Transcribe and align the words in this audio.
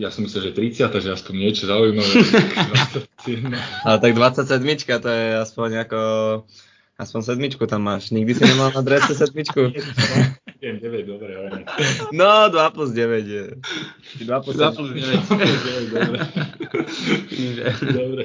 ja 0.00 0.10
som 0.10 0.26
myslel, 0.26 0.50
že 0.50 0.56
30, 0.56 0.90
že 1.02 1.10
aspoň 1.12 1.34
niečo 1.36 1.64
zaujímavé. 1.70 2.14
Ale 3.86 3.96
tak 4.00 4.12
27, 4.16 4.50
to 5.02 5.08
je 5.08 5.26
aspoň 5.38 5.68
ako 5.86 6.00
Aspoň 6.94 7.20
sedmičku 7.26 7.66
tam 7.66 7.82
máš. 7.82 8.14
Nikdy 8.14 8.38
si 8.38 8.44
nemal 8.46 8.70
na 8.70 8.78
drese 8.78 9.18
sedmičku? 9.18 9.74
9, 10.62 11.10
dobre. 11.10 11.34
No, 12.14 12.46
2 12.46 12.70
plus 12.70 12.94
9 12.94 13.26
je. 13.26 13.44
2 14.22 14.44
plus 14.46 14.54
9. 14.54 14.78
2 14.78 14.78
plus 14.78 14.90
9, 14.94 15.90
dobre. 15.90 16.18
dobre. 17.98 18.22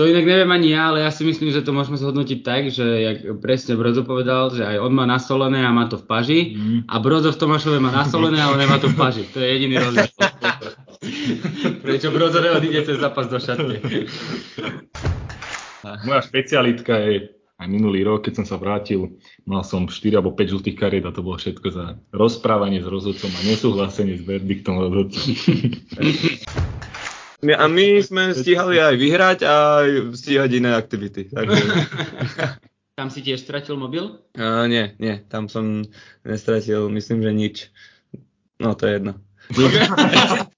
To 0.00 0.08
inak 0.08 0.24
neviem 0.24 0.48
ani 0.48 0.72
ja, 0.72 0.88
ale 0.88 1.04
ja 1.04 1.12
si 1.12 1.28
myslím, 1.28 1.52
že 1.52 1.60
to 1.60 1.76
môžeme 1.76 2.00
zhodnotiť 2.00 2.40
tak, 2.40 2.72
že 2.72 2.80
jak 3.04 3.18
presne 3.36 3.76
Brozo 3.76 4.00
povedal, 4.00 4.48
že 4.48 4.64
aj 4.64 4.80
on 4.80 4.96
má 4.96 5.04
nasolené 5.04 5.60
a 5.60 5.76
má 5.76 5.92
to 5.92 6.00
v 6.00 6.08
paži 6.08 6.40
mm. 6.56 6.88
a 6.88 6.96
Brozo 7.04 7.28
v 7.28 7.36
Tomášove 7.36 7.76
má 7.84 7.92
nasolené, 7.92 8.40
ale 8.40 8.64
nemá 8.64 8.80
to 8.80 8.88
v 8.88 8.96
paži. 8.96 9.28
To 9.36 9.44
je 9.44 9.60
jediný 9.60 9.76
rozdiel. 9.76 10.08
Prečo 11.84 12.08
Brozo 12.16 12.40
neodíde 12.40 12.80
cez 12.88 12.96
zápas 12.96 13.28
do 13.28 13.36
šatne. 13.36 13.76
Moja 16.08 16.20
špecialitka 16.24 16.96
je 16.96 17.36
aj 17.60 17.68
minulý 17.68 18.00
rok, 18.00 18.24
keď 18.24 18.40
som 18.40 18.46
sa 18.48 18.56
vrátil, 18.56 19.20
mal 19.44 19.60
som 19.68 19.84
4 19.84 20.16
alebo 20.16 20.32
5 20.32 20.48
žltých 20.48 20.80
kariet 20.80 21.04
a 21.04 21.12
to 21.12 21.20
bolo 21.20 21.36
všetko 21.36 21.68
za 21.76 22.00
rozprávanie 22.16 22.80
s 22.80 22.88
rozhodcom 22.88 23.28
a 23.36 23.40
nesúhlasenie 23.44 24.16
s 24.16 24.24
verdiktom 24.24 24.80
rozhodcom. 24.80 25.28
A 27.40 27.64
my 27.72 27.86
sme 28.04 28.36
stíhali 28.36 28.76
aj 28.76 28.94
vyhrať 29.00 29.38
a 29.48 29.54
aj 29.84 29.88
stíhať 30.12 30.50
iné 30.60 30.76
aktivity. 30.76 31.32
Takže... 31.32 31.62
Tam 33.00 33.08
si 33.08 33.24
tiež 33.24 33.40
stratil 33.40 33.80
mobil? 33.80 34.20
Uh, 34.36 34.68
nie, 34.68 34.92
nie, 35.00 35.24
tam 35.32 35.48
som 35.48 35.88
nestratil, 36.20 36.92
myslím, 36.92 37.24
že 37.24 37.32
nič. 37.32 37.56
No 38.60 38.76
to 38.76 38.84
je 38.84 39.00
jedno. 39.00 39.16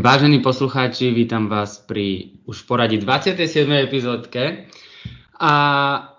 Vážení 0.00 0.40
poslucháči, 0.40 1.12
vítam 1.12 1.44
vás 1.44 1.76
pri 1.76 2.32
už 2.48 2.64
v 2.64 2.66
poradí 2.72 2.96
27. 2.96 3.68
epizódke. 3.84 4.64
A 5.36 5.52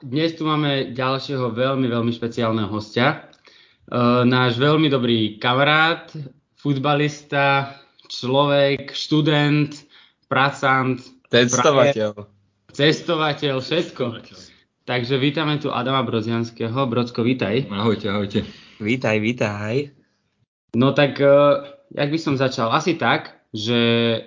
dnes 0.06 0.38
tu 0.38 0.46
máme 0.46 0.94
ďalšieho 0.94 1.50
veľmi, 1.50 1.90
veľmi 1.90 2.14
špeciálneho 2.14 2.70
hostia. 2.70 3.10
E, 3.10 3.98
náš 4.30 4.62
veľmi 4.62 4.86
dobrý 4.86 5.42
kamarát, 5.42 6.14
futbalista, 6.62 7.74
človek, 8.06 8.94
študent, 8.94 9.74
pracant, 10.30 11.02
cestovateľ. 11.34 12.30
Cestovateľ, 12.78 13.66
všetko. 13.66 14.22
Takže 14.86 15.18
vítame 15.18 15.58
tu 15.58 15.74
Adama 15.74 16.06
Brozianského. 16.06 16.86
Brodsko, 16.86 17.26
vítaj. 17.26 17.66
Ahojte, 17.74 18.14
ahojte. 18.14 18.46
Vítaj, 18.78 19.18
vítaj. 19.18 19.90
No 20.78 20.94
tak, 20.94 21.18
uh, 21.18 21.66
jak 21.90 22.14
by 22.14 22.20
som 22.22 22.38
začal? 22.38 22.70
Asi 22.70 22.94
tak, 22.94 23.41
že 23.52 23.82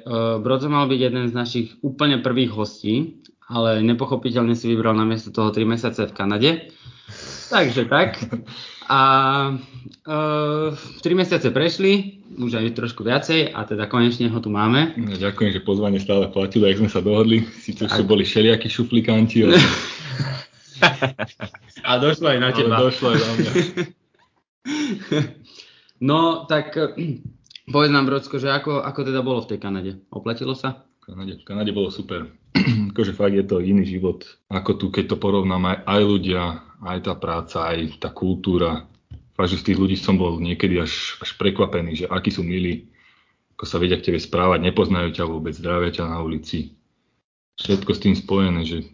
uh, 0.05 0.37
Brodzo 0.41 0.69
mal 0.69 0.85
byť 0.85 1.01
jeden 1.01 1.25
z 1.29 1.33
našich 1.33 1.69
úplne 1.81 2.21
prvých 2.21 2.53
hostí, 2.53 3.25
ale 3.49 3.85
nepochopiteľne 3.85 4.57
si 4.57 4.73
vybral 4.73 4.97
na 4.97 5.05
miesto 5.05 5.29
toho 5.29 5.53
3 5.53 5.65
mesiace 5.69 6.09
v 6.09 6.17
Kanade. 6.17 6.51
Takže 7.53 7.85
tak. 7.85 8.17
A 8.89 9.01
e, 10.05 11.01
3 11.01 11.21
mesiace 11.21 11.49
prešli, 11.53 12.25
už 12.37 12.57
aj 12.61 12.77
trošku 12.77 13.05
viacej 13.05 13.53
a 13.53 13.65
teda 13.69 13.87
konečne 13.87 14.29
ho 14.33 14.41
tu 14.41 14.49
máme. 14.53 14.97
No, 14.97 15.17
ďakujem, 15.17 15.57
že 15.57 15.61
pozvanie 15.65 16.01
stále 16.01 16.29
platilo, 16.33 16.69
jak 16.69 16.81
sme 16.81 16.91
sa 16.91 17.05
dohodli. 17.05 17.45
Sice 17.61 17.85
už 17.85 18.05
boli 18.09 18.25
všelijakí 18.25 18.69
šuflikanti, 18.69 19.45
ale... 19.45 19.57
a 21.89 21.91
došlo 22.01 22.33
aj 22.33 22.39
na 22.41 22.51
teba. 22.53 22.75
Ale 22.81 22.85
došlo 22.91 23.07
aj 23.13 23.21
na 23.21 23.31
mňa. 23.39 23.53
no, 26.11 26.45
tak 26.49 26.75
Povedz 27.65 27.93
nám, 27.93 28.05
Brodsko, 28.05 28.37
že 28.37 28.53
ako, 28.53 28.85
ako 28.85 29.01
teda 29.09 29.25
bolo 29.25 29.41
v 29.41 29.57
tej 29.57 29.59
Kanade? 29.61 29.93
Oplatilo 30.13 30.53
sa? 30.53 30.85
V 31.01 31.13
Kanade, 31.13 31.41
v 31.41 31.45
Kanade 31.49 31.73
bolo 31.73 31.89
super. 31.89 32.29
akože 32.93 33.17
fakt 33.17 33.33
je 33.33 33.45
to 33.45 33.65
iný 33.65 33.89
život. 33.89 34.25
Ako 34.53 34.77
tu, 34.77 34.93
keď 34.93 35.15
to 35.15 35.17
porovnám, 35.17 35.73
aj, 35.73 35.79
aj 35.89 36.03
ľudia, 36.05 36.43
aj 36.85 36.99
tá 37.09 37.15
práca, 37.17 37.73
aj 37.73 37.97
tá 37.97 38.13
kultúra. 38.13 38.85
Fakt, 39.33 39.51
že 39.51 39.61
z 39.65 39.73
tých 39.73 39.81
ľudí 39.81 39.97
som 39.97 40.21
bol 40.21 40.37
niekedy 40.39 40.77
až, 40.77 41.17
až 41.25 41.35
prekvapený, 41.41 42.05
že 42.05 42.07
akí 42.07 42.29
sú 42.29 42.45
milí, 42.45 42.93
ako 43.57 43.65
sa 43.65 43.81
vedia 43.81 43.97
k 43.97 44.13
tebe 44.13 44.21
správať, 44.21 44.61
nepoznajú 44.61 45.17
ťa 45.17 45.25
vôbec, 45.25 45.57
zdravia 45.57 45.91
ťa 45.91 46.05
na 46.05 46.21
ulici. 46.21 46.77
Všetko 47.59 47.91
s 47.97 48.03
tým 48.03 48.15
spojené, 48.15 48.61
že 48.67 48.85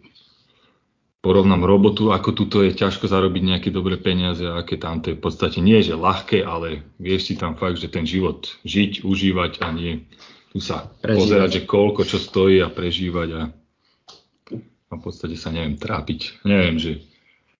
porovnám 1.21 1.63
robotu, 1.69 2.09
ako 2.09 2.33
tuto 2.33 2.65
je 2.65 2.73
ťažko 2.73 3.05
zarobiť 3.05 3.41
nejaké 3.45 3.69
dobré 3.69 3.95
peniaze, 4.01 4.41
aké 4.41 4.81
tam 4.81 5.05
to 5.05 5.13
je 5.13 5.17
v 5.17 5.23
podstate 5.23 5.61
nie 5.61 5.79
že 5.85 5.93
ľahké, 5.93 6.41
ale 6.41 6.81
vieš 6.97 7.29
si 7.31 7.33
tam 7.37 7.53
fakt, 7.53 7.77
že 7.77 7.93
ten 7.93 8.09
život 8.09 8.49
žiť, 8.65 9.05
užívať 9.05 9.61
a 9.61 9.67
nie 9.69 10.09
tu 10.49 10.59
sa 10.59 10.89
prežívať. 10.99 11.17
pozerať, 11.21 11.49
že 11.53 11.61
koľko 11.69 12.01
čo 12.09 12.17
stojí 12.17 12.59
a 12.59 12.73
prežívať 12.73 13.29
a, 13.37 13.41
a 14.89 14.93
v 14.97 15.01
podstate 15.01 15.37
sa 15.37 15.53
neviem 15.53 15.77
trápiť. 15.77 16.41
Neviem, 16.43 16.81
že 16.81 16.91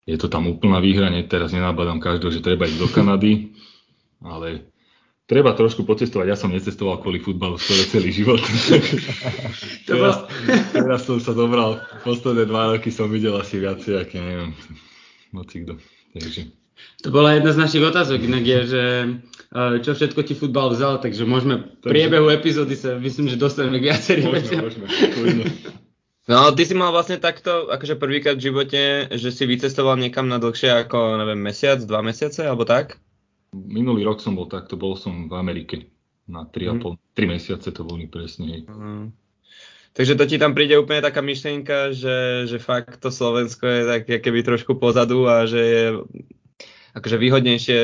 je 0.09 0.17
to 0.17 0.27
tam 0.27 0.49
úplná 0.49 0.81
výhra, 0.81 1.13
teraz 1.29 1.53
nenabadám 1.53 2.01
každého, 2.01 2.33
že 2.33 2.43
treba 2.43 2.65
ísť 2.65 2.81
do 2.81 2.89
Kanady, 2.89 3.53
ale 4.25 4.73
treba 5.31 5.55
trošku 5.55 5.87
pocestovať. 5.87 6.27
Ja 6.27 6.35
som 6.35 6.51
necestoval 6.51 6.99
kvôli 6.99 7.23
futbalu 7.23 7.55
skoro 7.55 7.87
celý 7.87 8.11
život. 8.11 8.43
teraz, 9.89 10.27
teraz 10.75 11.07
som 11.07 11.23
sa 11.23 11.31
zobral, 11.31 11.79
posledné 12.03 12.51
dva 12.51 12.75
roky 12.75 12.91
som 12.91 13.07
videl 13.07 13.39
asi 13.39 13.63
viacej, 13.63 14.03
aké 14.03 14.19
neviem, 14.19 14.51
moci 15.31 15.63
kto. 15.63 15.79
Takže. 16.11 16.51
To 17.07 17.15
bola 17.15 17.39
jedna 17.39 17.55
z 17.55 17.61
našich 17.63 17.83
otázok, 17.87 18.19
inak 18.27 18.43
je, 18.43 18.59
že 18.67 18.83
e, 19.55 19.79
čo 19.79 19.95
všetko 19.95 20.19
ti 20.27 20.33
futbal 20.35 20.75
vzal, 20.75 20.99
takže 20.99 21.23
môžeme 21.23 21.79
v 21.79 21.87
priebehu 21.87 22.27
epizódy 22.27 22.75
sa 22.75 22.99
myslím, 22.99 23.31
že 23.31 23.39
dostaneme 23.39 23.79
k 23.79 23.87
viacerým 23.87 24.27
veciam. 24.33 24.65
No, 26.27 26.51
ty 26.53 26.63
si 26.65 26.73
mal 26.75 26.91
vlastne 26.91 27.21
takto, 27.21 27.71
akože 27.71 27.97
prvýkrát 27.97 28.35
v 28.35 28.45
živote, 28.51 28.81
že 29.13 29.29
si 29.31 29.43
vycestoval 29.45 29.95
niekam 29.95 30.27
na 30.27 30.41
dlhšie 30.41 30.85
ako, 30.85 31.21
neviem, 31.21 31.39
mesiac, 31.39 31.79
dva 31.85 32.01
mesiace, 32.01 32.45
alebo 32.45 32.65
tak? 32.65 32.99
Minulý 33.51 34.07
rok 34.07 34.23
som 34.23 34.35
bol 34.35 34.47
takto, 34.47 34.79
bol 34.79 34.95
som 34.95 35.27
v 35.27 35.33
Amerike 35.35 35.91
na 36.23 36.47
3,5, 36.47 36.87
mm. 36.87 36.95
3 37.15 37.31
mesiace 37.31 37.69
to 37.75 37.83
boli 37.83 38.07
presne. 38.07 38.63
Mm. 38.63 39.11
Takže 39.91 40.15
to 40.15 40.23
ti 40.23 40.39
tam 40.39 40.55
príde 40.55 40.79
úplne 40.79 41.03
taká 41.03 41.19
myšlienka, 41.19 41.91
že, 41.91 42.47
že 42.47 42.57
fakt 42.63 43.03
to 43.03 43.11
Slovensko 43.11 43.67
je 43.67 43.81
tak 43.83 44.01
keby 44.07 44.39
trošku 44.39 44.79
pozadu 44.79 45.27
a 45.27 45.43
že 45.43 45.59
je 45.59 45.83
akože 46.95 47.17
výhodnejšie 47.17 47.77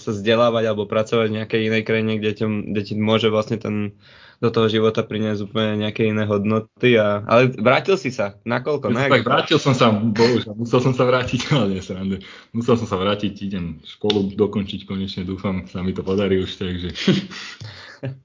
sa 0.00 0.10
vzdelávať 0.10 0.64
alebo 0.68 0.88
pracovať 0.88 1.26
v 1.28 1.36
nejakej 1.42 1.60
inej 1.68 1.82
krajine, 1.84 2.12
kde 2.20 2.32
ti, 2.32 2.44
kde 2.44 2.82
ti 2.82 2.94
môže 2.96 3.28
vlastne 3.28 3.60
ten 3.60 3.96
do 4.36 4.52
toho 4.52 4.68
života 4.68 5.00
priniesť 5.00 5.48
úplne 5.48 5.88
nejaké 5.88 6.12
iné 6.12 6.28
hodnoty. 6.28 7.00
A, 7.00 7.24
ale 7.24 7.56
vrátil 7.56 7.96
si 7.96 8.12
sa, 8.12 8.36
nakoľko? 8.44 8.92
Na 8.92 9.08
tak 9.08 9.24
vrátil 9.24 9.56
som 9.56 9.72
sa, 9.72 9.88
bohužiaľ, 9.92 10.60
musel 10.60 10.80
som 10.84 10.92
sa 10.92 11.08
vrátiť, 11.08 11.40
ale 11.56 11.76
nie 11.76 11.80
srande. 11.80 12.20
Musel 12.52 12.76
som 12.76 12.84
sa 12.88 13.00
vrátiť, 13.00 13.32
idem 13.40 13.80
školu 13.80 14.36
dokončiť 14.36 14.84
konečne, 14.84 15.24
dúfam, 15.24 15.64
sa 15.72 15.80
mi 15.80 15.96
to 15.96 16.04
podarí 16.04 16.44
už, 16.44 16.52
takže... 16.60 16.88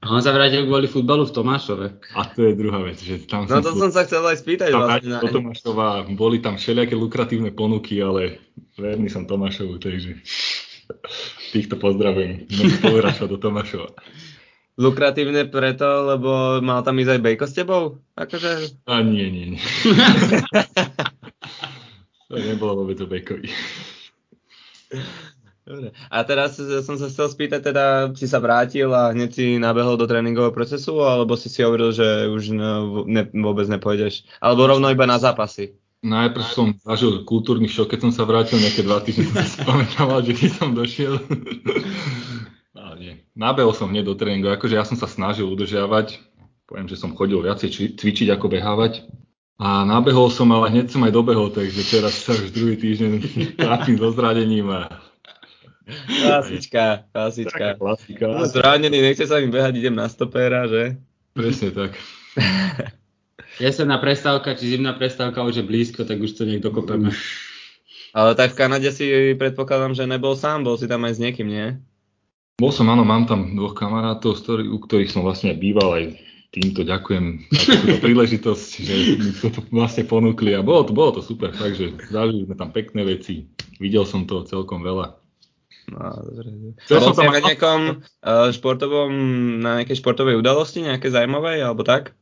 A 0.01 0.05
on 0.11 0.21
sa 0.21 0.35
vrátil 0.35 0.65
kvôli 0.65 0.89
futbalu 0.89 1.27
v 1.27 1.35
Tomášove. 1.35 1.87
A 2.17 2.21
to 2.31 2.49
je 2.49 2.53
druhá 2.57 2.81
vec. 2.81 2.97
Že 2.99 3.25
tam 3.25 3.45
no 3.45 3.61
to 3.61 3.73
som 3.77 3.89
sa 3.89 4.05
chcel 4.05 4.25
aj 4.25 4.37
spýtať. 4.41 4.69
Tam 4.73 4.85
vlastne. 4.85 5.21
do 5.21 5.29
Tomášova, 5.29 5.87
boli 6.13 6.41
tam 6.41 6.59
všelijaké 6.59 6.95
lukratívne 6.97 7.51
ponuky, 7.55 8.01
ale 8.01 8.41
verný 8.77 9.09
som 9.09 9.29
Tomášovu, 9.29 9.81
takže 9.81 10.21
týchto 11.55 11.79
pozdravujem. 11.79 12.51
Môžem 12.51 13.27
do 13.27 13.37
Tomášova 13.39 13.95
lukratívne 14.81 15.45
preto, 15.45 15.85
lebo 15.85 16.57
mal 16.63 16.81
tam 16.81 16.97
ísť 16.97 17.11
aj 17.13 17.21
Bejko 17.21 17.45
s 17.45 17.53
tebou? 17.53 17.83
Akože... 18.17 18.81
A 18.89 19.05
nie, 19.05 19.29
nie, 19.29 19.45
nie. 19.55 19.61
to 22.31 22.35
nebolo 22.39 22.81
vôbec 22.81 22.97
o 23.03 23.07
Bejkovi. 23.07 23.51
Dobre. 25.61 25.93
A 26.09 26.25
teraz 26.25 26.57
som 26.57 26.97
sa 26.97 27.05
chcel 27.05 27.29
spýtať, 27.29 27.61
teda 27.69 27.85
si 28.17 28.25
sa 28.25 28.41
vrátil 28.41 28.89
a 28.89 29.13
hneď 29.13 29.29
si 29.29 29.45
nabehol 29.61 29.93
do 29.93 30.09
tréningového 30.09 30.49
procesu, 30.49 31.05
alebo 31.05 31.37
si 31.37 31.53
si 31.53 31.61
hovoril, 31.61 31.93
že 31.93 32.25
už 32.25 32.43
ne, 33.05 33.29
vôbec 33.29 33.69
nepôjdeš? 33.69 34.25
Alebo 34.41 34.65
rovno 34.65 34.89
iba 34.89 35.05
na 35.05 35.21
zápasy? 35.21 35.77
Najprv 36.01 36.45
som 36.49 36.73
zažil 36.81 37.21
kultúrny 37.29 37.69
šok, 37.69 37.93
keď 37.93 38.09
som 38.09 38.11
sa 38.11 38.25
vrátil, 38.25 38.57
nejaké 38.57 38.81
dva 38.81 39.05
týždne 39.05 39.29
som 39.29 39.45
si 39.45 39.59
pamätával, 39.61 40.25
že 40.25 40.33
keď 40.33 40.49
som 40.57 40.73
došiel. 40.73 41.21
Ale 42.73 42.93
nie. 42.97 43.13
Nabehol 43.37 43.77
som 43.77 43.93
hneď 43.93 44.09
do 44.09 44.17
tréningu, 44.17 44.49
akože 44.49 44.81
ja 44.81 44.81
som 44.81 44.97
sa 44.97 45.05
snažil 45.05 45.45
udržiavať. 45.45 46.17
Poviem, 46.65 46.89
že 46.89 46.97
som 46.97 47.13
chodil 47.13 47.37
viacej 47.37 48.01
cvičiť 48.01 48.33
ako 48.33 48.49
behávať. 48.49 49.05
A 49.61 49.85
nabehol 49.85 50.33
som, 50.33 50.49
ale 50.49 50.73
hneď 50.73 50.89
som 50.89 51.05
aj 51.05 51.13
dobehol, 51.13 51.53
takže 51.53 51.85
teraz 51.85 52.17
sa 52.25 52.33
už 52.33 52.49
druhý 52.49 52.81
týždeň 52.81 53.11
trápim 53.61 54.01
so 54.01 54.09
zradením 54.09 54.73
a 54.73 54.89
Klasička, 55.91 57.11
klasička. 57.11 57.77
klasika. 57.77 58.25
No, 58.27 58.47
zranený, 58.47 59.03
nechce 59.03 59.27
sa 59.27 59.39
mi 59.43 59.51
behať, 59.51 59.77
idem 59.77 59.95
na 59.95 60.07
stopéra, 60.07 60.65
že? 60.65 60.97
Presne 61.35 61.69
tak. 61.71 61.95
Jesenná 63.63 63.99
prestávka, 63.99 64.55
či 64.55 64.77
zimná 64.77 64.95
prestávka 64.95 65.43
už 65.43 65.61
je 65.61 65.65
blízko, 65.67 66.07
tak 66.07 66.23
už 66.23 66.33
to 66.33 66.47
nech 66.47 66.63
dokopeme. 66.63 67.11
Ale 68.11 68.35
tak 68.35 68.55
v 68.55 68.59
Kanade 68.59 68.91
si 68.91 69.35
predpokladám, 69.35 69.95
že 69.95 70.09
nebol 70.09 70.35
sám, 70.35 70.67
bol 70.67 70.75
si 70.75 70.87
tam 70.87 71.07
aj 71.07 71.15
s 71.15 71.23
niekým, 71.23 71.47
nie? 71.47 71.67
Bol 72.59 72.71
som, 72.75 72.87
áno, 72.91 73.07
mám 73.07 73.27
tam 73.27 73.55
dvoch 73.55 73.73
kamarátov, 73.73 74.37
u 74.47 74.77
ktorých 74.77 75.11
som 75.11 75.23
vlastne 75.23 75.55
býval 75.55 75.89
aj 75.95 76.05
týmto 76.51 76.83
ďakujem 76.83 77.47
za 77.47 77.73
túto 77.79 77.97
príležitosť, 78.05 78.69
že 78.83 78.93
mi 79.15 79.31
to 79.31 79.47
vlastne 79.71 80.03
ponúkli 80.03 80.51
a 80.51 80.59
bolo 80.59 80.83
to, 80.83 80.91
bolo 80.91 81.15
to 81.15 81.21
super, 81.23 81.55
takže 81.55 81.95
zažili 82.11 82.43
sme 82.43 82.55
tam 82.59 82.75
pekné 82.75 83.07
veci, 83.07 83.47
videl 83.79 84.03
som 84.03 84.27
toho 84.27 84.43
celkom 84.43 84.83
veľa. 84.83 85.20
No, 85.91 86.07
dobre. 86.23 86.73
Chcel 86.87 86.99
som 87.03 87.13
tam 87.13 87.35
na 87.35 87.43
nejakom 87.43 87.81
uh, 87.99 88.47
športovom, 88.55 89.11
na 89.59 89.83
nejakej 89.83 89.99
športovej 89.99 90.39
udalosti, 90.39 90.87
nejaké 90.87 91.11
zaujímavé, 91.11 91.59
alebo 91.59 91.83
tak? 91.83 92.15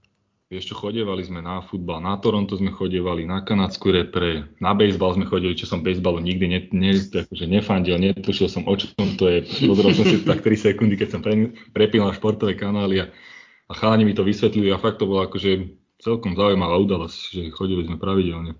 Vieš 0.49 0.73
čo, 0.73 0.75
chodievali 0.81 1.21
sme 1.21 1.45
na 1.45 1.61
futbal, 1.61 2.01
na 2.01 2.17
Toronto 2.17 2.57
sme 2.57 2.73
chodievali, 2.73 3.21
na 3.21 3.45
kanadskú 3.45 3.93
repre, 3.93 4.49
na 4.57 4.73
baseball 4.73 5.13
sme 5.13 5.29
chodili, 5.29 5.53
čo 5.53 5.69
som 5.69 5.85
baseballu 5.85 6.17
nikdy 6.17 6.49
ne, 6.49 6.59
ne, 6.73 6.97
akože 6.97 7.45
nefandil, 7.45 8.01
netušil 8.01 8.49
som 8.49 8.65
o 8.65 8.73
čom 8.73 9.13
to 9.13 9.29
je. 9.29 9.45
Pozeral 9.45 9.93
som 9.93 10.09
si 10.09 10.17
to 10.17 10.25
tak 10.33 10.41
3 10.41 10.73
sekundy, 10.73 10.97
keď 10.97 11.09
som 11.13 11.21
pre, 11.21 11.53
prepínal 11.69 12.09
športové 12.17 12.57
kanály 12.57 13.05
a, 13.05 13.13
a 13.69 13.73
chalani 13.77 14.09
mi 14.09 14.17
to 14.17 14.25
vysvetlili 14.25 14.73
a 14.73 14.81
fakt 14.81 14.97
to 14.97 15.05
bola 15.05 15.29
akože 15.29 15.69
celkom 16.01 16.33
zaujímavá 16.33 16.81
udalosť, 16.81 17.17
že 17.29 17.41
chodili 17.53 17.85
sme 17.85 18.01
pravidelne. 18.01 18.57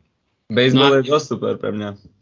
Baseball 0.53 0.94
no. 0.94 0.97
je 1.01 1.09
dosť 1.09 1.25
super 1.25 1.57
pre 1.57 1.73
mňa. 1.73 2.19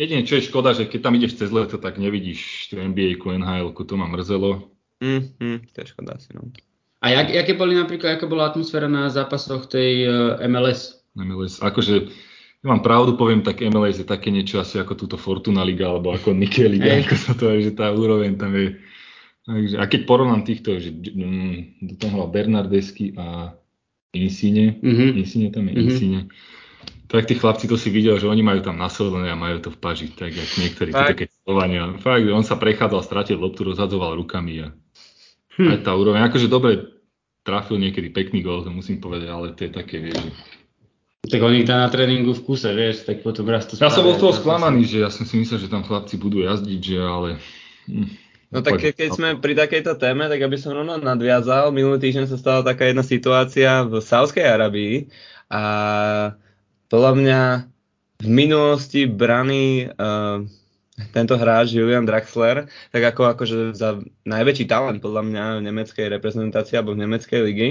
Jedine, 0.00 0.24
čo 0.24 0.40
je 0.40 0.48
škoda, 0.48 0.72
že 0.72 0.88
keď 0.88 1.00
tam 1.04 1.14
ideš 1.20 1.36
cez 1.36 1.52
leto, 1.52 1.76
tak 1.76 2.00
nevidíš 2.00 2.72
tú 2.72 2.80
NBA-ku, 2.80 3.28
NHL-ku, 3.28 3.84
to 3.84 3.94
ma 4.00 4.08
mrzelo. 4.08 4.72
Mm, 5.04 5.36
mm, 5.36 5.58
to 5.68 5.76
je 5.84 5.86
škoda 5.92 6.16
asi, 6.16 6.32
no. 6.32 6.48
A 7.02 7.10
jak, 7.10 7.34
jaké 7.34 7.52
boli 7.58 7.74
napríklad, 7.74 8.16
aká 8.16 8.30
bola 8.30 8.48
atmosféra 8.48 8.86
na 8.86 9.10
zápasoch 9.10 9.66
tej 9.66 10.06
uh, 10.06 10.14
eh, 10.38 10.46
MLS? 10.48 11.02
MLS, 11.18 11.60
akože 11.60 12.08
ja 12.62 12.66
mám 12.70 12.80
pravdu, 12.80 13.18
poviem, 13.18 13.42
tak 13.42 13.58
MLS 13.58 13.98
je 13.98 14.06
také 14.06 14.30
niečo 14.30 14.62
asi 14.62 14.78
ako 14.78 14.94
túto 14.94 15.16
Fortuna 15.18 15.66
Liga, 15.66 15.90
alebo 15.90 16.14
ako 16.14 16.30
Nike 16.30 16.62
Liga, 16.70 16.94
ako 17.02 17.14
sa 17.18 17.32
to 17.34 17.50
je, 17.52 17.68
že 17.68 17.72
tá 17.74 17.90
úroveň 17.90 18.38
tam 18.38 18.54
je. 18.54 18.78
Takže, 19.42 19.74
a 19.82 19.84
keď 19.90 20.00
porovnám 20.06 20.46
týchto, 20.46 20.78
že 20.78 20.94
um, 20.94 21.58
tam 21.98 22.14
hral 22.14 22.30
Bernardesky 22.30 23.18
a 23.18 23.58
Insine, 24.14 24.78
mm-hmm. 24.78 25.10
Insine 25.18 25.48
tam 25.50 25.66
je, 25.66 25.74
mm-hmm. 25.74 25.90
Insine, 25.90 26.20
tak 27.12 27.28
tí 27.28 27.36
chlapci 27.36 27.68
to 27.68 27.76
si 27.76 27.92
videl, 27.92 28.16
že 28.16 28.24
oni 28.24 28.40
majú 28.40 28.64
tam 28.64 28.80
nasledované 28.80 29.28
a 29.28 29.36
majú 29.36 29.60
to 29.60 29.68
v 29.68 29.78
paži, 29.78 30.08
tak 30.08 30.32
ako 30.32 30.54
niektorí 30.64 30.90
títo 30.96 31.14
keď 31.20 31.28
Slovania. 31.44 31.82
Fakt, 32.00 32.24
on 32.24 32.40
sa 32.40 32.56
prechádzal, 32.56 33.04
stratil 33.04 33.36
loptu, 33.36 33.68
rozhadzoval 33.68 34.16
rukami 34.16 34.64
a 34.64 34.68
Hm. 35.60 35.68
Aj 35.68 35.78
tá 35.84 35.92
úroveň, 35.92 36.24
akože 36.24 36.48
dobre 36.48 36.96
trafil 37.44 37.76
niekedy 37.76 38.08
pekný 38.08 38.40
gól, 38.40 38.64
to 38.64 38.72
musím 38.72 39.02
povedať, 39.02 39.28
ale 39.28 39.52
to 39.52 39.68
je 39.68 39.72
také, 39.72 40.00
vieš. 40.00 40.22
Tak 41.22 41.38
on 41.38 41.54
ich 41.54 41.68
dá 41.68 41.86
na 41.86 41.88
tréningu 41.92 42.34
v 42.34 42.42
kuse, 42.42 42.72
vieš, 42.72 43.06
tak 43.06 43.22
potom 43.22 43.46
raz 43.46 43.68
to 43.68 43.78
Ja 43.78 43.92
som 43.92 44.02
bol 44.02 44.16
z 44.16 44.22
toho 44.26 44.34
sklamaný, 44.34 44.88
že 44.88 45.04
ja 45.04 45.10
som 45.12 45.22
si 45.28 45.38
myslel, 45.38 45.60
že 45.62 45.70
tam 45.70 45.84
chlapci 45.84 46.18
budú 46.18 46.42
jazdiť, 46.42 46.80
že 46.80 46.98
ale... 46.98 47.28
Hm, 47.86 48.08
no 48.48 48.58
tak 48.64 48.80
ke, 48.80 48.90
keď 48.96 49.10
sme 49.12 49.28
pri 49.38 49.54
takejto 49.54 50.00
téme, 50.00 50.26
tak 50.26 50.40
aby 50.40 50.56
som 50.56 50.72
rovno 50.72 50.96
nadviazal, 50.98 51.70
minulý 51.70 52.00
týždeň 52.00 52.26
sa 52.32 52.40
stala 52.40 52.60
taká 52.64 52.88
jedna 52.88 53.04
situácia 53.04 53.84
v 53.84 54.00
Sávskej 54.00 54.46
Arabii 54.46 55.12
a 55.52 55.62
podľa 56.92 57.12
mňa 57.16 57.40
v 58.20 58.28
minulosti 58.28 59.08
brany 59.08 59.88
uh, 59.88 60.44
tento 61.16 61.40
hráč 61.40 61.72
Julian 61.72 62.04
Draxler, 62.04 62.68
tak 62.92 63.02
ako 63.02 63.32
akože 63.32 63.72
za 63.72 63.96
najväčší 64.28 64.68
talent 64.68 65.00
podľa 65.00 65.24
mňa 65.24 65.44
v 65.58 65.64
nemeckej 65.72 66.06
reprezentácii 66.12 66.76
alebo 66.76 66.92
v 66.92 67.08
nemeckej 67.08 67.40
ligy, 67.48 67.68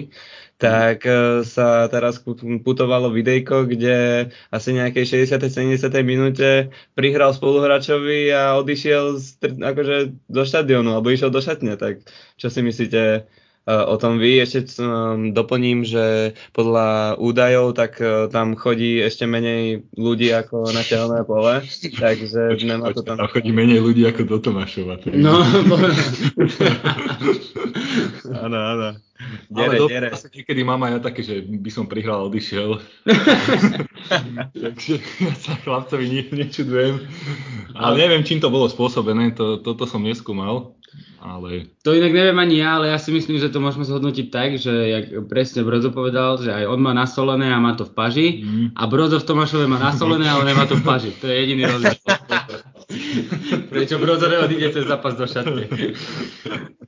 tak 0.57 1.05
uh, 1.05 1.45
sa 1.45 1.85
teraz 1.93 2.17
putovalo 2.65 3.13
videjko, 3.13 3.69
kde 3.69 4.27
asi 4.49 4.73
nejakej 4.73 5.29
60. 5.29 5.37
70. 5.37 5.85
minúte 6.01 6.73
prihral 6.97 7.37
spoluhráčovi 7.37 8.33
a 8.33 8.57
odišiel 8.57 9.21
z, 9.21 9.37
akože 9.61 10.17
do 10.33 10.41
štadionu 10.41 10.97
alebo 10.97 11.13
išiel 11.13 11.29
do 11.29 11.45
šatne, 11.45 11.77
tak 11.77 12.01
čo 12.41 12.49
si 12.49 12.65
myslíte, 12.65 13.29
o 13.87 13.95
tom 13.97 14.17
vy. 14.17 14.41
Ešte 14.43 14.81
um, 14.81 15.31
doplním, 15.31 15.85
že 15.87 16.35
podľa 16.51 17.19
údajov 17.21 17.73
tak 17.77 17.99
uh, 18.01 18.27
tam 18.27 18.55
chodí 18.59 18.99
ešte 18.99 19.25
menej 19.29 19.87
ľudí 19.95 20.33
ako 20.33 20.71
na 20.71 20.83
telné 20.83 21.23
pole, 21.23 21.63
takže 21.99 22.57
nemá 22.63 22.91
to 22.91 23.03
tam... 23.05 23.19
A 23.21 23.27
chodí 23.29 23.51
menej 23.55 23.79
ľudí 23.79 24.03
ako 24.07 24.21
do 24.27 24.37
Tomášova. 24.39 24.99
No, 25.13 25.41
áno, 28.45 28.59
áno. 28.59 28.89
Dere, 29.51 29.77
Ale 29.77 29.77
do, 29.77 29.87
dere. 29.87 30.09
niekedy 30.33 30.61
mám 30.65 30.81
aj 30.81 30.91
ja 30.91 30.99
také, 30.99 31.21
že 31.21 31.45
by 31.45 31.69
som 31.69 31.85
prihral 31.85 32.25
a 32.25 32.27
odišiel. 32.27 32.81
Takže 34.65 34.93
ja 34.97 35.33
sa 35.37 35.53
chlapcovi 35.61 36.05
nie, 36.09 36.23
nečudujem. 36.25 37.05
Ale 37.77 37.93
neviem, 38.01 38.25
čím 38.25 38.41
to 38.41 38.49
bolo 38.49 38.65
spôsobené, 38.65 39.37
to, 39.37 39.61
toto 39.61 39.85
som 39.85 40.01
neskúmal 40.01 40.73
ale... 41.21 41.69
To 41.85 41.93
inak 41.93 42.11
neviem 42.13 42.37
ani 42.41 42.59
ja, 42.59 42.81
ale 42.81 42.89
ja 42.89 42.97
si 42.97 43.13
myslím, 43.13 43.37
že 43.37 43.53
to 43.53 43.61
môžeme 43.61 43.85
zhodnotiť 43.85 44.27
tak, 44.33 44.57
že 44.57 44.73
jak 44.73 45.05
presne 45.29 45.61
Brozo 45.61 45.93
povedal, 45.93 46.41
že 46.41 46.49
aj 46.49 46.65
on 46.65 46.81
má 46.81 46.97
nasolené 46.97 47.53
a 47.53 47.61
má 47.61 47.77
to 47.77 47.85
v 47.85 47.93
paži 47.93 48.27
mm. 48.41 48.67
a 48.73 48.83
Brozo 48.89 49.21
v 49.21 49.27
Tomášove 49.29 49.65
má 49.69 49.77
nasolené, 49.77 50.25
ale 50.25 50.49
nemá 50.49 50.65
to 50.65 50.75
v 50.77 50.83
paži. 50.83 51.13
To 51.21 51.29
je 51.29 51.35
jediný 51.45 51.69
rozdiel. 51.69 51.97
Prečo 53.71 53.95
Brozo 54.01 54.27
neodíde 54.27 54.73
cez 54.73 54.83
zápas 54.89 55.15
do 55.15 55.29
šatky? 55.29 55.95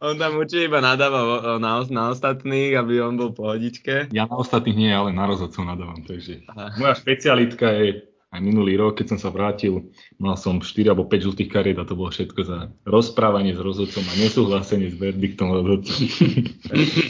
On 0.03 0.19
tam 0.19 0.35
určite 0.35 0.67
iba 0.67 0.83
nadáva 0.83 1.55
na, 1.63 1.79
na 1.87 2.03
ostatných, 2.11 2.75
aby 2.75 2.99
on 2.99 3.15
bol 3.15 3.31
pohodičke. 3.31 4.11
Ja 4.11 4.27
na 4.27 4.35
ostatných 4.35 4.75
nie, 4.75 4.91
ale 4.91 5.15
na 5.15 5.23
rozhodcov 5.23 5.63
nadávam. 5.63 6.03
Takže 6.03 6.43
moja 6.75 6.93
špecialitka 6.99 7.71
je 7.71 8.12
aj 8.33 8.41
minulý 8.41 8.73
rok, 8.81 8.97
keď 8.97 9.13
som 9.13 9.19
sa 9.21 9.29
vrátil, 9.29 9.93
mal 10.17 10.33
som 10.33 10.57
4 10.57 10.89
alebo 10.89 11.05
5 11.05 11.25
žltých 11.29 11.49
kariet 11.53 11.77
a 11.77 11.85
to 11.85 11.93
bolo 11.93 12.09
všetko 12.09 12.41
za 12.41 12.73
rozprávanie 12.89 13.53
s 13.53 13.61
rozhodcom 13.61 14.01
a 14.01 14.13
nesúhlasenie 14.17 14.89
s 14.89 14.97
verdiktom 14.97 15.53
rozhodcom. 15.53 16.01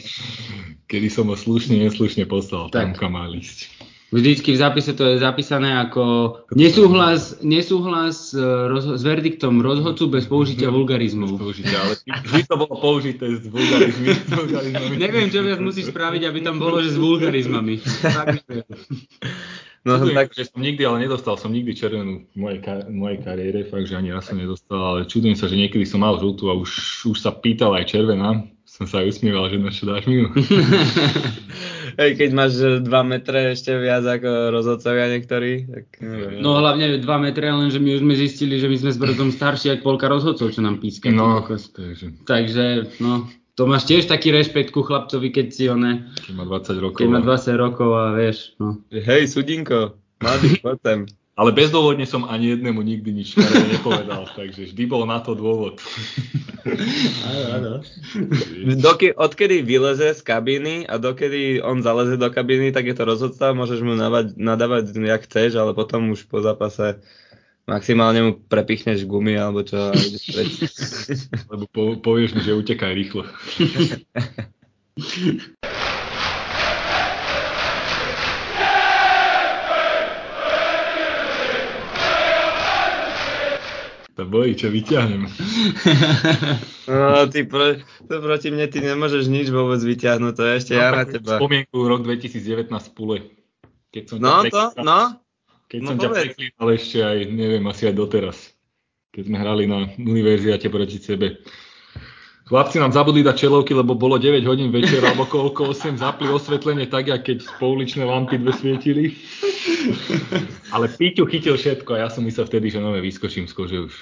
Kedy 0.91 1.07
som 1.07 1.31
ho 1.31 1.39
slušne, 1.39 1.79
neslušne 1.79 2.27
poslal 2.27 2.67
tak. 2.67 2.99
tam, 2.99 3.07
kam 3.07 3.11
mal 3.15 3.31
ísť. 3.31 3.71
Vždycky 4.13 4.53
v 4.53 4.61
zápise 4.61 4.93
to 4.93 5.09
je 5.09 5.17
zapísané 5.17 5.73
ako 5.73 6.37
nesúhlas, 6.53 7.41
nesúhlas 7.41 8.29
e, 8.29 8.37
roz, 8.69 8.85
s 8.85 9.01
verdiktom 9.01 9.57
rozhodcu 9.57 10.05
bez 10.05 10.29
použitia 10.29 10.69
vulgarizmov. 10.69 11.33
Bez 11.33 11.41
použitia, 11.41 11.77
ale 11.81 11.97
vždy 12.21 12.41
to 12.45 12.55
bolo 12.61 12.75
použité 12.77 13.25
s 13.41 13.49
vulgarizmami. 13.49 15.01
Neviem, 15.01 15.33
čo 15.33 15.41
viac 15.41 15.57
musíš 15.65 15.89
spraviť, 15.89 16.29
aby 16.29 16.39
tam 16.45 16.61
bolo, 16.61 16.77
že 16.85 16.93
s 16.93 16.99
vulgarizmami. 17.01 17.81
No, 19.83 19.99
Čudujem, 19.99 20.15
tak... 20.15 20.31
že 20.31 20.47
som 20.47 20.63
nikdy, 20.63 20.81
ale 20.87 21.03
nedostal 21.03 21.35
som 21.35 21.51
nikdy 21.51 21.75
červenú 21.75 22.23
v 22.31 22.37
mojej, 22.39 22.59
kar- 22.63 22.87
mojej 22.87 23.19
kariére, 23.19 23.67
fakt, 23.67 23.91
že 23.91 23.99
ani 23.99 24.15
raz 24.15 24.31
som 24.31 24.39
nedostal, 24.39 24.79
ale 24.79 24.99
čudujem 25.03 25.35
sa, 25.35 25.51
že 25.51 25.59
niekedy 25.59 25.83
som 25.83 25.99
mal 25.99 26.15
žltú 26.15 26.47
a 26.47 26.55
už, 26.55 27.03
už 27.11 27.17
sa 27.19 27.35
pýtal 27.35 27.75
aj 27.75 27.91
červená. 27.91 28.47
Som 28.63 28.87
sa 28.87 29.03
aj 29.03 29.11
usmieval, 29.11 29.51
že 29.51 29.59
no 29.59 29.69
čo 29.69 29.85
dáš 29.85 30.07
mi 30.07 30.23
Hej, 31.99 32.11
keď 32.17 32.29
máš 32.31 32.81
2 32.81 32.89
metre 33.05 33.53
ešte 33.53 33.75
viac 33.75 34.01
ako 34.01 34.55
rozhodcovia 34.55 35.13
niektorí, 35.13 35.67
tak. 35.67 35.85
No 36.41 36.57
hlavne 36.57 36.97
2 36.97 37.05
metre, 37.21 37.53
lenže 37.53 37.77
my 37.77 37.99
už 37.99 38.01
sme 38.01 38.15
zistili, 38.17 38.57
že 38.57 38.71
my 38.71 38.77
sme 38.79 38.91
s 38.95 38.97
Brzom 38.97 39.29
starší 39.29 39.77
ako 39.77 39.83
polka 39.83 40.07
rozhodcov, 40.09 40.55
čo 40.55 40.63
nám 40.63 40.81
píska. 40.81 41.11
No, 41.11 41.43
takže. 41.45 42.23
takže, 42.25 42.87
no, 42.97 43.29
to 43.53 43.69
máš 43.69 43.85
tiež 43.85 44.09
taký 44.09 44.33
rešpekt 44.33 44.73
ku 44.73 44.81
chlapcovi, 44.81 45.29
keď 45.29 45.47
si 45.53 45.69
one... 45.69 46.09
Keď 46.25 46.33
má 46.33 46.43
20 46.49 46.73
rokov. 46.81 46.97
Keď 46.97 47.09
má 47.09 47.21
20 47.21 47.53
rokov 47.53 47.89
a 47.93 48.05
vieš, 48.17 48.57
no. 48.57 48.81
Hej, 48.89 49.29
sudinko, 49.29 49.93
mladý, 50.17 50.57
poďme. 50.65 51.05
Ale 51.33 51.49
bezdôvodne 51.49 52.05
som 52.05 52.29
ani 52.29 52.53
jednému 52.53 52.85
nikdy 52.85 53.09
nič 53.09 53.33
nepovedal, 53.73 54.29
takže 54.37 54.69
vždy 54.69 54.83
bol 54.85 55.09
na 55.09 55.17
to 55.17 55.33
dôvod. 55.33 55.81
Áno, 57.25 57.41
áno. 57.57 57.71
Doky, 58.77 59.17
odkedy 59.17 59.65
vyleze 59.65 60.13
z 60.13 60.21
kabíny 60.21 60.85
a 60.85 61.01
dokedy 61.01 61.57
on 61.57 61.81
zaleze 61.81 62.21
do 62.21 62.29
kabíny, 62.29 62.69
tak 62.69 62.85
je 62.85 62.93
to 62.93 63.09
rozhodca, 63.09 63.49
môžeš 63.49 63.81
mu 63.81 63.97
nadávať, 63.97 64.37
nadávať 64.37 64.93
jak 64.93 65.25
chceš, 65.25 65.57
ale 65.57 65.73
potom 65.73 66.13
už 66.13 66.29
po 66.29 66.37
zápase 66.37 67.01
Maximálne 67.63 68.19
mu 68.19 68.31
prepichneš 68.35 69.07
gumy 69.07 69.39
alebo 69.39 69.63
čo. 69.63 69.95
Lebo 71.51 71.63
po, 71.71 71.95
povieš 71.95 72.35
mi, 72.35 72.41
že 72.43 72.59
utekaj 72.59 72.91
rýchlo. 72.91 73.23
To 84.13 84.29
bojí, 84.29 84.53
čo 84.53 84.69
vyťahnem. 84.69 85.25
No, 86.85 87.25
ty 87.33 87.49
pro, 87.49 87.81
to 87.81 88.15
proti 88.21 88.53
mne 88.53 88.69
ty 88.69 88.77
nemôžeš 88.77 89.25
nič 89.25 89.49
vôbec 89.49 89.81
vyťahnuť, 89.81 90.33
to 90.37 90.43
je 90.45 90.53
ešte 90.53 90.73
no, 90.77 90.81
ja 90.85 90.89
na 90.93 91.05
teba. 91.09 91.41
Spomienku 91.41 91.77
rok 91.81 92.05
2019 92.05 92.69
v 92.69 92.91
Pule. 92.93 93.17
Keď 93.89 94.03
som 94.05 94.17
no 94.21 94.45
to, 94.45 94.69
no. 94.85 95.17
Keď 95.73 95.79
no, 95.81 95.89
som 95.89 95.97
povedz. 95.97 96.05
ťa 96.05 96.13
preklínal 96.13 96.67
ešte 96.77 96.97
aj, 97.01 97.17
neviem, 97.33 97.63
asi 97.65 97.83
aj 97.89 97.95
doteraz. 97.97 98.37
Keď 99.09 99.23
sme 99.25 99.37
hrali 99.41 99.65
na 99.65 99.89
univerziate 99.97 100.69
proti 100.69 101.01
sebe. 101.01 101.41
Chlapci 102.45 102.77
nám 102.77 102.93
zabudli 102.93 103.25
dať 103.25 103.49
čelovky, 103.49 103.73
lebo 103.73 103.97
bolo 103.97 104.21
9 104.21 104.45
hodín 104.45 104.69
večer, 104.69 105.01
alebo 105.01 105.25
koľko 105.25 105.73
8, 105.73 105.97
zapli 105.97 106.29
osvetlenie 106.29 106.85
tak, 106.85 107.09
jak 107.09 107.25
keď 107.25 107.41
pouličné 107.57 108.05
lampy 108.05 108.37
dve 108.37 108.53
svietili. 108.53 109.17
Ale 110.75 110.93
Píťu 110.93 111.25
chytil 111.25 111.57
všetko 111.57 111.97
a 111.97 112.05
ja 112.05 112.09
som 112.13 112.21
myslel 112.21 112.45
vtedy, 112.45 112.69
že 112.69 112.77
nové 112.77 113.01
vyskočím 113.01 113.49
z 113.49 113.53
kože 113.57 113.77
už. 113.89 113.93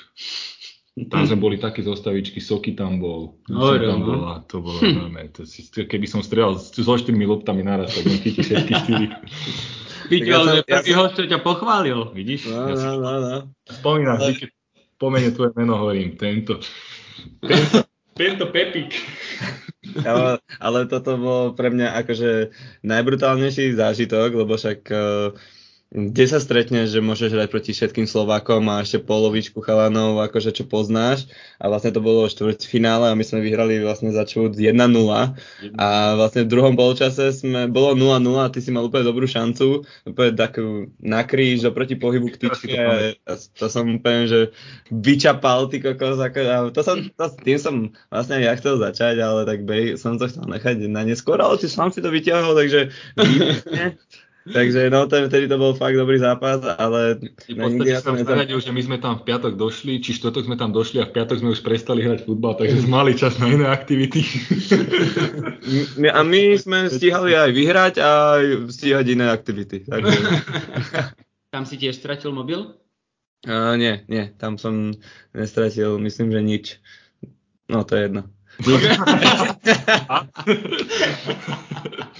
Tam 1.07 1.23
sme 1.23 1.39
boli 1.39 1.55
také 1.55 1.87
zostavičky, 1.87 2.43
Soky 2.43 2.75
tam 2.75 2.99
bol, 2.99 3.39
no, 3.47 3.79
tam 3.79 4.03
no. 4.03 4.07
bol 4.11 4.21
a 4.27 4.43
to 4.43 4.59
bolo 4.59 4.75
normálne. 4.83 5.31
To 5.39 5.47
si, 5.47 5.63
keby 5.71 6.03
som 6.03 6.19
strieľal 6.19 6.59
so 6.59 6.83
štyrmi 6.83 7.23
loptami 7.23 7.63
naraz, 7.63 7.95
tak 7.95 8.11
chytil 8.11 8.43
všetky 8.43 8.75
Piťo, 10.11 10.33
ale 10.35 10.67
prvý 10.67 10.91
host, 10.91 11.15
čo 11.15 11.23
ťa 11.23 11.39
pochválil. 11.39 12.11
Vidíš? 12.11 12.51
No, 12.51 12.67
ja 12.67 12.75
no, 12.75 12.91
no, 12.99 13.11
no. 13.23 13.37
Spomínam 13.63 14.19
si, 14.19 14.35
keď 14.35 14.49
pomene 14.99 15.31
tvoje 15.31 15.55
meno, 15.55 15.79
hovorím, 15.79 16.19
tento. 16.19 16.59
Tento, 17.39 17.87
tento 18.11 18.45
Pepik. 18.51 18.91
ale, 20.03 20.37
ale 20.59 20.79
toto 20.91 21.15
bol 21.15 21.43
pre 21.55 21.71
mňa 21.71 22.03
akože 22.03 22.51
najbrutálnejší 22.83 23.73
zážitok, 23.79 24.35
lebo 24.35 24.53
však 24.59 24.79
uh, 24.91 25.31
kde 25.91 26.23
sa 26.23 26.39
stretneš, 26.39 26.95
že 26.95 27.03
môžeš 27.03 27.35
hrať 27.35 27.49
proti 27.51 27.75
všetkým 27.75 28.07
Slovákom 28.07 28.63
a 28.71 28.79
ešte 28.79 29.03
polovičku 29.03 29.59
chalanov, 29.59 30.23
akože 30.23 30.55
čo 30.55 30.63
poznáš. 30.63 31.27
A 31.59 31.67
vlastne 31.67 31.91
to 31.91 31.99
bolo 31.99 32.31
finále 32.63 33.11
a 33.11 33.17
my 33.19 33.27
sme 33.27 33.43
vyhrali 33.43 33.83
vlastne 33.83 34.15
za 34.15 34.23
čút 34.23 34.55
1-0. 34.55 34.71
A 35.75 35.87
vlastne 36.15 36.47
v 36.47 36.51
druhom 36.51 36.79
polčase 36.79 37.35
sme, 37.35 37.67
bolo 37.67 37.91
0-0 37.99 38.23
a 38.39 38.47
ty 38.47 38.63
si 38.63 38.71
mal 38.71 38.87
úplne 38.87 39.03
dobrú 39.03 39.27
šancu, 39.27 39.83
úplne 40.07 40.31
takú 40.31 40.87
nakríž 41.03 41.67
oproti 41.67 41.99
pohybu 41.99 42.31
k 42.31 42.39
tyčke 42.47 42.71
a, 42.79 43.11
a 43.27 43.31
to 43.35 43.67
som 43.67 43.83
úplne, 43.91 44.31
že 44.31 44.39
vyčapal 44.95 45.67
ty 45.67 45.83
kokos. 45.83 46.23
Ako, 46.23 46.39
a 46.39 46.57
to 46.71 46.87
som, 46.87 47.03
to, 47.03 47.25
tým 47.43 47.59
som 47.59 47.75
vlastne 48.07 48.39
ja 48.39 48.55
chcel 48.55 48.79
začať, 48.79 49.19
ale 49.19 49.43
tak 49.43 49.67
bej, 49.67 49.99
som 49.99 50.15
to 50.15 50.31
chcel 50.31 50.47
nechať 50.47 50.87
na 50.87 51.03
neskôr, 51.03 51.35
ale 51.43 51.59
ty 51.59 51.67
sám 51.67 51.91
si 51.91 51.99
to 51.99 52.07
vyťahol, 52.07 52.55
takže 52.55 52.95
Takže 54.41 54.89
no, 54.89 55.05
ten, 55.05 55.29
vtedy 55.29 55.45
to 55.45 55.61
bol 55.61 55.77
fakt 55.77 55.93
dobrý 55.93 56.17
zápas, 56.17 56.65
ale... 56.65 57.21
V 57.45 57.53
podstate 57.53 57.93
som 58.01 58.17
zaradil, 58.17 58.57
že 58.57 58.73
my 58.73 58.81
sme 58.81 58.97
tam 58.97 59.21
v 59.21 59.29
piatok 59.29 59.53
došli, 59.53 60.01
či 60.01 60.17
štvrtok 60.17 60.49
sme 60.49 60.57
tam 60.57 60.73
došli 60.73 60.97
a 60.97 61.05
v 61.05 61.13
piatok 61.13 61.45
sme 61.45 61.53
už 61.53 61.61
prestali 61.61 62.01
hrať 62.01 62.25
futbal, 62.25 62.57
takže 62.57 62.81
sme 62.81 63.05
mali 63.05 63.13
čas 63.13 63.37
na 63.37 63.53
iné 63.53 63.69
aktivity. 63.69 64.25
a 66.09 66.25
my 66.25 66.57
sme 66.57 66.89
stíhali 66.89 67.37
aj 67.37 67.53
vyhrať 67.53 68.01
a 68.01 68.41
stíhať 68.65 69.05
iné 69.13 69.29
aktivity. 69.29 69.85
Takže... 69.85 70.17
Tam 71.53 71.69
si 71.69 71.77
tiež 71.77 72.01
stratil 72.01 72.33
mobil? 72.33 72.65
Uh, 73.45 73.75
nie, 73.75 74.07
nie, 74.07 74.31
tam 74.37 74.55
som 74.55 74.95
nestratil, 75.35 75.99
myslím, 75.99 76.31
že 76.31 76.39
nič. 76.39 76.79
No, 77.67 77.83
to 77.83 77.99
je 77.99 78.07
jedno. 78.07 78.31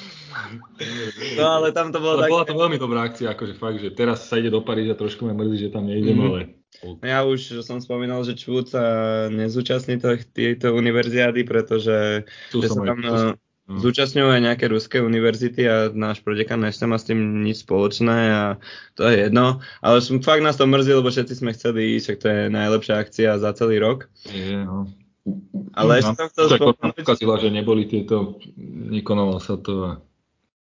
No 1.38 1.46
ale 1.62 1.72
tam 1.72 1.94
to 1.94 2.02
bolo 2.02 2.20
ale 2.20 2.28
tak... 2.28 2.32
bola 2.32 2.46
to 2.48 2.56
veľmi 2.58 2.78
dobrá 2.82 3.00
akcia, 3.08 3.32
akože 3.32 3.54
fakt, 3.56 3.80
že 3.80 3.90
teraz 3.94 4.28
sa 4.28 4.42
ide 4.42 4.52
do 4.52 4.66
Paríža, 4.66 4.98
trošku 4.98 5.24
ma 5.24 5.38
mrzí, 5.38 5.70
že 5.70 5.74
tam 5.74 5.88
nejdem, 5.88 6.18
mm. 6.18 6.28
ale... 6.28 6.40
Ja 7.04 7.28
už 7.28 7.62
som 7.68 7.84
spomínal, 7.84 8.24
že 8.24 8.34
Čvút 8.34 8.72
sa 8.72 8.84
nezúčastní 9.28 10.00
tejto 10.34 10.72
univerziády, 10.74 11.44
pretože 11.44 12.26
že 12.50 12.68
sa 12.72 12.82
tam 12.88 13.00
no. 13.04 13.36
zúčastňujú 13.70 14.30
aj 14.32 14.42
nejaké 14.42 14.66
ruské 14.72 14.98
univerzity 15.04 15.68
a 15.68 15.92
náš 15.92 16.24
prodekan 16.24 16.64
ešte 16.64 16.88
má 16.88 16.96
s 16.96 17.06
tým 17.06 17.44
nič 17.44 17.68
spoločné 17.68 18.18
a 18.34 18.44
to 18.96 19.04
je 19.04 19.30
jedno. 19.30 19.60
Ale 19.84 20.00
som, 20.00 20.24
fakt 20.24 20.42
nás 20.42 20.56
to 20.56 20.66
mrzí, 20.66 20.96
lebo 20.96 21.12
všetci 21.12 21.44
sme 21.44 21.52
chceli 21.54 22.00
ísť, 22.00 22.18
to 22.18 22.28
je 22.32 22.42
najlepšia 22.50 22.96
akcia 22.98 23.38
za 23.38 23.52
celý 23.52 23.78
rok. 23.84 24.08
Je, 24.32 24.64
no. 24.64 24.88
Ale 25.78 26.02
ešte 26.02 26.18
som 26.18 26.28
chcel 26.34 26.46
spomenúť... 26.58 27.04
že 27.46 27.50
neboli 27.54 27.86
tieto, 27.86 28.42
nekonalo 28.90 29.38
sa 29.38 29.60
to 29.60 29.74
a 29.86 29.92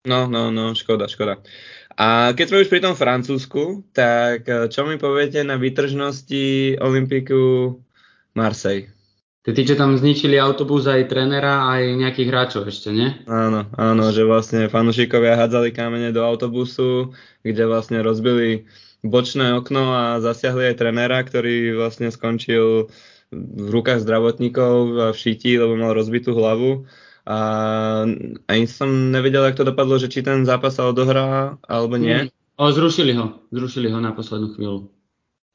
No, 0.05 0.29
no, 0.29 0.53
no, 0.53 0.77
škoda, 0.77 1.09
škoda. 1.09 1.41
A 1.97 2.37
keď 2.37 2.47
sme 2.53 2.61
už 2.61 2.69
pri 2.69 2.85
tom 2.85 2.93
Francúzsku, 2.93 3.89
tak 3.97 4.45
eh, 4.45 4.69
čo 4.69 4.85
mi 4.85 5.01
poviete 5.01 5.41
na 5.41 5.57
vytržnosti 5.57 6.77
Olympiku 6.85 7.73
Marseille? 8.37 8.93
Tí, 9.45 9.61
čo 9.61 9.77
tam 9.77 9.93
zničili 9.93 10.41
autobus 10.41 10.89
aj 10.89 11.13
trenera, 11.13 11.69
aj 11.69 12.01
nejakých 12.01 12.29
hráčov 12.33 12.65
ešte, 12.65 12.89
nie? 12.89 13.13
Áno, 13.29 13.69
áno, 13.77 14.05
že 14.09 14.25
vlastne 14.25 14.73
fanúšikovia 14.73 15.37
hádzali 15.37 15.69
kamene 15.69 16.17
do 16.17 16.25
autobusu, 16.25 17.13
kde 17.45 17.69
vlastne 17.69 18.01
rozbili 18.01 18.65
bočné 19.05 19.53
okno 19.53 19.93
a 19.93 20.05
zasiahli 20.25 20.73
aj 20.73 20.81
trenera, 20.81 21.21
ktorý 21.21 21.77
vlastne 21.77 22.09
skončil 22.09 22.89
v 23.29 23.69
rukách 23.69 24.01
zdravotníkov 24.01 24.77
a 24.97 25.07
v 25.13 25.21
šíti, 25.21 25.61
lebo 25.61 25.77
mal 25.77 25.93
rozbitú 25.93 26.33
hlavu 26.33 26.89
a 27.25 27.39
ani 28.49 28.65
som 28.69 28.89
nevedel, 29.09 29.49
jak 29.49 29.57
to 29.57 29.65
dopadlo, 29.65 29.97
že 29.97 30.13
či 30.13 30.21
ten 30.21 30.45
zápas 30.45 30.77
sa 30.77 30.85
odohrá, 30.85 31.57
alebo 31.65 31.97
nie. 31.97 32.29
O, 32.61 32.69
zrušili 32.69 33.17
ho, 33.17 33.41
zrušili 33.49 33.89
ho 33.89 33.99
na 33.99 34.13
poslednú 34.13 34.53
chvíľu. 34.53 34.93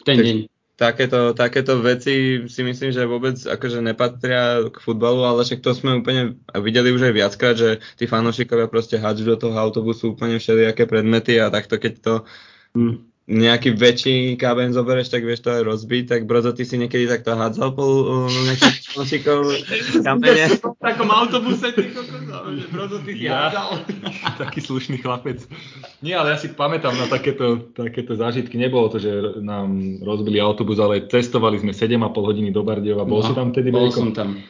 V 0.01 0.03
ten 0.03 0.17
tak, 0.17 0.25
deň. 0.25 0.37
Takéto, 0.79 1.19
takéto 1.35 1.73
veci 1.83 2.47
si 2.47 2.61
myslím, 2.63 2.95
že 2.95 3.03
vôbec 3.03 3.35
akože 3.35 3.83
nepatria 3.83 4.63
k 4.71 4.77
futbalu, 4.79 5.27
ale 5.27 5.43
však 5.43 5.59
to 5.59 5.75
sme 5.75 5.99
úplne 5.99 6.39
videli 6.55 6.95
už 6.95 7.11
aj 7.11 7.13
viackrát, 7.13 7.55
že 7.59 7.83
tí 7.99 8.07
fanúšikovia 8.07 8.71
proste 8.71 8.95
hádžu 8.95 9.35
do 9.35 9.37
toho 9.37 9.55
autobusu 9.59 10.15
úplne 10.15 10.39
všelijaké 10.39 10.87
predmety 10.87 11.35
a 11.37 11.51
takto 11.51 11.77
keď 11.77 11.93
to 11.99 12.13
mm 12.73 13.08
nejaký 13.29 13.77
väčší 13.77 14.33
káben 14.41 14.73
zoberieš, 14.73 15.13
tak 15.13 15.21
vieš 15.21 15.45
to 15.45 15.53
aj 15.53 15.61
rozbiť, 15.61 16.03
tak 16.09 16.21
Brozo, 16.25 16.49
ty 16.49 16.65
si 16.65 16.81
niekedy 16.81 17.05
takto 17.05 17.37
hádzal 17.37 17.77
po 17.77 17.85
uh, 17.85 18.25
nejakých 18.25 18.97
nosikov 18.97 19.45
kamene? 20.05 20.57
V 20.57 20.81
takom 20.81 21.13
autobuse, 21.13 21.69
ty 21.77 21.93
kokos, 21.93 22.25
Brozo, 22.73 22.97
ty 23.05 23.13
si 23.13 23.29
ja, 23.29 23.53
hádzal. 23.53 23.85
Taký 24.41 24.59
slušný 24.65 24.97
chlapec. 25.05 25.45
Nie, 26.01 26.17
ale 26.17 26.33
ja 26.33 26.37
si 26.41 26.49
pamätám 26.49 26.97
na 26.97 27.05
takéto, 27.05 27.69
takéto 27.77 28.17
zážitky. 28.17 28.57
Nebolo 28.57 28.89
to, 28.89 28.97
že 28.97 29.45
nám 29.45 30.01
rozbili 30.01 30.41
autobus, 30.41 30.81
ale 30.81 31.05
cestovali 31.05 31.61
sme 31.61 31.69
7,5 31.69 32.09
hodiny 32.09 32.49
do 32.49 32.65
Bardejova. 32.65 33.05
Bol 33.05 33.21
no, 33.21 33.27
si 33.29 33.33
tam 33.37 33.53
vtedy? 33.53 33.69
Bol 33.69 33.93
som 33.93 34.09
tam. 34.09 34.41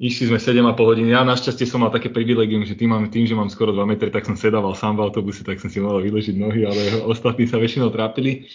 Išli 0.00 0.32
sme 0.32 0.40
7,5 0.40 0.80
hodiny. 0.80 1.12
Ja 1.12 1.28
našťastie 1.28 1.68
som 1.68 1.84
mal 1.84 1.92
také 1.92 2.08
privilegium, 2.08 2.64
že 2.64 2.72
tým, 2.72 2.88
mám, 2.88 3.12
tým, 3.12 3.28
že 3.28 3.36
mám 3.36 3.52
skoro 3.52 3.76
2 3.76 3.84
metre, 3.84 4.08
tak 4.08 4.24
som 4.24 4.32
sedával 4.32 4.72
sám 4.72 4.96
v 4.96 5.04
autobuse, 5.04 5.44
tak 5.44 5.60
som 5.60 5.68
si 5.68 5.76
mohol 5.76 6.00
vyležiť 6.00 6.40
nohy, 6.40 6.64
ale 6.64 7.04
ostatní 7.04 7.44
sa 7.44 7.60
väčšinou 7.60 7.92
trápili. 7.92 8.48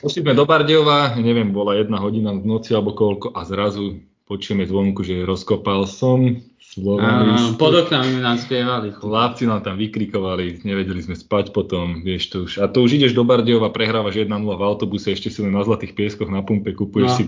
Pošli 0.00 0.24
sme 0.24 0.32
do 0.32 0.48
Bardejova, 0.48 1.20
neviem, 1.20 1.52
bola 1.52 1.76
jedna 1.76 2.00
hodina 2.00 2.32
v 2.32 2.40
noci 2.40 2.72
alebo 2.72 2.96
koľko 2.96 3.36
a 3.36 3.44
zrazu 3.44 4.00
počujeme 4.24 4.64
zvonku, 4.64 5.04
že 5.04 5.28
rozkopal 5.28 5.84
som 5.84 6.40
Slovan. 6.56 7.36
pod 7.60 7.84
oknami 7.84 8.24
nám 8.24 8.40
spievali. 8.40 8.88
Chlapci 8.88 9.44
nám 9.44 9.68
tam 9.68 9.76
vykrikovali, 9.76 10.64
nevedeli 10.64 11.04
sme 11.04 11.20
spať 11.20 11.52
potom, 11.52 12.00
vieš 12.00 12.32
to 12.32 12.36
už. 12.48 12.64
A 12.64 12.68
to 12.68 12.80
už 12.80 12.96
ideš 12.96 13.12
do 13.12 13.28
Bardejova, 13.28 13.76
prehrávaš 13.76 14.24
1-0 14.24 14.32
v 14.32 14.64
autobuse, 14.64 15.12
ešte 15.12 15.28
si 15.28 15.44
len 15.44 15.52
na 15.52 15.60
Zlatých 15.68 15.92
pieskoch 15.92 16.32
na 16.32 16.40
pumpe, 16.40 16.72
kupuješ 16.72 17.08
no. 17.12 17.16
si 17.16 17.24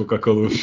Coca-Colu. 0.00 0.48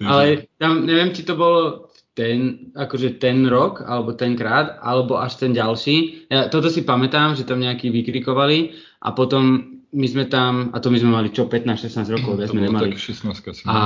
Ale 0.00 0.48
tam 0.56 0.84
neviem, 0.88 1.12
či 1.12 1.24
to 1.24 1.36
bolo 1.36 1.88
ten, 2.18 2.70
akože 2.74 3.22
ten 3.22 3.46
rok, 3.46 3.86
alebo 3.86 4.10
tenkrát, 4.18 4.82
alebo 4.82 5.22
až 5.22 5.38
ten 5.38 5.54
ďalší. 5.54 6.26
Ja 6.32 6.50
toto 6.50 6.66
si 6.66 6.82
pamätám, 6.82 7.38
že 7.38 7.46
tam 7.46 7.62
nejakí 7.62 7.94
vykrikovali 7.94 8.74
a 9.06 9.14
potom 9.14 9.78
my 9.94 10.06
sme 10.10 10.26
tam, 10.26 10.74
a 10.74 10.82
to 10.82 10.90
my 10.90 10.98
sme 10.98 11.14
mali 11.14 11.28
čo, 11.30 11.46
15-16 11.46 12.14
rokov, 12.18 12.42
ja 12.42 12.50
sme 12.50 12.66
nemali. 12.66 12.92
Tak 12.92 13.00
16 13.00 13.70
a 13.70 13.76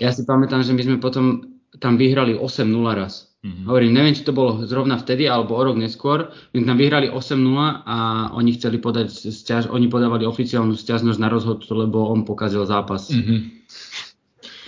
ja 0.00 0.10
si 0.10 0.24
pamätám, 0.24 0.64
že 0.64 0.72
my 0.72 0.82
sme 0.82 0.96
potom 0.98 1.54
tam 1.76 2.00
vyhrali 2.00 2.34
8-0 2.34 2.72
raz. 2.96 3.28
Mm-hmm. 3.38 3.70
Hovorím, 3.70 3.92
neviem, 3.94 4.18
či 4.18 4.26
to 4.26 4.34
bolo 4.34 4.66
zrovna 4.66 4.98
vtedy, 4.98 5.30
alebo 5.30 5.54
o 5.54 5.62
rok 5.62 5.78
neskôr. 5.78 6.34
My 6.56 6.66
tam 6.66 6.74
vyhrali 6.74 7.06
8-0 7.06 7.38
a 7.86 7.96
oni 8.34 8.50
chceli 8.58 8.82
podať 8.82 9.14
stiaž, 9.30 9.70
oni 9.70 9.86
podávali 9.86 10.26
oficiálnu 10.26 10.74
stiažnosť 10.74 11.20
na 11.22 11.30
rozhodcu, 11.30 11.70
lebo 11.70 12.10
on 12.10 12.26
pokazil 12.26 12.66
zápas. 12.66 13.14
Mm-hmm. 13.14 13.38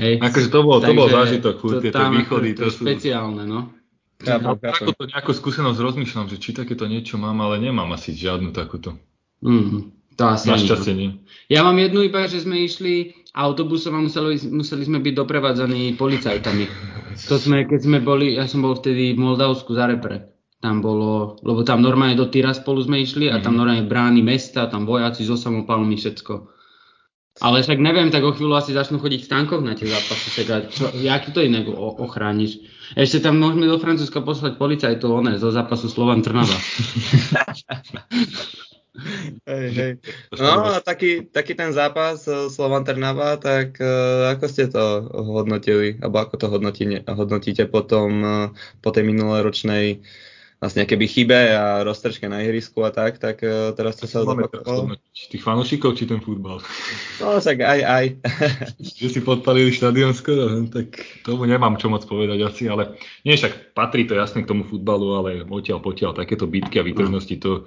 Hej. 0.00 0.14
Akože 0.25 0.49
to 0.49 0.61
bol, 0.64 0.80
to 0.80 0.92
bol 0.97 1.09
zážitok, 1.12 1.54
furt, 1.61 1.78
to, 1.78 1.85
tieto 1.85 2.00
východy. 2.09 2.57
To, 2.57 2.64
to, 2.64 2.64
to 2.66 2.73
sú 2.73 2.83
špeciálne, 2.88 3.45
no. 3.45 3.69
Ja, 4.21 4.37
ako 4.37 4.92
to 4.97 5.04
nejakú 5.09 5.33
skúsenosť 5.33 5.80
rozmýšľam, 5.80 6.28
že 6.28 6.37
či 6.37 6.52
takéto 6.52 6.85
niečo 6.85 7.16
mám, 7.16 7.40
ale 7.40 7.57
nemám 7.57 7.88
asi 7.97 8.12
žiadnu 8.12 8.52
takúto. 8.52 9.00
Mm, 9.40 9.97
to 10.16 10.23
asi 10.28 10.52
Našťastie 10.52 10.92
nie. 10.92 11.11
Ja 11.49 11.64
mám 11.64 11.80
jednu 11.80 12.04
iba, 12.04 12.28
že 12.28 12.45
sme 12.45 12.61
išli 12.61 13.16
autobusom 13.33 13.97
a 13.97 14.00
museli, 14.04 14.37
museli 14.52 14.85
sme 14.85 15.00
byť 15.00 15.14
doprevádzaní 15.16 15.97
policajtami. 15.97 16.64
To 17.33 17.40
sme, 17.40 17.64
keď 17.64 17.80
sme 17.80 17.99
boli, 18.04 18.37
ja 18.37 18.45
som 18.45 18.61
bol 18.61 18.76
vtedy 18.76 19.16
v 19.16 19.23
Moldavsku 19.25 19.73
za 19.73 19.88
repre. 19.88 20.37
Tam 20.61 20.85
bolo, 20.85 21.40
lebo 21.40 21.64
tam 21.64 21.80
normálne 21.80 22.21
do 22.21 22.28
Tyra 22.28 22.52
spolu 22.52 22.85
sme 22.85 23.00
išli 23.00 23.33
a 23.33 23.40
tam 23.40 23.57
mhm. 23.57 23.59
normálne 23.64 23.88
brány 23.88 24.21
mesta, 24.21 24.69
tam 24.69 24.85
vojaci 24.85 25.25
so 25.25 25.40
samopalmi, 25.40 25.97
všetko. 25.97 26.60
Ale 27.38 27.62
však 27.62 27.78
neviem, 27.78 28.10
tak 28.10 28.26
o 28.26 28.34
chvíľu 28.34 28.58
asi 28.58 28.75
začnú 28.75 28.99
chodiť 28.99 29.22
v 29.25 29.30
tankoch 29.30 29.62
na 29.62 29.78
tie 29.78 29.87
zápasy. 29.87 30.42
Tak 30.42 30.75
čo, 30.75 30.90
jak 30.99 31.30
to 31.30 31.38
inak 31.46 31.70
ochrániš? 31.70 32.58
Ešte 32.99 33.22
tam 33.22 33.38
môžeme 33.38 33.70
do 33.70 33.78
Francúzska 33.78 34.18
poslať 34.18 34.58
policajtov, 34.58 35.22
one, 35.22 35.38
zo 35.38 35.54
zápasu 35.54 35.87
Slovan 35.87 36.26
Trnava. 36.26 36.52
hej, 39.46 39.66
hej. 39.70 39.92
No 40.34 40.75
a 40.75 40.82
taký, 40.82 41.30
taký 41.30 41.54
ten 41.54 41.70
zápas 41.70 42.26
eh, 42.26 42.50
Slovan 42.50 42.82
Trnava, 42.82 43.38
tak 43.38 43.78
uh, 43.78 44.34
ako 44.34 44.44
ste 44.50 44.66
to 44.66 45.06
hodnotili? 45.14 46.02
Alebo 46.02 46.18
ako 46.18 46.34
to 46.34 46.46
hodnotíte, 46.50 47.06
hodnotíte 47.06 47.64
potom 47.70 48.10
uh, 48.26 48.50
po 48.82 48.90
tej 48.90 49.06
minuloročnej 49.06 50.02
vlastne 50.61 50.85
keby 50.85 51.09
chybe 51.09 51.40
a 51.57 51.81
roztržke 51.81 52.29
na 52.29 52.45
ihrisku 52.45 52.85
a 52.85 52.93
tak, 52.93 53.17
tak 53.17 53.40
uh, 53.40 53.73
teraz 53.73 53.97
to 53.97 54.05
sa 54.05 54.29
zopakovalo. 54.29 54.93
Tých 55.09 55.40
fanúšikov 55.40 55.97
či 55.97 56.05
ten 56.05 56.21
futbal? 56.21 56.61
No 57.17 57.40
tak 57.40 57.64
aj, 57.64 57.81
aj. 57.81 58.05
Že 59.00 59.09
si 59.09 59.21
podpalili 59.25 59.73
štadión 59.73 60.12
skoro, 60.12 60.69
tak 60.69 61.00
tomu 61.25 61.49
nemám 61.49 61.81
čo 61.81 61.88
moc 61.88 62.05
povedať 62.05 62.45
asi, 62.45 62.69
ale 62.69 63.00
nie 63.25 63.40
však 63.40 63.73
patrí 63.73 64.05
to 64.05 64.12
jasne 64.12 64.45
k 64.45 64.50
tomu 64.52 64.69
futbalu, 64.69 65.17
ale 65.17 65.31
odtiaľ 65.49 65.81
potiaľ 65.81 66.12
takéto 66.12 66.45
bitky 66.45 66.76
a 66.76 66.85
výtržnosti 66.85 67.40
to 67.40 67.64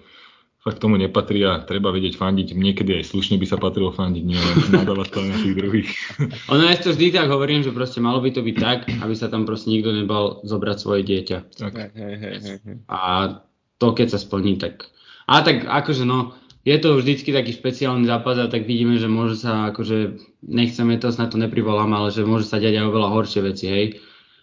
fakt 0.63 0.79
tomu 0.79 0.95
nepatrí 0.95 1.43
a 1.43 1.59
treba 1.59 1.91
vedieť 1.91 2.15
fandiť. 2.15 2.55
Niekedy 2.55 3.03
aj 3.03 3.11
slušne 3.11 3.35
by 3.35 3.45
sa 3.45 3.59
patrilo 3.59 3.91
fandiť, 3.91 4.23
nie 4.23 4.39
nadávať 4.79 5.07
to 5.11 5.19
na 5.19 5.35
tých 5.35 5.55
druhých. 5.59 5.91
Ono 6.55 6.63
ja 6.63 6.79
to 6.79 6.95
vždy 6.95 7.11
tak 7.11 7.27
hovorím, 7.27 7.67
že 7.67 7.75
proste 7.75 7.99
malo 7.99 8.23
by 8.23 8.31
to 8.31 8.39
byť 8.39 8.55
tak, 8.55 8.87
aby 9.03 9.13
sa 9.13 9.27
tam 9.27 9.43
proste 9.43 9.69
nikto 9.69 9.91
nebal 9.91 10.39
zobrať 10.47 10.77
svoje 10.79 11.03
dieťa. 11.03 11.37
Tak. 11.59 11.71
A 12.87 12.99
to 13.77 13.87
keď 13.91 14.07
sa 14.15 14.19
splní, 14.23 14.55
tak... 14.55 14.87
A 15.27 15.43
tak 15.43 15.67
akože 15.67 16.03
no, 16.07 16.35
je 16.63 16.75
to 16.79 16.99
vždycky 16.99 17.35
taký 17.35 17.51
špeciálny 17.51 18.07
zápas 18.07 18.39
a 18.39 18.47
tak 18.47 18.63
vidíme, 18.63 18.95
že 18.95 19.11
môže 19.11 19.39
sa 19.39 19.71
akože, 19.71 20.19
nechceme 20.47 20.95
to, 20.95 21.11
snad 21.11 21.35
to 21.35 21.39
neprivolám, 21.39 21.91
ale 21.91 22.11
že 22.11 22.23
môže 22.23 22.47
sa 22.47 22.59
diať 22.59 22.79
aj 22.79 22.87
oveľa 22.87 23.09
horšie 23.11 23.41
veci, 23.43 23.65
hej 23.67 23.85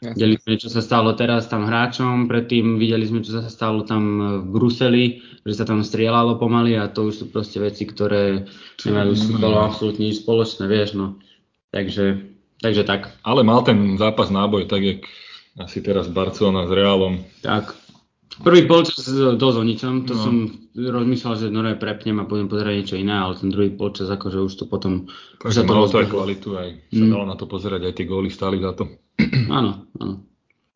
Videli 0.01 0.41
sme, 0.41 0.57
čo 0.57 0.73
sa 0.73 0.81
stalo 0.81 1.13
teraz 1.13 1.45
tam 1.53 1.69
hráčom, 1.69 2.25
predtým 2.25 2.81
videli 2.81 3.05
sme, 3.05 3.21
čo 3.21 3.37
sa 3.37 3.45
stalo 3.53 3.85
tam 3.85 4.03
v 4.41 4.47
Bruseli, 4.49 5.05
že 5.45 5.61
sa 5.61 5.69
tam 5.69 5.85
strieľalo 5.85 6.41
pomaly 6.41 6.73
a 6.81 6.89
to 6.89 7.13
už 7.13 7.15
sú 7.21 7.25
proste 7.29 7.61
veci, 7.61 7.85
ktoré 7.85 8.49
nemajú 8.81 9.13
s 9.13 9.29
futbolom 9.29 9.61
absolútne 9.61 10.09
nič 10.09 10.25
spoločné, 10.25 10.65
vieš, 10.65 10.97
no. 10.97 11.21
Takže, 11.69 12.17
takže 12.65 12.89
tak. 12.89 13.13
Ale 13.29 13.45
mal 13.45 13.61
ten 13.61 14.01
zápas 14.01 14.33
náboj, 14.33 14.73
tak 14.73 14.81
jak 14.81 15.01
asi 15.61 15.85
teraz 15.85 16.09
Barcelona 16.09 16.65
s 16.65 16.73
Realom. 16.73 17.21
Tak. 17.45 17.77
Prvý 18.41 18.65
polčas 18.65 19.05
dosť 19.37 19.57
o 19.61 19.65
ničom, 19.69 20.09
to 20.09 20.17
no. 20.17 20.23
som 20.25 20.35
rozmýšľal, 20.73 21.35
že 21.37 21.47
no 21.53 21.61
prepnem 21.77 22.17
a 22.23 22.25
budem 22.25 22.49
pozerať 22.49 22.73
niečo 22.81 22.97
iné, 22.97 23.13
ale 23.13 23.37
ten 23.37 23.53
druhý 23.53 23.69
polčas 23.69 24.09
akože 24.09 24.39
už 24.49 24.53
to 24.57 24.65
potom... 24.65 25.13
Takže 25.45 25.69
malo 25.69 25.91
to 25.93 26.01
aj 26.01 26.09
kvalitu, 26.09 26.57
aj 26.57 26.69
sa 26.89 27.05
mm. 27.05 27.13
dalo 27.13 27.25
na 27.29 27.37
to 27.37 27.45
pozerať, 27.45 27.91
aj 27.91 27.95
tie 28.01 28.09
góly 28.09 28.33
stáli 28.33 28.63
za 28.65 28.73
to. 28.73 28.89
Áno, 29.59 29.87
áno. 29.99 30.31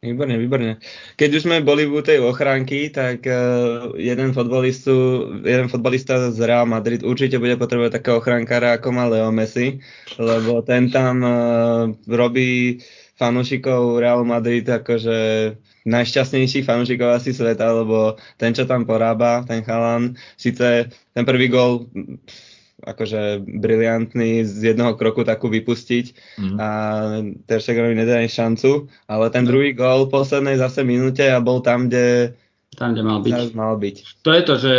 Výborne, 0.04 0.36
výborne. 0.36 0.72
Keď 1.16 1.30
už 1.32 1.42
sme 1.48 1.64
boli 1.64 1.88
v 1.88 2.04
tej 2.04 2.20
ochránky, 2.20 2.92
tak 2.92 3.24
uh, 3.24 3.88
jeden, 3.96 4.36
futbalistu, 4.36 4.92
jeden 5.40 5.72
futbalista 5.72 6.28
z 6.28 6.44
Real 6.44 6.68
Madrid 6.68 7.00
určite 7.00 7.40
bude 7.40 7.56
potrebovať 7.56 7.96
takého 7.96 8.20
ochránkára, 8.20 8.76
ako 8.76 8.88
má 8.92 9.08
Leo 9.08 9.32
Messi, 9.32 9.80
lebo 10.20 10.60
ten 10.60 10.92
tam 10.92 11.24
uh, 11.24 11.88
robí 12.04 12.84
fanúšikov 13.16 13.96
Real 14.04 14.28
Madrid 14.28 14.68
akože 14.68 15.16
najšťastnejších 15.88 16.68
fanúšikov 16.68 17.08
asi 17.16 17.32
sveta, 17.32 17.72
lebo 17.72 18.20
ten, 18.36 18.52
čo 18.52 18.68
tam 18.68 18.84
porába, 18.84 19.44
ten 19.48 19.64
chalan, 19.64 20.20
síce 20.36 20.92
ten 20.92 21.24
prvý 21.24 21.48
gol 21.48 21.88
akože 22.84 23.42
briliantný 23.44 24.44
z 24.44 24.72
jednoho 24.72 24.94
kroku 24.94 25.24
takú 25.24 25.48
vypustiť 25.48 26.04
mm. 26.38 26.56
a 26.60 26.68
Ter 27.48 27.60
Stegerovi 27.60 27.96
nedá 27.96 28.20
šancu, 28.24 28.86
ale 29.08 29.32
ten 29.32 29.48
druhý 29.48 29.72
gól 29.72 30.06
v 30.06 30.14
poslednej 30.14 30.60
zase 30.60 30.84
minúte 30.84 31.24
a 31.24 31.40
bol 31.40 31.64
tam, 31.64 31.88
kde, 31.88 32.36
tam, 32.76 32.92
kde 32.92 33.02
mal, 33.02 33.20
byť. 33.24 33.56
mal 33.56 33.74
byť. 33.80 33.96
To 34.22 34.30
je 34.30 34.42
to, 34.44 34.54
že, 34.60 34.76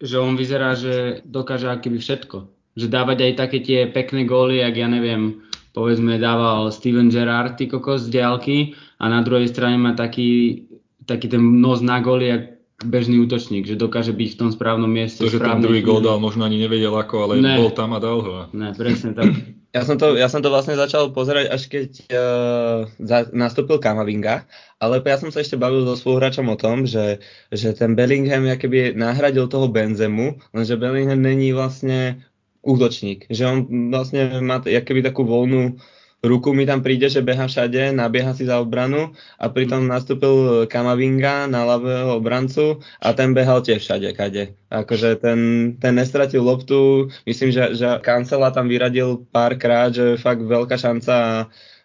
že 0.00 0.16
on 0.22 0.38
vyzerá, 0.38 0.78
že 0.78 1.20
dokáže 1.26 1.66
akoby 1.66 1.98
všetko. 1.98 2.38
Že 2.76 2.86
dávať 2.92 3.18
aj 3.26 3.32
také 3.36 3.58
tie 3.64 3.80
pekné 3.90 4.24
góly, 4.28 4.62
ak 4.62 4.74
ja 4.76 4.86
neviem, 4.86 5.40
povedzme 5.76 6.16
dával 6.16 6.72
Steven 6.72 7.12
Gerrard 7.12 7.60
ty 7.60 7.68
kokos 7.68 8.08
z 8.08 8.16
diálky 8.16 8.72
a 8.96 9.12
na 9.12 9.20
druhej 9.20 9.52
strane 9.52 9.76
má 9.76 9.92
taký, 9.92 10.64
taký 11.04 11.28
ten 11.28 11.60
nos 11.60 11.84
na 11.84 12.00
góly, 12.00 12.32
jak 12.32 12.55
bežný 12.84 13.24
útočník, 13.24 13.64
že 13.64 13.80
dokáže 13.80 14.12
byť 14.12 14.36
v 14.36 14.38
tom 14.38 14.50
správnom 14.52 14.88
mieste. 14.90 15.24
To, 15.24 15.32
že 15.32 15.40
ten 15.40 15.64
druhý 15.64 15.80
gól 15.80 16.04
dal, 16.04 16.20
možno 16.20 16.44
ani 16.44 16.60
nevedel 16.60 16.92
ako, 16.92 17.24
ale 17.24 17.32
ne. 17.40 17.56
bol 17.56 17.72
tam 17.72 17.96
a 17.96 17.98
dal 18.02 18.20
ho. 18.20 18.32
Ne, 18.52 18.76
presne 18.76 19.16
tak. 19.16 19.32
Ja 19.76 19.84
som, 19.84 20.00
to, 20.00 20.16
ja 20.16 20.32
som 20.32 20.40
to 20.40 20.48
vlastne 20.48 20.72
začal 20.72 21.12
pozerať, 21.12 21.52
až 21.52 21.68
keď 21.68 22.08
uh, 22.08 22.88
za, 22.96 23.28
nastúpil 23.28 23.76
Kamavinga, 23.76 24.48
ale 24.80 25.04
ja 25.04 25.20
som 25.20 25.28
sa 25.28 25.44
ešte 25.44 25.60
bavil 25.60 25.84
so 25.84 25.92
spoluhráčom 25.92 26.48
o 26.48 26.56
tom, 26.56 26.88
že, 26.88 27.20
že 27.52 27.76
ten 27.76 27.92
Bellingham 27.92 28.48
keby 28.56 28.96
nahradil 28.96 29.44
toho 29.52 29.68
Benzemu, 29.68 30.40
lenže 30.56 30.80
Bellingham 30.80 31.20
není 31.20 31.52
vlastne 31.52 32.24
útočník, 32.64 33.28
že 33.28 33.44
on 33.44 33.68
vlastne 33.92 34.40
má 34.40 34.64
keby 34.64 35.04
takú 35.04 35.28
voľnú 35.28 35.76
ruku 36.24 36.52
mi 36.56 36.64
tam 36.64 36.80
príde, 36.80 37.06
že 37.12 37.22
beha 37.22 37.46
všade, 37.46 37.92
nabieha 37.92 38.32
si 38.32 38.48
za 38.48 38.58
obranu 38.60 39.12
a 39.36 39.46
pritom 39.48 39.84
nastúpil 39.84 40.66
Kamavinga 40.66 41.46
na 41.46 41.64
ľavého 41.64 42.16
obrancu 42.16 42.80
a 42.98 43.12
ten 43.12 43.36
behal 43.36 43.60
tiež 43.60 43.84
všade, 43.84 44.10
kade. 44.16 44.56
Akože 44.72 45.20
ten, 45.20 45.40
ten 45.76 45.94
nestratil 45.94 46.42
loptu, 46.42 47.12
myslím, 47.28 47.52
že, 47.52 47.78
že 47.78 48.00
Kancela 48.02 48.50
tam 48.50 48.66
vyradil 48.66 49.28
párkrát, 49.30 49.94
že 49.94 50.18
fakt 50.18 50.42
veľká 50.42 50.74
šanca 50.74 51.12
a 51.12 51.30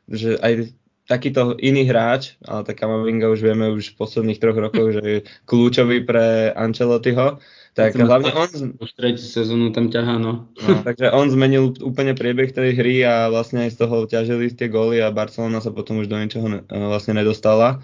že 0.09 0.35
aj 0.41 0.80
takýto 1.09 1.57
iný 1.57 1.89
hráč, 1.89 2.37
ale 2.45 2.63
tak 2.63 2.79
Kamavinga 2.79 3.29
už 3.29 3.41
vieme 3.41 3.73
už 3.73 3.93
v 3.93 3.97
posledných 3.99 4.39
troch 4.39 4.57
rokoch, 4.57 4.89
že 4.95 5.03
je 5.03 5.17
kľúčový 5.49 6.05
pre 6.05 6.53
Ancelottiho, 6.53 7.41
tak 7.71 7.95
hlavne 7.95 8.35
on... 8.35 8.75
Už 8.83 8.91
tretí 8.99 9.23
sezónu 9.23 9.71
tam 9.71 9.87
ťahá, 9.87 10.19
no. 10.19 10.51
no. 10.59 10.83
Takže 10.83 11.07
on 11.15 11.31
zmenil 11.31 11.71
úplne 11.79 12.11
priebeh 12.11 12.51
tej 12.51 12.75
hry 12.75 13.07
a 13.07 13.31
vlastne 13.31 13.63
aj 13.63 13.75
z 13.75 13.77
toho 13.79 14.03
ťažili 14.03 14.51
tie 14.51 14.67
góly 14.67 14.99
a 14.99 15.15
Barcelona 15.15 15.63
sa 15.63 15.71
potom 15.71 16.03
už 16.03 16.11
do 16.11 16.19
ničoho 16.19 16.51
ne, 16.51 16.59
vlastne 16.67 17.15
nedostala. 17.15 17.79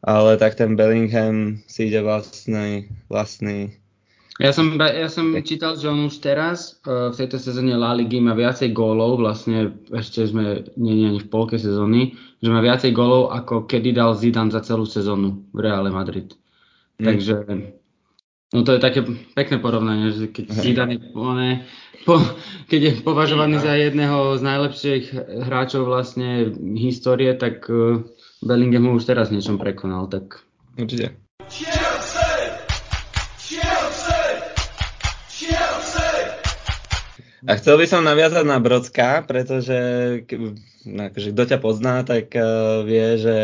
Ale 0.00 0.40
tak 0.40 0.56
ten 0.56 0.80
Bellingham 0.80 1.60
si 1.68 1.92
ide 1.92 2.00
vlastný, 2.00 2.88
vlastný 3.12 3.76
ja 4.40 4.52
som, 4.56 4.74
ja 4.80 5.08
som 5.12 5.36
čítal, 5.44 5.76
že 5.76 5.86
on 5.86 6.08
už 6.08 6.16
teraz 6.24 6.80
uh, 6.88 7.12
v 7.12 7.18
tejto 7.20 7.36
sezóne 7.36 7.76
La 7.76 7.92
Ligy 7.92 8.24
má 8.24 8.32
viacej 8.32 8.72
gólov, 8.72 9.20
vlastne 9.20 9.76
ešte 9.92 10.24
sme 10.24 10.64
nie, 10.80 10.96
nie 10.96 11.06
ani 11.12 11.20
v 11.20 11.28
polke 11.28 11.60
sezóny, 11.60 12.16
že 12.40 12.48
má 12.48 12.64
viacej 12.64 12.96
gólov 12.96 13.36
ako 13.36 13.68
kedy 13.68 13.92
dal 13.92 14.16
Zidane 14.16 14.48
za 14.48 14.64
celú 14.64 14.88
sezónu 14.88 15.44
v 15.52 15.58
Reále 15.60 15.92
Madrid. 15.92 16.32
Mm. 16.96 17.04
Takže 17.04 17.34
No 18.50 18.66
to 18.66 18.74
je 18.74 18.82
také 18.82 19.06
pekné 19.38 19.62
porovnanie, 19.62 20.10
že 20.10 20.26
keď 20.26 20.44
Zidane 20.50 20.98
je, 20.98 21.54
po, 22.02 22.18
keď 22.66 22.80
je 22.82 22.92
považovaný 23.06 23.62
za 23.62 23.78
jedného 23.78 24.34
z 24.34 24.42
najlepších 24.42 25.04
hráčov 25.46 25.86
vlastne 25.86 26.50
histórie, 26.74 27.30
tak 27.38 27.70
uh, 27.70 28.02
Bellingham 28.42 28.90
ho 28.90 28.98
už 28.98 29.06
teraz 29.06 29.30
niečom 29.30 29.54
prekonal, 29.54 30.10
tak... 30.10 30.42
Určite. 30.74 31.14
A 37.48 37.56
chcel 37.56 37.80
by 37.80 37.86
som 37.88 38.04
naviazať 38.04 38.44
na 38.44 38.60
Brodska, 38.60 39.24
pretože 39.24 39.78
akože, 40.84 41.28
kto 41.32 41.42
ťa 41.44 41.58
pozná, 41.60 42.04
tak 42.04 42.32
uh, 42.36 42.84
vie, 42.84 43.16
že 43.20 43.36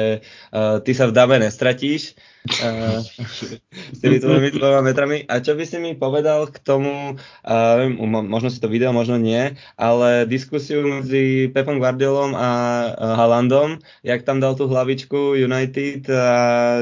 uh, 0.53 0.81
ty 0.85 0.93
sa 0.93 1.09
v 1.09 1.17
dave 1.17 1.37
nestratíš 1.41 2.17
uh, 2.61 3.01
s 3.97 3.99
tými 4.01 4.21
tvojimi 4.21 4.53
dvoma 4.57 4.85
metrami. 4.85 5.25
A 5.29 5.41
čo 5.41 5.57
by 5.57 5.65
si 5.65 5.77
mi 5.81 5.97
povedal 5.97 6.49
k 6.49 6.61
tomu, 6.61 7.17
uh, 7.17 7.77
možno 8.05 8.49
si 8.53 8.61
to 8.61 8.69
video, 8.69 8.93
možno 8.93 9.17
nie, 9.17 9.57
ale 9.81 10.29
diskusiu 10.29 10.85
medzi 10.85 11.49
Pepom 11.53 11.81
Guardiolom 11.81 12.37
a 12.37 12.49
uh, 12.93 13.17
Halandom, 13.17 13.81
jak 14.05 14.25
tam 14.25 14.41
dal 14.41 14.57
tú 14.57 14.69
hlavičku 14.69 15.37
United 15.37 16.09
a 16.13 16.37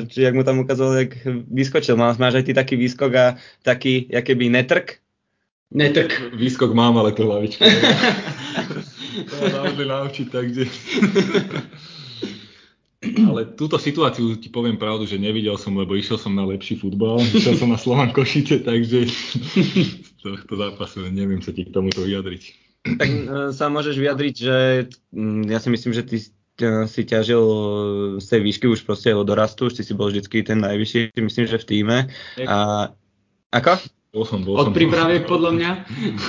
či 0.06 0.26
jak 0.26 0.34
mu 0.34 0.42
tam 0.42 0.62
ukazoval, 0.62 1.06
jak 1.06 1.14
vyskočil. 1.50 1.94
Máš, 1.94 2.18
aj 2.18 2.46
ty 2.46 2.52
taký 2.54 2.74
výskok 2.74 3.12
a 3.14 3.26
taký, 3.62 4.10
by 4.10 4.46
netrk? 4.50 5.03
Netrk. 5.74 6.38
Výskok 6.38 6.70
mám, 6.70 6.94
ale 7.02 7.10
to 7.10 7.26
hlavička. 7.26 7.66
to 9.28 9.34
ma 9.42 9.48
navodli 9.50 9.86
naučiť, 9.90 10.26
takže... 10.30 10.62
Ale 13.04 13.52
túto 13.52 13.76
situáciu 13.76 14.38
ti 14.40 14.48
poviem 14.48 14.80
pravdu, 14.80 15.04
že 15.04 15.20
nevidel 15.20 15.60
som, 15.60 15.76
lebo 15.76 15.92
išiel 15.92 16.16
som 16.16 16.32
na 16.32 16.46
lepší 16.46 16.80
futbal, 16.80 17.20
išiel 17.20 17.58
som 17.58 17.68
na 17.68 17.76
Slovan 17.76 18.16
Košice, 18.16 18.64
takže 18.64 19.04
z 19.04 20.20
tohto 20.24 20.56
zápasu 20.56 21.04
neviem 21.12 21.44
sa 21.44 21.52
ti 21.52 21.68
k 21.68 21.74
tomuto 21.74 22.00
vyjadriť. 22.00 22.42
Tak 22.84 23.10
e, 23.10 23.22
sa 23.52 23.68
môžeš 23.68 23.96
vyjadriť, 24.00 24.34
že 24.34 24.56
mm, 25.12 25.52
ja 25.52 25.60
si 25.60 25.68
myslím, 25.68 25.92
že 25.92 26.04
ty 26.06 26.16
si 26.86 27.02
ťažil 27.02 27.44
z 28.22 28.26
tej 28.30 28.40
výšky 28.46 28.66
už 28.70 28.86
proste 28.86 29.10
od 29.10 29.26
dorastu, 29.26 29.66
už 29.66 29.74
ty 29.74 29.82
si 29.82 29.90
bol 29.90 30.08
vždycky 30.08 30.46
ten 30.46 30.62
najvyšší, 30.62 31.18
myslím, 31.18 31.44
že 31.50 31.58
v 31.58 31.66
týme. 31.66 31.98
A, 32.46 32.88
ako? 33.50 33.82
Bol 34.14 34.22
som, 34.22 34.46
bol 34.46 34.54
Od 34.54 34.70
prípravy 34.70 35.26
podľa 35.26 35.50
mňa. 35.58 35.70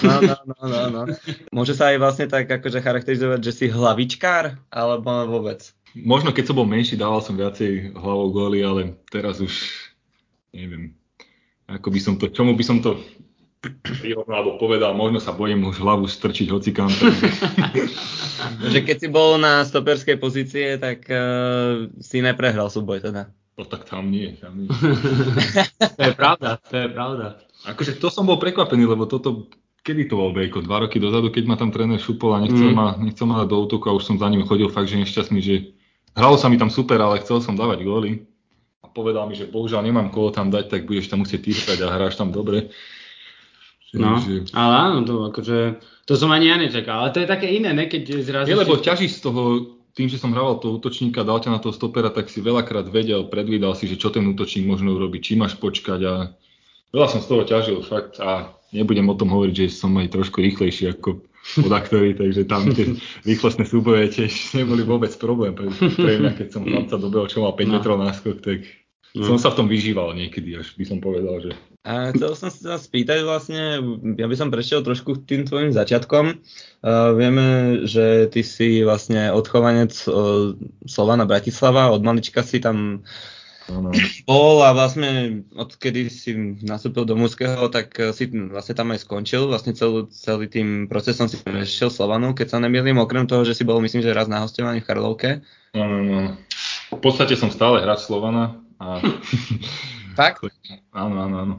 No, 0.02 0.16
no, 0.26 0.36
no, 0.50 0.58
no, 0.66 0.80
no. 0.90 1.02
Môže 1.54 1.78
sa 1.78 1.94
aj 1.94 2.02
vlastne 2.02 2.26
tak 2.26 2.50
akože 2.50 2.82
charakterizovať, 2.82 3.40
že 3.46 3.54
si 3.54 3.66
hlavičkár, 3.70 4.58
alebo 4.74 5.30
vôbec? 5.30 5.70
Možno 5.94 6.34
keď 6.34 6.50
som 6.50 6.58
bol 6.58 6.66
menší, 6.66 6.98
dával 6.98 7.22
som 7.22 7.38
viacej 7.38 7.94
hlavou 7.94 8.34
góly, 8.34 8.66
ale 8.66 8.98
teraz 9.14 9.38
už 9.38 9.54
neviem. 10.50 10.98
Ako 11.70 11.94
by 11.94 12.00
som 12.02 12.18
to, 12.18 12.26
čomu 12.34 12.58
by 12.58 12.66
som 12.66 12.82
to 12.82 12.98
prirovnal 14.02 14.42
alebo 14.42 14.62
povedal, 14.62 14.98
možno 14.98 15.22
sa 15.22 15.34
bojím 15.34 15.70
už 15.70 15.78
hlavu 15.82 16.10
strčiť 16.10 16.50
hocikam. 16.50 16.90
že 18.74 18.80
keď 18.82 18.98
si 18.98 19.08
bol 19.10 19.38
na 19.38 19.62
stoperskej 19.62 20.18
pozície, 20.18 20.82
tak 20.82 21.06
uh, 21.10 21.90
si 22.02 22.22
neprehral 22.22 22.74
súboj 22.74 23.06
teda. 23.06 23.30
No 23.56 23.64
tak 23.64 23.88
tam 23.88 24.12
nie, 24.12 24.36
tam 24.36 24.68
nie. 24.68 24.70
to 25.98 26.02
je 26.02 26.14
pravda, 26.18 26.60
to 26.66 26.76
je 26.76 26.88
pravda. 26.92 27.45
Akože 27.66 27.98
to 27.98 28.14
som 28.14 28.30
bol 28.30 28.38
prekvapený, 28.38 28.86
lebo 28.86 29.10
toto, 29.10 29.50
kedy 29.82 30.06
to 30.06 30.16
bol 30.16 30.30
Bejko? 30.32 30.62
Dva 30.62 30.86
roky 30.86 31.02
dozadu, 31.02 31.34
keď 31.34 31.44
ma 31.50 31.56
tam 31.58 31.74
tréner 31.74 31.98
šupol 31.98 32.38
a 32.38 32.42
nechcel, 32.42 32.72
mm. 32.72 32.76
ma, 32.78 32.88
nechcel 33.02 33.26
ma 33.26 33.42
dať 33.42 33.50
do 33.50 33.58
útoku 33.66 33.90
a 33.90 33.98
už 33.98 34.06
som 34.06 34.16
za 34.22 34.30
ním 34.30 34.46
chodil 34.46 34.70
fakt, 34.70 34.88
že 34.88 35.02
nešťastný, 35.02 35.40
že 35.42 35.74
hralo 36.14 36.38
sa 36.38 36.48
mi 36.48 36.62
tam 36.62 36.70
super, 36.70 37.02
ale 37.02 37.26
chcel 37.26 37.42
som 37.42 37.58
dávať 37.58 37.82
góly. 37.82 38.24
A 38.86 38.88
povedal 38.88 39.26
mi, 39.26 39.34
že 39.34 39.50
bohužiaľ 39.50 39.82
nemám 39.82 40.14
koho 40.14 40.30
tam 40.30 40.54
dať, 40.54 40.70
tak 40.70 40.82
budeš 40.86 41.10
tam 41.10 41.26
musieť 41.26 41.50
týskať 41.50 41.82
a 41.82 41.90
hráš 41.90 42.22
tam 42.22 42.30
dobre. 42.30 42.70
No, 43.96 44.20
že... 44.20 44.52
ale 44.52 44.74
áno, 44.76 44.98
to 45.08 45.32
akože, 45.32 45.80
to 46.04 46.14
som 46.20 46.28
ani 46.36 46.52
ja 46.52 46.60
nečakal, 46.60 47.08
ale 47.08 47.16
to 47.16 47.24
je 47.24 47.32
také 47.32 47.48
iné, 47.48 47.72
ne, 47.72 47.88
keď 47.88 48.04
zrazu... 48.28 48.52
Je, 48.52 48.60
lebo 48.60 48.76
si... 48.76 48.84
ťažíš 48.84 49.12
z 49.18 49.22
toho, 49.24 49.42
tým, 49.96 50.12
že 50.12 50.20
som 50.20 50.36
hrával 50.36 50.60
toho 50.60 50.76
útočníka, 50.76 51.24
dal 51.24 51.40
ťa 51.40 51.56
na 51.56 51.60
toho 51.64 51.72
stopera, 51.72 52.12
tak 52.12 52.28
si 52.28 52.44
veľakrát 52.44 52.92
vedel, 52.92 53.32
predvídal 53.32 53.72
si, 53.80 53.88
že 53.88 53.96
čo 53.96 54.12
ten 54.12 54.28
útočník 54.28 54.68
možno 54.68 55.00
urobiť, 55.00 55.22
či 55.24 55.34
máš 55.40 55.56
počkať 55.56 56.02
a 56.04 56.14
veľa 56.96 57.12
som 57.12 57.20
z 57.20 57.28
toho 57.28 57.44
ťažil 57.44 57.84
fakt 57.84 58.24
a 58.24 58.56
nebudem 58.72 59.12
o 59.12 59.20
tom 59.20 59.28
hovoriť, 59.36 59.68
že 59.68 59.76
som 59.76 59.92
aj 60.00 60.16
trošku 60.16 60.40
rýchlejší 60.40 60.96
ako 60.96 61.20
podaktory, 61.62 62.18
takže 62.18 62.48
tam 62.48 62.72
tie 62.72 62.96
rýchlostné 63.30 63.68
súboje 63.68 64.16
tiež 64.16 64.56
neboli 64.58 64.82
vôbec 64.82 65.12
problém 65.20 65.54
pre, 65.54 65.70
pre 65.76 66.18
mňa, 66.18 66.32
keď 66.40 66.48
som 66.50 66.64
chlapca 66.64 66.96
dobehol, 66.98 67.28
čo 67.30 67.44
mal 67.44 67.54
5 67.54 67.68
no. 67.68 67.72
metrov 67.78 67.98
náskok, 68.00 68.42
tak 68.42 68.66
no. 69.14 69.28
som 69.28 69.38
sa 69.38 69.54
v 69.54 69.58
tom 69.62 69.68
vyžíval 69.70 70.18
niekedy, 70.18 70.58
až 70.58 70.74
by 70.74 70.86
som 70.88 70.98
povedal, 71.04 71.38
že... 71.44 71.52
A 71.86 72.10
chcel 72.18 72.34
som 72.34 72.50
sa 72.50 72.82
spýtať 72.82 73.22
vlastne, 73.22 73.78
ja 74.18 74.26
by 74.26 74.34
som 74.34 74.50
prešiel 74.50 74.82
trošku 74.82 75.22
tým 75.30 75.46
tvojim 75.46 75.70
začiatkom. 75.70 76.42
Uh, 76.82 77.14
vieme, 77.14 77.46
že 77.86 78.26
ty 78.34 78.42
si 78.42 78.82
vlastne 78.82 79.30
odchovanec 79.30 79.94
uh, 80.10 80.58
Slovana 80.90 81.30
Bratislava, 81.30 81.94
od 81.94 82.02
malička 82.02 82.42
si 82.42 82.58
tam 82.58 83.06
Ano. 83.66 83.90
Bol 84.30 84.62
a 84.62 84.78
vlastne 84.78 85.42
odkedy 85.58 86.06
si 86.14 86.38
nastúpil 86.62 87.02
do 87.10 87.18
Múzkeho, 87.18 87.66
tak 87.74 87.98
si 88.14 88.30
vlastne 88.30 88.78
tam 88.78 88.94
aj 88.94 89.02
skončil. 89.02 89.50
Vlastne 89.50 89.74
celý, 89.74 90.06
celý 90.14 90.46
tým 90.46 90.86
procesom 90.86 91.26
si 91.26 91.42
prešiel 91.42 91.90
Slovanu, 91.90 92.38
keď 92.38 92.54
sa 92.54 92.58
nemýlim, 92.62 93.02
okrem 93.02 93.26
toho, 93.26 93.42
že 93.42 93.58
si 93.58 93.66
bol 93.66 93.82
myslím, 93.82 94.06
že 94.06 94.14
raz 94.14 94.30
na 94.30 94.46
hostovaní 94.46 94.86
v 94.86 94.88
Karlovke. 94.88 95.30
Áno, 95.74 95.98
no. 96.06 96.20
V 96.94 97.00
podstate 97.02 97.34
som 97.34 97.50
stále 97.50 97.82
hráč 97.82 98.06
Slovana. 98.06 98.62
A... 98.78 99.02
Fakt? 100.14 100.46
Áno, 100.96 101.20
áno, 101.20 101.36
áno. 101.44 101.56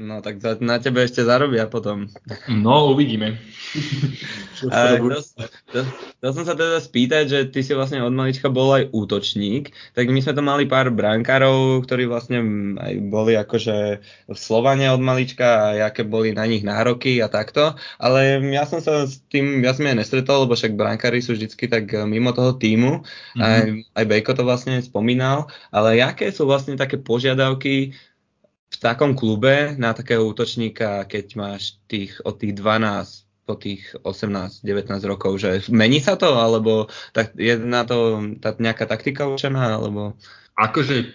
No 0.00 0.24
tak 0.24 0.40
na 0.64 0.80
tebe 0.80 1.04
ešte 1.04 1.28
zarobia 1.28 1.68
potom. 1.68 2.08
No, 2.48 2.96
uvidíme. 2.96 3.36
A, 4.68 5.00
to, 5.00 5.20
to, 5.72 5.80
to 6.20 6.26
som 6.36 6.44
sa 6.44 6.52
teda 6.52 6.84
spýtať, 6.84 7.24
že 7.24 7.38
ty 7.48 7.64
si 7.64 7.72
vlastne 7.72 8.04
od 8.04 8.12
malička 8.12 8.52
bol 8.52 8.76
aj 8.76 8.92
útočník, 8.92 9.72
tak 9.96 10.12
my 10.12 10.20
sme 10.20 10.36
to 10.36 10.44
mali 10.44 10.68
pár 10.68 10.92
brankárov, 10.92 11.80
ktorí 11.88 12.04
vlastne 12.04 12.44
aj 12.76 12.92
boli 13.08 13.40
akože 13.40 13.76
v 14.28 14.36
Slovane 14.36 14.84
od 14.92 15.00
malička 15.00 15.72
a 15.72 15.88
aké 15.88 16.04
boli 16.04 16.36
na 16.36 16.44
nich 16.44 16.60
nároky 16.60 17.24
a 17.24 17.32
takto, 17.32 17.72
ale 17.96 18.36
ja 18.52 18.68
som 18.68 18.84
sa 18.84 19.08
s 19.08 19.24
tým 19.32 19.64
viac 19.64 19.80
menej 19.80 20.04
nestretol, 20.04 20.44
lebo 20.44 20.52
však 20.52 20.76
brankári 20.76 21.24
sú 21.24 21.32
vždycky 21.32 21.64
tak 21.64 21.88
mimo 22.04 22.36
toho 22.36 22.52
týmu, 22.52 23.00
mm-hmm. 23.00 23.40
aj, 23.40 23.60
aj 23.96 24.04
Bejko 24.04 24.36
to 24.36 24.44
vlastne 24.44 24.76
spomínal, 24.84 25.48
ale 25.72 26.04
aké 26.04 26.28
sú 26.28 26.44
vlastne 26.44 26.76
také 26.76 27.00
požiadavky 27.00 27.96
v 28.70 28.76
takom 28.78 29.18
klube 29.18 29.74
na 29.74 29.90
takého 29.90 30.22
útočníka, 30.22 31.04
keď 31.10 31.26
máš 31.34 31.82
tých 31.90 32.22
od 32.22 32.38
tých 32.38 32.54
12 32.54 33.30
po 33.50 33.58
tých 33.58 33.82
18-19 34.06 34.62
rokov, 35.10 35.42
že 35.42 35.66
mení 35.74 35.98
sa 35.98 36.14
to, 36.14 36.38
alebo 36.38 36.86
tak 37.10 37.34
je 37.34 37.58
na 37.58 37.82
to 37.82 38.22
tá 38.38 38.54
nejaká 38.54 38.86
taktika 38.86 39.26
určená, 39.26 39.74
alebo... 39.74 40.14
Akože, 40.54 41.10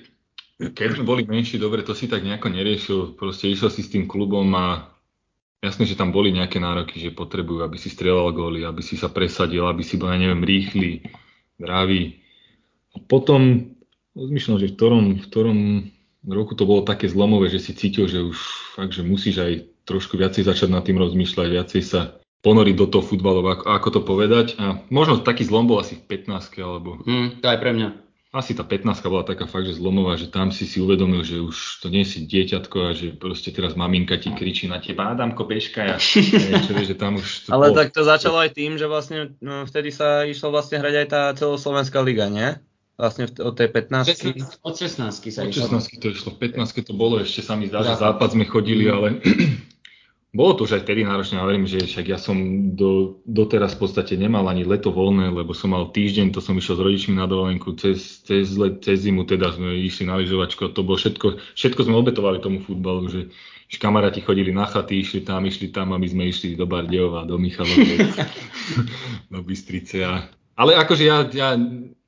keď 0.60 1.00
sme 1.00 1.08
boli 1.08 1.24
menší, 1.24 1.56
dobre, 1.56 1.88
to 1.88 1.96
si 1.96 2.12
tak 2.12 2.28
nejako 2.28 2.52
neriešil, 2.52 3.00
proste 3.16 3.48
išiel 3.48 3.72
si 3.72 3.88
s 3.88 3.92
tým 3.96 4.04
klubom 4.04 4.52
a 4.52 4.92
jasné, 5.64 5.88
že 5.88 5.96
tam 5.96 6.12
boli 6.12 6.36
nejaké 6.36 6.60
nároky, 6.60 7.00
že 7.00 7.16
potrebujú, 7.16 7.64
aby 7.64 7.80
si 7.80 7.88
strieľal 7.88 8.36
góly, 8.36 8.68
aby 8.68 8.84
si 8.84 9.00
sa 9.00 9.08
presadil, 9.08 9.64
aby 9.64 9.88
si 9.88 9.96
bol, 9.96 10.12
ja 10.12 10.20
neviem, 10.20 10.44
rýchly, 10.44 11.08
dravý. 11.56 12.20
A 12.92 13.00
potom 13.00 13.72
rozmýšľam, 14.12 14.60
že 14.60 14.68
v 14.72 14.76
ktorom, 14.76 15.06
v 15.24 15.28
ktorom 15.32 15.60
roku 16.28 16.58
to 16.58 16.66
bolo 16.66 16.82
také 16.82 17.06
zlomové, 17.06 17.54
že 17.54 17.62
si 17.62 17.78
cítil, 17.78 18.10
že 18.10 18.26
už 18.26 18.38
fakt, 18.74 18.94
že 18.98 19.06
musíš 19.06 19.42
aj 19.42 19.54
trošku 19.86 20.18
viacej 20.18 20.46
začať 20.50 20.70
nad 20.74 20.82
tým 20.82 20.98
rozmýšľať, 20.98 21.48
viacej 21.48 21.84
sa 21.86 22.18
ponoriť 22.46 22.76
do 22.78 22.86
toho 22.90 23.04
futbalu, 23.06 23.42
ako, 23.46 23.66
ako 23.66 23.90
to 23.90 24.02
povedať. 24.06 24.48
A 24.62 24.82
možno 24.94 25.22
taký 25.22 25.46
zlom 25.46 25.66
bol 25.66 25.82
asi 25.82 25.98
v 25.98 26.06
15 26.06 26.62
alebo... 26.62 27.02
Mm, 27.06 27.42
to 27.42 27.48
aj 27.50 27.60
pre 27.62 27.72
mňa. 27.74 27.90
Asi 28.36 28.52
tá 28.52 28.68
15 28.68 29.00
bola 29.08 29.24
taká 29.24 29.48
fakt, 29.48 29.64
že 29.64 29.80
zlomová, 29.80 30.20
že 30.20 30.28
tam 30.28 30.52
si 30.52 30.68
si 30.68 30.84
uvedomil, 30.84 31.24
že 31.24 31.40
už 31.40 31.80
to 31.80 31.88
nie 31.88 32.04
si 32.04 32.28
dieťatko 32.28 32.78
a 32.84 32.90
že 32.92 33.16
proste 33.16 33.56
teraz 33.56 33.80
maminka 33.80 34.20
ti 34.20 34.28
kričí 34.28 34.68
na 34.68 34.84
teba, 34.84 35.16
Adamko, 35.16 35.48
bežka 35.48 35.96
vieš, 36.76 36.92
že 36.92 37.00
tam 37.00 37.16
už... 37.16 37.48
To 37.48 37.56
Ale 37.56 37.72
bol... 37.72 37.76
tak 37.80 37.96
to 37.96 38.04
začalo 38.04 38.44
aj 38.44 38.52
tým, 38.52 38.76
že 38.76 38.92
vlastne 38.92 39.40
no, 39.40 39.64
vtedy 39.64 39.88
sa 39.88 40.28
išlo 40.28 40.52
vlastne 40.52 40.84
hrať 40.84 40.96
aj 41.00 41.08
tá 41.08 41.22
celoslovenská 41.32 42.04
liga, 42.04 42.28
nie? 42.28 42.60
Vlastne 42.96 43.28
od 43.28 43.54
tej 43.60 43.68
15 43.76 44.64
Od 44.64 44.76
16 44.76 45.12
sa 45.28 45.44
Od 45.44 45.52
16 45.52 46.00
to 46.00 46.08
išlo. 46.16 46.32
V 46.40 46.48
15 46.48 46.88
to 46.88 46.96
bolo, 46.96 47.20
ešte 47.20 47.44
sa 47.44 47.60
mi 47.60 47.68
zdá, 47.68 47.84
že 47.84 48.00
západ 48.00 48.40
sme 48.40 48.48
chodili, 48.48 48.88
ale 48.88 49.20
bolo 50.40 50.56
to 50.56 50.64
už 50.64 50.80
aj 50.80 50.82
vtedy 50.88 51.04
náročné. 51.04 51.36
Ja 51.36 51.44
verím, 51.44 51.68
že 51.68 51.84
však 51.84 52.08
ja 52.08 52.16
som 52.16 52.36
do, 52.72 53.20
doteraz 53.28 53.76
v 53.76 53.84
podstate 53.84 54.16
nemal 54.16 54.48
ani 54.48 54.64
leto 54.64 54.96
voľné, 54.96 55.28
lebo 55.36 55.52
som 55.52 55.76
mal 55.76 55.92
týždeň, 55.92 56.32
to 56.32 56.40
som 56.40 56.56
išiel 56.56 56.80
s 56.80 56.86
rodičmi 56.88 57.20
na 57.20 57.28
dovolenku, 57.28 57.76
cez, 57.76 58.24
cez, 58.24 58.56
let, 58.56 58.80
cez 58.80 59.04
zimu 59.04 59.28
teda 59.28 59.52
sme 59.52 59.76
išli 59.76 60.08
na 60.08 60.16
lyžovačko, 60.16 60.72
to 60.72 60.82
bolo 60.88 60.96
všetko, 60.96 61.40
všetko 61.56 61.82
sme 61.84 62.00
obetovali 62.00 62.40
tomu 62.40 62.64
futbalu, 62.64 63.12
že 63.12 63.22
že 63.66 63.82
kamaráti 63.82 64.22
chodili 64.22 64.54
na 64.54 64.70
chaty, 64.70 65.02
išli 65.02 65.26
tam, 65.26 65.42
išli 65.46 65.74
tam 65.74 65.90
a 65.94 65.98
my 65.98 66.06
sme 66.06 66.30
išli 66.30 66.54
do 66.54 66.70
Bardejova, 66.70 67.26
do 67.26 67.42
Michalovej, 67.42 68.14
do 69.34 69.42
Bystrice. 69.42 70.06
A... 70.06 70.30
Ale 70.54 70.78
akože 70.78 71.04
ja, 71.04 71.26
ja 71.34 71.58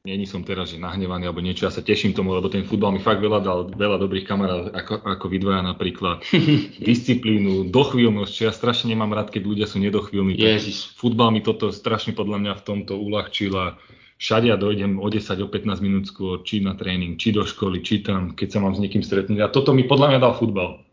není 0.07 0.23
som 0.23 0.39
teraz 0.39 0.71
že 0.71 0.79
nahnevaný 0.79 1.27
alebo 1.27 1.43
niečo, 1.43 1.67
ja 1.67 1.73
sa 1.75 1.83
teším 1.83 2.15
tomu, 2.15 2.31
lebo 2.31 2.47
ten 2.47 2.63
futbal 2.63 2.95
mi 2.95 3.03
fakt 3.03 3.19
veľa 3.19 3.43
dal, 3.43 3.67
veľa 3.67 3.99
dobrých 3.99 4.23
kamarát, 4.23 4.71
ako, 4.71 5.03
ako 5.03 5.25
vy 5.27 5.37
dvaja 5.43 5.61
napríklad. 5.67 6.23
Disciplínu, 6.89 7.67
dochvíľnosť, 7.67 8.31
čo 8.31 8.41
ja 8.47 8.53
strašne 8.55 8.95
nemám 8.95 9.11
rád, 9.11 9.35
keď 9.35 9.43
ľudia 9.43 9.67
sú 9.67 9.83
nedochvíľní. 9.83 10.39
Ježiš. 10.39 10.95
Futbal 10.95 11.35
mi 11.35 11.43
toto 11.43 11.75
strašne 11.75 12.15
podľa 12.15 12.39
mňa 12.39 12.53
v 12.55 12.63
tomto 12.63 12.95
uľahčil 12.95 13.51
a 13.59 13.75
všade 14.15 14.47
ja 14.47 14.55
dojdem 14.55 15.03
o 15.03 15.07
10, 15.11 15.27
o 15.43 15.47
15 15.51 15.83
minút 15.83 16.07
skôr, 16.07 16.39
či 16.47 16.63
na 16.63 16.79
tréning, 16.79 17.19
či 17.19 17.35
do 17.35 17.43
školy, 17.43 17.83
či 17.83 17.99
tam, 17.99 18.31
keď 18.31 18.47
sa 18.55 18.59
mám 18.63 18.73
s 18.73 18.81
niekým 18.81 19.03
stretnúť. 19.03 19.43
A 19.43 19.51
toto 19.51 19.75
mi 19.75 19.83
podľa 19.83 20.15
mňa 20.15 20.19
dal 20.23 20.33
futbal. 20.39 20.87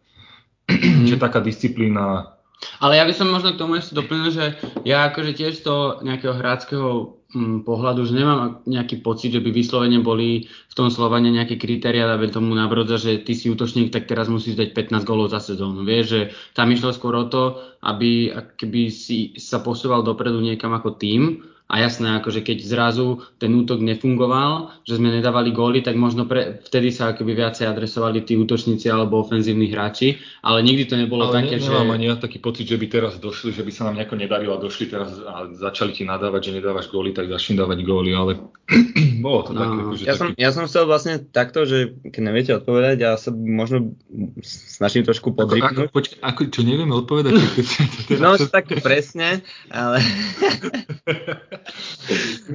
Čiže 1.07 1.23
taká 1.23 1.39
disciplína. 1.39 2.35
Ale 2.81 2.97
ja 2.97 3.05
by 3.05 3.13
som 3.13 3.29
možno 3.29 3.53
k 3.53 3.61
tomu 3.61 3.77
ešte 3.77 3.93
doplnil, 3.93 4.31
že 4.33 4.47
ja 4.89 5.13
akože 5.13 5.37
tiež 5.37 5.61
to 5.61 6.01
nejakého 6.01 6.33
hráckého 6.33 7.21
pohľadu, 7.67 8.07
že 8.07 8.15
nemám 8.15 8.63
nejaký 8.65 9.03
pocit, 9.03 9.35
že 9.35 9.43
by 9.43 9.51
vyslovene 9.51 9.99
boli 10.01 10.47
v 10.47 10.75
tom 10.75 10.87
Slovane 10.87 11.35
nejaké 11.35 11.59
kritéria, 11.59 12.07
aby 12.15 12.31
tomu 12.31 12.55
nabrodza, 12.55 12.97
že 12.97 13.21
ty 13.27 13.35
si 13.35 13.51
útočník, 13.51 13.91
tak 13.91 14.07
teraz 14.07 14.31
musíš 14.31 14.55
dať 14.55 14.71
15 14.71 15.03
golov 15.03 15.35
za 15.35 15.43
sezónu. 15.43 15.83
Vieš, 15.83 16.07
že 16.07 16.21
tam 16.55 16.71
išlo 16.71 16.95
skôr 16.95 17.19
o 17.19 17.27
to, 17.27 17.59
aby 17.83 18.31
keby 18.55 18.89
si 18.95 19.35
sa 19.35 19.59
posúval 19.59 20.07
dopredu 20.07 20.39
niekam 20.39 20.71
ako 20.79 20.95
tým, 20.95 21.43
a 21.65 21.81
jasné, 21.81 22.21
akože 22.21 22.45
keď 22.45 22.61
zrazu 22.61 23.25
ten 23.41 23.49
útok 23.57 23.81
nefungoval, 23.81 24.85
že 24.85 25.01
sme 25.01 25.09
nedávali 25.09 25.49
góly, 25.49 25.81
tak 25.81 25.97
možno 25.97 26.29
pre, 26.29 26.61
vtedy 26.61 26.93
sa 26.93 27.17
akoby 27.17 27.33
viacej 27.33 27.65
adresovali 27.65 28.21
tí 28.21 28.37
útočníci 28.37 28.85
alebo 28.93 29.25
ofenzívni 29.25 29.73
hráči, 29.73 30.21
ale 30.45 30.61
nikdy 30.61 30.85
to 30.85 31.01
nebolo 31.01 31.33
ale 31.33 31.41
také, 31.41 31.57
ne, 31.57 31.65
že... 31.65 31.73
Nemám 31.73 31.97
ani 31.97 32.13
ja 32.13 32.21
taký 32.21 32.37
pocit, 32.37 32.69
že 32.69 32.77
by 32.77 32.87
teraz 32.93 33.17
došli, 33.17 33.57
že 33.57 33.65
by 33.65 33.73
sa 33.73 33.89
nám 33.89 33.97
nejako 33.97 34.17
nedarilo 34.21 34.53
a 34.55 34.61
došli 34.61 34.93
teraz 34.93 35.17
a 35.25 35.49
začali 35.57 35.97
ti 35.97 36.05
nadávať, 36.05 36.53
že 36.53 36.61
nedávaš 36.61 36.93
góly, 36.93 37.17
tak 37.17 37.33
začni 37.33 37.57
dávať 37.57 37.81
góly, 37.81 38.13
ale 38.13 38.45
bolo 39.25 39.49
to 39.49 39.57
no, 39.57 39.65
také. 39.65 39.77
Akože 39.81 40.03
ja, 40.05 40.13
taký... 40.13 40.21
som, 40.21 40.29
ja 40.37 40.51
som 40.53 40.65
chcel 40.69 40.85
vlastne 40.85 41.15
takto, 41.17 41.65
že 41.65 41.97
keď 42.13 42.23
neviete 42.29 42.53
odpovedať, 42.61 42.97
ja 43.01 43.17
sa 43.17 43.33
možno 43.33 43.97
snažím 44.45 45.09
trošku 45.09 45.33
podrýpnuť. 45.33 45.89
Ako, 45.89 45.97
ako, 45.97 45.99
ako, 46.21 46.41
čo 46.53 46.61
nevieme 46.61 46.93
odpovedať? 46.93 47.41
no, 48.21 48.37
tak 48.53 48.69
presne, 48.85 49.41
ale... 49.73 50.05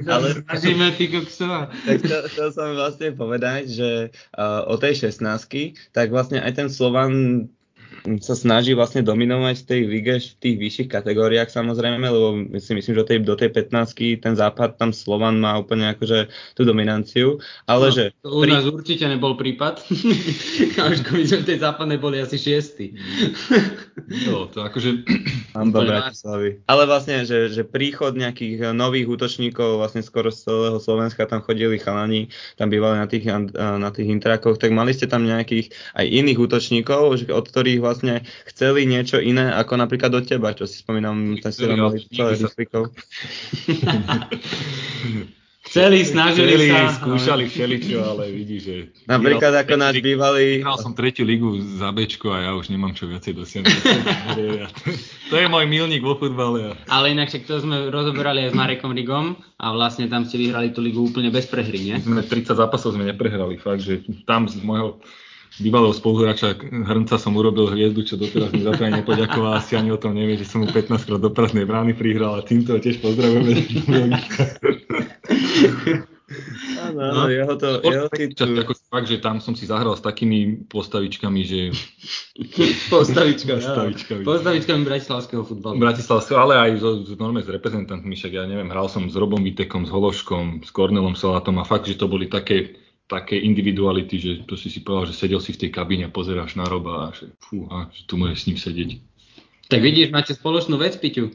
Ale 0.06 0.42
snažíme 0.46 0.94
ty. 0.94 1.10
Tak 1.86 1.98
to, 2.02 2.16
chcel 2.30 2.48
som 2.54 2.68
vlastne 2.78 3.10
povedať, 3.14 3.62
že 3.66 3.90
uh, 4.38 4.66
o 4.70 4.78
tej 4.78 5.10
16 5.10 5.90
tak 5.90 6.14
vlastne 6.14 6.38
aj 6.38 6.52
ten 6.54 6.68
Slovan 6.70 7.46
sa 8.20 8.34
snaží 8.34 8.72
vlastne 8.72 9.04
dominovať 9.04 9.56
v 9.60 9.66
tej 9.66 9.80
lige 9.84 10.14
v 10.20 10.36
tých 10.40 10.56
vyšších 10.56 10.88
kategóriách 10.88 11.52
samozrejme, 11.52 12.06
lebo 12.06 12.28
si 12.56 12.72
myslím, 12.72 12.92
že 12.96 13.00
do 13.00 13.06
tej, 13.06 13.18
do 13.22 13.36
tej 13.36 13.50
15 13.52 14.22
ten 14.24 14.34
západ 14.36 14.80
tam 14.80 14.90
Slovan 14.96 15.40
má 15.40 15.60
úplne 15.60 15.92
akože 15.92 16.32
tú 16.56 16.62
dominanciu, 16.64 17.38
ale 17.68 17.92
no, 17.92 17.94
že... 17.94 18.04
To 18.24 18.40
u 18.40 18.44
nás 18.48 18.64
určite 18.64 19.04
nebol 19.06 19.36
prípad. 19.36 19.84
Kažko, 20.78 21.16
my 21.16 21.24
sme 21.28 21.38
v 21.44 21.48
tej 21.48 21.58
západnej 21.60 21.98
boli 22.00 22.22
asi 22.22 22.40
šiestí. 22.40 22.96
no, 24.28 24.48
to 24.52 24.64
akože... 24.64 25.04
Ale 26.64 26.82
vlastne, 26.86 27.26
že, 27.28 27.52
že 27.52 27.66
príchod 27.66 28.16
nejakých 28.16 28.72
nových 28.72 29.10
útočníkov 29.10 29.82
vlastne 29.82 30.00
skoro 30.00 30.32
z 30.32 30.46
celého 30.46 30.78
Slovenska 30.80 31.26
tam 31.26 31.44
chodili 31.44 31.76
chalani, 31.76 32.30
tam 32.56 32.70
bývali 32.70 32.96
na 33.02 33.06
tých, 33.10 33.24
na 33.56 33.90
tých 33.90 34.08
intrakoch, 34.08 34.56
tak 34.56 34.72
mali 34.72 34.94
ste 34.94 35.10
tam 35.10 35.26
nejakých 35.26 35.74
aj 35.98 36.06
iných 36.06 36.38
útočníkov, 36.38 37.28
od 37.28 37.44
ktorých 37.44 37.89
vlastne 37.90 38.22
chceli 38.46 38.86
niečo 38.86 39.18
iné, 39.18 39.50
ako 39.50 39.74
napríklad 39.74 40.14
od 40.14 40.30
teba, 40.30 40.54
čo 40.54 40.70
si 40.70 40.78
spomínam, 40.78 41.42
ten 41.42 41.50
si 41.50 41.66
mali. 41.66 42.06
Chceli, 45.70 46.02
snažili 46.02 46.56
Chceli, 46.56 46.66
sa. 46.66 46.98
skúšali 46.98 47.44
všeličo, 47.46 47.98
ale 48.02 48.34
vidí, 48.34 48.58
že... 48.58 48.90
Napríklad 49.06 49.54
ako 49.54 49.78
náš 49.78 50.02
bývalý... 50.02 50.66
Vyhral 50.66 50.82
som 50.82 50.98
tretiu 50.98 51.22
ligu 51.22 51.62
za 51.78 51.94
Bčko 51.94 52.34
a 52.34 52.42
ja 52.42 52.50
už 52.58 52.74
nemám 52.74 52.90
čo 52.90 53.06
viacej 53.06 53.38
dosiahnuť. 53.38 53.78
to 55.30 55.34
je 55.38 55.46
môj 55.46 55.70
milník 55.70 56.02
vo 56.02 56.18
futbale. 56.18 56.74
Ale 56.90 57.14
inak 57.14 57.30
však 57.30 57.46
to 57.46 57.62
sme 57.62 57.86
rozoberali 57.86 58.48
aj 58.48 58.50
s 58.50 58.58
Marekom 58.58 58.90
Rigom 58.90 59.38
a 59.62 59.70
vlastne 59.70 60.10
tam 60.10 60.26
ste 60.26 60.42
vyhrali 60.42 60.74
tú 60.74 60.82
ligu 60.82 61.06
úplne 61.06 61.30
bez 61.30 61.46
prehry, 61.46 61.92
nie? 61.92 61.96
Sme 62.02 62.26
30 62.26 62.50
zápasov 62.50 62.98
sme 62.98 63.06
neprehrali, 63.06 63.54
fakt, 63.54 63.86
že 63.86 64.02
tam 64.26 64.50
z 64.50 64.58
môjho 64.66 64.98
bývalého 65.58 65.90
spoluhráča 65.90 66.54
Hrnca 66.62 67.18
som 67.18 67.34
urobil 67.34 67.66
hviezdu, 67.66 68.06
čo 68.06 68.14
doteraz 68.14 68.54
mi 68.54 68.62
za 68.62 68.70
to 68.76 68.86
aj 68.86 69.02
nepoďakoval, 69.02 69.58
asi 69.58 69.74
ani 69.74 69.90
o 69.90 69.98
tom 69.98 70.14
nevie, 70.14 70.38
že 70.38 70.46
som 70.46 70.62
mu 70.62 70.70
15 70.70 70.94
krát 70.94 71.20
do 71.20 71.30
prázdnej 71.34 71.66
brány 71.66 71.98
prihral 71.98 72.38
a 72.38 72.46
týmto 72.46 72.78
tiež 72.78 73.02
pozdravujeme. 73.02 73.66
Áno, 76.78 77.26
no, 77.26 77.26
jeho 77.26 77.58
to, 77.58 77.82
jeho 77.82 78.06
titul... 78.06 78.54
Ako 78.62 78.78
fakt, 78.86 79.10
že 79.10 79.18
tam 79.18 79.42
som 79.42 79.58
si 79.58 79.66
zahral 79.66 79.98
s 79.98 80.02
takými 80.02 80.62
postavičkami, 80.70 81.40
že... 81.42 81.74
postavičkami, 82.94 83.58
postavičkami. 83.58 84.22
postavičkami 84.22 84.80
bratislavského 84.86 85.42
futbalu. 85.42 85.82
Bratislavského, 85.82 86.38
ale 86.38 86.54
aj 86.54 86.70
so, 86.78 87.02
normálne 87.18 87.42
s 87.42 87.50
reprezentantmi, 87.50 88.14
však 88.14 88.30
ja 88.30 88.46
neviem, 88.46 88.70
hral 88.70 88.86
som 88.86 89.10
s 89.10 89.14
Robom 89.18 89.42
Vitekom, 89.42 89.82
s 89.82 89.90
Hološkom, 89.90 90.62
s 90.62 90.70
Kornelom 90.70 91.18
Salatom 91.18 91.58
a 91.58 91.66
fakt, 91.66 91.90
že 91.90 91.98
to 91.98 92.06
boli 92.06 92.30
také 92.30 92.78
také 93.10 93.42
individuality, 93.42 94.16
že 94.22 94.32
to 94.46 94.54
si 94.54 94.70
si 94.70 94.86
povedal, 94.86 95.10
že 95.10 95.18
sedel 95.18 95.42
si 95.42 95.50
v 95.50 95.66
tej 95.66 95.70
kabíne 95.74 96.06
a 96.06 96.14
pozeráš 96.14 96.54
na 96.54 96.62
roba 96.70 97.10
a 97.10 97.12
že 97.12 97.34
fúha, 97.42 97.90
že 97.90 98.06
tu 98.06 98.14
môžeš 98.14 98.38
s 98.38 98.46
ním 98.46 98.58
sedieť. 98.62 98.90
Tak 99.66 99.80
vidíš, 99.82 100.14
máte 100.14 100.30
spoločnú 100.30 100.78
vec, 100.78 100.94
Piťu. 100.94 101.34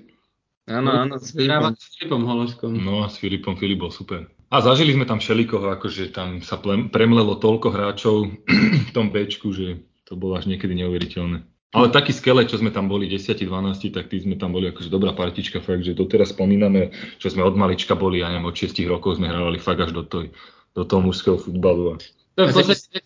Áno, 0.72 0.90
áno, 0.96 1.20
s 1.20 1.36
Filipom. 1.36 1.76
s 1.76 1.94
Filipom 2.00 2.24
Hološkom. 2.24 2.72
No 2.80 3.04
a 3.04 3.12
s 3.12 3.20
Filipom, 3.20 3.60
Filip 3.60 3.84
bol 3.84 3.92
super. 3.92 4.26
A 4.50 4.64
zažili 4.64 4.96
sme 4.96 5.04
tam 5.04 5.20
všelikoho, 5.20 5.68
akože 5.76 6.16
tam 6.16 6.40
sa 6.40 6.58
premlelo 6.90 7.38
toľko 7.38 7.68
hráčov 7.70 8.32
v 8.88 8.92
tom 8.96 9.12
Bčku, 9.12 9.52
že 9.52 9.84
to 10.08 10.16
bolo 10.16 10.40
až 10.40 10.48
niekedy 10.48 10.74
neuveriteľné. 10.80 11.44
Ale 11.76 11.92
taký 11.92 12.16
skele, 12.16 12.48
čo 12.48 12.56
sme 12.56 12.72
tam 12.72 12.88
boli 12.88 13.12
10-12, 13.12 13.92
tak 13.92 14.08
tí 14.08 14.24
sme 14.24 14.40
tam 14.40 14.56
boli 14.56 14.72
akože 14.72 14.88
dobrá 14.88 15.12
partička, 15.12 15.60
fakt, 15.60 15.84
že 15.84 15.92
doteraz 15.92 16.32
spomíname, 16.32 16.96
že 17.20 17.36
sme 17.36 17.44
od 17.44 17.60
malička 17.60 18.00
boli, 18.00 18.24
ja 18.24 18.32
neviem, 18.32 18.48
od 18.48 18.56
6 18.56 18.80
rokov 18.88 19.20
sme 19.20 19.28
hrávali 19.28 19.60
fakt 19.60 19.84
až 19.84 19.92
do, 19.92 20.08
toj, 20.08 20.32
do 20.76 20.84
toho 20.84 21.02
mužského 21.02 21.40
futbalu. 21.40 21.98
To 22.36 22.44
v 22.44 22.52
podstate, 22.52 23.00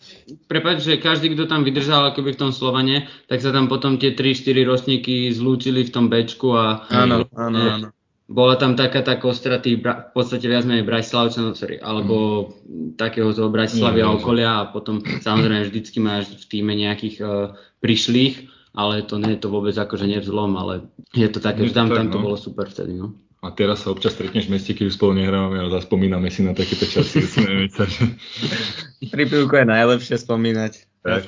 prepáč, 0.50 0.82
že 0.82 0.98
každý, 0.98 1.38
kto 1.38 1.46
tam 1.46 1.62
vydržal 1.62 2.10
akoby 2.10 2.34
v 2.34 2.40
tom 2.42 2.50
Slovane, 2.50 3.06
tak 3.30 3.38
sa 3.38 3.54
tam 3.54 3.70
potom 3.70 3.94
tie 3.94 4.10
3-4 4.10 4.66
ročníky 4.66 5.30
zlúčili 5.30 5.86
v 5.86 5.94
tom 5.94 6.10
Bčku 6.10 6.50
a 6.50 6.82
áno, 6.90 7.30
áno, 7.38 7.58
áno. 7.62 7.88
bola 8.26 8.58
tam 8.58 8.74
taká 8.74 9.06
tá 9.06 9.22
kostra 9.22 9.62
tých, 9.62 9.86
v 9.86 10.10
podstate 10.10 10.50
viac 10.50 10.66
menej 10.66 10.82
Bratislavčanov, 10.82 11.54
sorry, 11.54 11.78
alebo 11.78 12.50
mm. 12.66 12.98
takého 12.98 13.30
toho 13.30 13.54
Bratislavy 13.54 14.02
a 14.02 14.10
okolia 14.10 14.66
a 14.66 14.68
potom 14.74 14.98
samozrejme 14.98 15.70
vždycky 15.70 16.02
máš 16.02 16.26
v 16.34 16.44
týme 16.50 16.74
nejakých 16.74 17.16
uh, 17.22 17.54
prišlých, 17.78 18.50
ale 18.74 19.06
to 19.06 19.14
nie 19.22 19.38
je 19.38 19.46
to 19.46 19.48
vôbec 19.54 19.78
akože 19.78 20.10
nevzlom, 20.10 20.58
ale 20.58 20.90
je 21.14 21.30
to 21.30 21.38
také, 21.38 21.70
že 21.70 21.74
tam, 21.78 21.86
tam 21.86 22.10
to 22.10 22.18
no. 22.18 22.24
bolo 22.26 22.34
super 22.34 22.66
vtedy, 22.66 22.98
no. 22.98 23.14
A 23.40 23.48
teraz 23.56 23.80
sa 23.80 23.88
občas 23.88 24.12
stretneš 24.12 24.52
v 24.52 24.60
meste, 24.60 24.76
keď 24.76 24.92
už 24.92 25.00
spolu 25.00 25.16
nehrávame 25.16 25.64
a 25.64 25.72
zaspomíname 25.72 26.28
si 26.28 26.44
na 26.44 26.52
takéto 26.52 26.84
časy. 26.84 27.24
sa, 27.76 27.88
že... 27.88 28.12
Pri 29.08 29.24
pivku 29.24 29.56
je 29.56 29.64
najlepšie 29.64 30.20
spomínať. 30.20 30.84
Tak. 31.00 31.24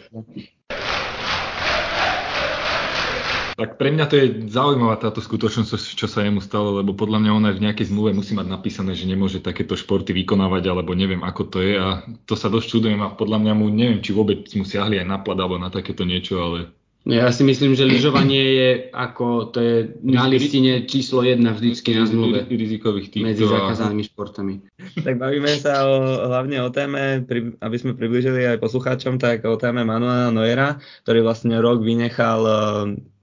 tak 3.56 3.70
pre 3.80 3.88
mňa 3.96 4.04
to 4.12 4.14
je 4.20 4.26
zaujímavá 4.52 5.00
táto 5.00 5.24
skutočnosť, 5.24 5.96
čo 5.96 6.04
sa 6.04 6.20
jemu 6.20 6.44
stalo, 6.44 6.76
lebo 6.76 6.92
podľa 6.92 7.24
mňa 7.24 7.32
ona 7.32 7.48
v 7.56 7.64
nejakej 7.64 7.88
zmluve 7.88 8.12
musí 8.12 8.36
mať 8.36 8.44
napísané, 8.44 8.92
že 8.92 9.08
nemôže 9.08 9.40
takéto 9.40 9.72
športy 9.72 10.12
vykonávať, 10.12 10.68
alebo 10.68 10.92
neviem, 10.92 11.24
ako 11.24 11.48
to 11.48 11.58
je. 11.64 11.80
A 11.80 12.04
to 12.28 12.36
sa 12.36 12.52
dosť 12.52 12.76
čudujem 12.76 13.00
a 13.00 13.16
podľa 13.16 13.40
mňa 13.40 13.52
mu 13.56 13.72
neviem, 13.72 14.04
či 14.04 14.12
vôbec 14.12 14.44
mu 14.52 14.68
siahli 14.68 15.00
aj 15.00 15.08
napad 15.08 15.40
alebo 15.40 15.56
na 15.56 15.72
takéto 15.72 16.04
niečo, 16.04 16.44
ale 16.44 16.76
ja 17.02 17.34
si 17.34 17.42
myslím, 17.42 17.74
že 17.74 17.82
lyžovanie 17.82 18.42
je 18.54 18.70
ako, 18.94 19.50
to 19.50 19.58
je 19.58 19.76
na 20.06 20.30
listine 20.30 20.86
číslo 20.86 21.26
jedna 21.26 21.50
vždycky 21.50 21.98
na 21.98 22.06
zmluve. 22.06 22.46
Rizikových 22.46 23.10
týchto. 23.10 23.26
Medzi 23.26 23.42
zakázanými 23.42 24.04
športami. 24.06 24.54
tak 25.02 25.18
bavíme 25.18 25.50
sa 25.58 25.82
o, 25.82 25.98
hlavne 26.30 26.62
o 26.62 26.70
téme, 26.70 27.26
aby 27.58 27.76
sme 27.78 27.98
približili 27.98 28.46
aj 28.46 28.62
poslucháčom, 28.62 29.18
tak 29.18 29.42
o 29.42 29.58
téme 29.58 29.82
Manuela 29.82 30.30
Neuera, 30.30 30.78
ktorý 31.02 31.26
vlastne 31.26 31.58
rok 31.58 31.82
vynechal 31.82 32.40
uh, 32.46 32.54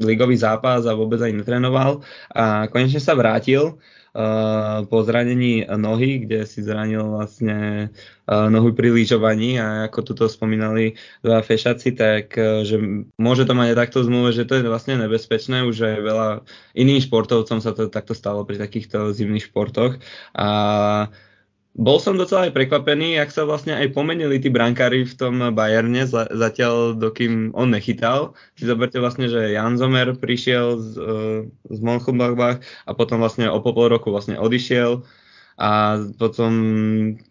ligový 0.03 0.35
zápas 0.35 0.83
a 0.83 0.91
vôbec 0.91 1.23
aj 1.23 1.31
netrenoval 1.31 2.03
a 2.35 2.67
konečne 2.67 2.99
sa 2.99 3.15
vrátil 3.15 3.79
po 4.91 4.97
zranení 5.07 5.63
nohy, 5.63 6.27
kde 6.27 6.43
si 6.43 6.59
zranil 6.59 7.07
vlastne 7.07 7.87
nohu 8.27 8.75
pri 8.75 8.91
lyžovaní 8.91 9.55
a 9.55 9.87
ako 9.87 9.99
tuto 10.11 10.25
spomínali 10.27 10.99
dva 11.23 11.39
fešaci, 11.39 11.95
tak 11.95 12.35
že 12.67 12.75
môže 13.15 13.47
to 13.47 13.55
mať 13.55 13.73
aj 13.73 13.79
takto 13.87 13.99
zmluve, 14.03 14.35
že 14.35 14.43
to 14.43 14.59
je 14.59 14.67
vlastne 14.67 14.99
nebezpečné, 14.99 15.63
už 15.63 15.77
aj 15.81 15.97
veľa 16.03 16.27
iným 16.75 16.99
športovcom 16.99 17.63
sa 17.63 17.71
to 17.71 17.87
takto 17.87 18.11
stalo 18.11 18.43
pri 18.43 18.59
takýchto 18.59 19.15
zimných 19.15 19.47
športoch. 19.47 19.97
A 20.35 20.47
bol 21.79 21.95
som 22.03 22.19
docela 22.19 22.51
aj 22.51 22.55
prekvapený, 22.59 23.15
ak 23.23 23.31
sa 23.31 23.47
vlastne 23.47 23.71
aj 23.71 23.95
pomenili 23.95 24.35
tí 24.43 24.51
brankári 24.51 25.07
v 25.07 25.13
tom 25.15 25.39
Bayerne, 25.55 26.03
zatiaľ 26.11 26.99
dokým 26.99 27.55
on 27.55 27.71
nechytal. 27.71 28.35
Si 28.59 28.67
zoberte 28.67 28.99
vlastne, 28.99 29.31
že 29.31 29.55
Jan 29.55 29.79
Zomer 29.79 30.11
prišiel 30.11 30.75
z, 30.75 30.87
e, 30.99 31.15
z 31.47 31.79
Monchengladbach 31.79 32.59
a 32.83 32.91
potom 32.91 33.23
vlastne 33.23 33.47
o 33.47 33.63
pol 33.63 33.87
roku 33.87 34.11
vlastne 34.11 34.35
odišiel 34.35 35.07
a 35.59 35.99
potom 36.15 36.51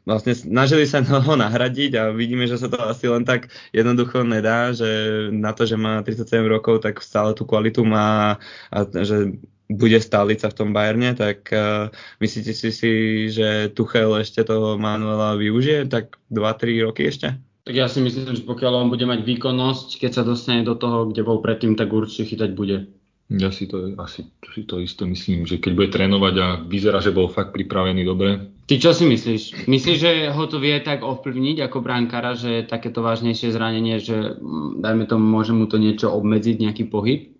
vlastne 0.08 0.32
snažili 0.32 0.84
sa 0.88 1.04
ho 1.28 1.34
nahradiť 1.36 1.92
a 2.00 2.02
vidíme, 2.16 2.48
že 2.48 2.56
sa 2.56 2.72
to 2.72 2.80
asi 2.88 3.04
len 3.04 3.28
tak 3.28 3.52
jednoducho 3.76 4.24
nedá, 4.24 4.72
že 4.72 5.28
na 5.28 5.52
to, 5.52 5.68
že 5.68 5.76
má 5.76 6.00
37 6.00 6.44
rokov, 6.48 6.84
tak 6.84 7.04
stále 7.04 7.36
tú 7.36 7.44
kvalitu 7.44 7.84
má 7.84 8.40
a 8.72 8.78
že 8.84 9.36
bude 9.68 10.00
stálica 10.00 10.48
v 10.48 10.56
tom 10.56 10.72
Bayerne, 10.72 11.12
tak 11.12 11.52
uh, 11.52 11.92
myslíte 12.24 12.56
si, 12.56 12.72
si, 12.72 12.90
že 13.28 13.68
Tuchel 13.76 14.16
ešte 14.24 14.40
toho 14.44 14.80
Manuela 14.80 15.36
využije, 15.36 15.92
tak 15.92 16.16
2-3 16.32 16.88
roky 16.88 17.12
ešte? 17.12 17.36
Tak 17.68 17.76
ja 17.76 17.84
si 17.84 18.00
myslím, 18.00 18.32
že 18.32 18.48
pokiaľ 18.48 18.88
on 18.88 18.88
bude 18.88 19.04
mať 19.04 19.28
výkonnosť, 19.28 20.00
keď 20.00 20.10
sa 20.10 20.22
dostane 20.24 20.64
do 20.64 20.72
toho, 20.72 21.12
kde 21.12 21.20
bol 21.20 21.44
predtým, 21.44 21.76
tak 21.76 21.92
určite 21.92 22.32
chytať 22.32 22.50
bude. 22.56 22.88
Ja 23.28 23.52
si 23.52 23.68
to, 23.68 23.92
asi 24.00 24.24
si 24.56 24.64
to 24.64 24.80
isto 24.80 25.04
myslím, 25.04 25.44
že 25.44 25.60
keď 25.60 25.72
bude 25.76 25.92
trénovať 25.92 26.34
a 26.40 26.46
vyzerá, 26.64 27.04
že 27.04 27.12
bol 27.12 27.28
fakt 27.28 27.52
pripravený 27.52 28.00
dobre. 28.08 28.56
Ty 28.64 28.80
čo 28.80 28.96
si 28.96 29.04
myslíš? 29.04 29.68
Myslíš, 29.68 29.96
že 30.00 30.10
ho 30.32 30.44
to 30.48 30.56
vie 30.56 30.80
tak 30.80 31.04
ovplyvniť 31.04 31.68
ako 31.68 31.84
brankára, 31.84 32.32
že 32.32 32.64
takéto 32.64 33.04
vážnejšie 33.04 33.52
zranenie, 33.52 34.00
že 34.00 34.40
mm, 34.40 34.80
dajme 34.80 35.04
tomu, 35.04 35.28
môže 35.28 35.52
mu 35.52 35.68
to 35.68 35.76
niečo 35.76 36.08
obmedziť, 36.08 36.56
nejaký 36.56 36.88
pohyb? 36.88 37.36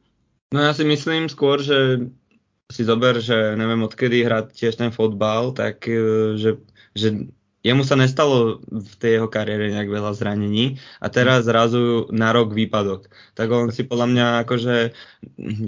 No 0.49 0.65
ja 0.65 0.73
si 0.73 0.85
myslím 0.85 1.29
skôr, 1.29 1.61
že 1.61 2.09
si 2.69 2.83
zober, 2.85 3.21
že 3.21 3.57
neviem 3.57 3.85
odkedy 3.85 4.25
hrať 4.25 4.53
tiež 4.53 4.75
ten 4.81 4.93
fotbal, 4.93 5.53
tak 5.57 5.85
e, 5.89 6.37
že, 6.37 6.61
že 6.93 7.29
jemu 7.69 7.85
sa 7.85 8.01
nestalo 8.01 8.65
v 8.65 8.93
tej 8.97 9.21
jeho 9.21 9.29
kariére 9.29 9.69
nejak 9.69 9.93
veľa 9.93 10.17
zranení 10.17 10.81
a 11.05 11.13
teraz 11.13 11.45
zrazu 11.45 12.09
na 12.09 12.33
rok 12.33 12.57
výpadok. 12.57 13.13
Tak 13.37 13.49
on 13.53 13.69
si 13.69 13.85
podľa 13.85 14.07
mňa 14.09 14.27
akože, 14.49 14.75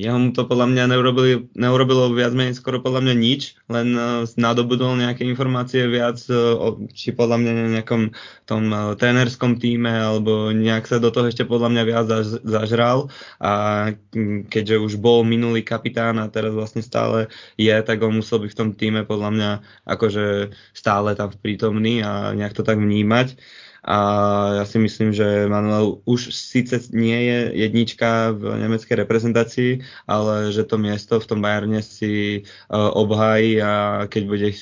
jeho 0.01 0.19
mu 0.19 0.33
to 0.33 0.49
podľa 0.49 0.67
mňa 0.73 0.85
neurobili, 0.97 1.33
neurobilo 1.53 2.09
viac 2.17 2.33
menej 2.33 2.57
skoro 2.57 2.81
podľa 2.81 3.05
mňa 3.05 3.15
nič, 3.21 3.61
len 3.69 3.93
uh, 3.93 4.25
nadobudol 4.41 4.97
nejaké 4.97 5.29
informácie 5.29 5.85
viac, 5.93 6.17
uh, 6.33 6.73
či 6.97 7.13
podľa 7.13 7.37
mňa 7.37 7.53
nejakom 7.77 8.17
tom 8.49 8.73
uh, 8.73 8.97
trénerskom 8.97 9.61
týme, 9.61 9.93
alebo 9.93 10.51
nejak 10.57 10.89
sa 10.89 10.97
do 10.97 11.13
toho 11.13 11.29
ešte 11.29 11.45
podľa 11.45 11.69
mňa 11.69 11.83
viac 11.85 12.07
zaž, 12.09 12.41
zažral 12.43 13.13
a 13.37 13.53
keďže 14.49 14.81
už 14.81 14.93
bol 14.97 15.23
minulý 15.23 15.61
kapitán 15.61 16.17
a 16.17 16.33
teraz 16.33 16.57
vlastne 16.57 16.81
stále 16.81 17.29
je, 17.61 17.75
tak 17.85 18.01
on 18.01 18.19
musel 18.19 18.41
byť 18.41 18.51
v 18.51 18.59
tom 18.59 18.71
týme 18.73 19.05
podľa 19.05 19.31
mňa 19.37 19.51
akože 19.85 20.55
stále 20.73 21.13
tam 21.19 21.29
v 21.29 21.41
prítomný 21.91 22.03
a 22.07 22.35
nejak 22.35 22.55
to 22.55 22.63
tak 22.63 22.79
vnímať. 22.79 23.37
a 23.81 23.97
ja 24.61 24.65
si 24.69 24.77
myslím, 24.77 25.17
že 25.17 25.49
Manuel 25.49 26.05
už 26.05 26.37
síce 26.37 26.77
nie 26.93 27.17
je 27.17 27.39
jednička 27.65 28.37
v 28.37 28.61
nemeckej 28.61 28.93
reprezentácii, 28.93 29.81
ale 30.05 30.53
že 30.53 30.69
to 30.69 30.77
miesto 30.77 31.17
v 31.17 31.27
tom 31.27 31.41
Bayerne 31.41 31.81
si 31.81 32.45
uh, 32.69 32.93
a 33.65 34.05
keď 34.05 34.23
bude 34.29 34.53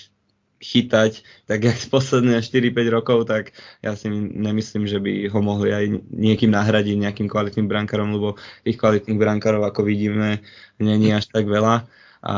chytať, 0.59 1.23
tak 1.51 1.67
jak 1.67 1.79
posledné 1.91 2.47
4-5 2.47 2.95
rokov, 2.95 3.27
tak 3.27 3.59
ja 3.83 3.99
si 3.99 4.07
nemyslím, 4.11 4.87
že 4.87 5.03
by 5.03 5.31
ho 5.35 5.41
mohli 5.43 5.75
aj 5.75 5.85
niekým 6.15 6.55
nahradiť 6.55 6.95
nejakým 6.99 7.27
kvalitným 7.27 7.67
brankárom, 7.67 8.15
lebo 8.15 8.39
tých 8.63 8.79
kvalitných 8.79 9.19
brankárov, 9.19 9.67
ako 9.67 9.83
vidíme, 9.83 10.43
není 10.79 11.11
až 11.11 11.27
tak 11.27 11.51
veľa 11.51 11.91
a 12.19 12.35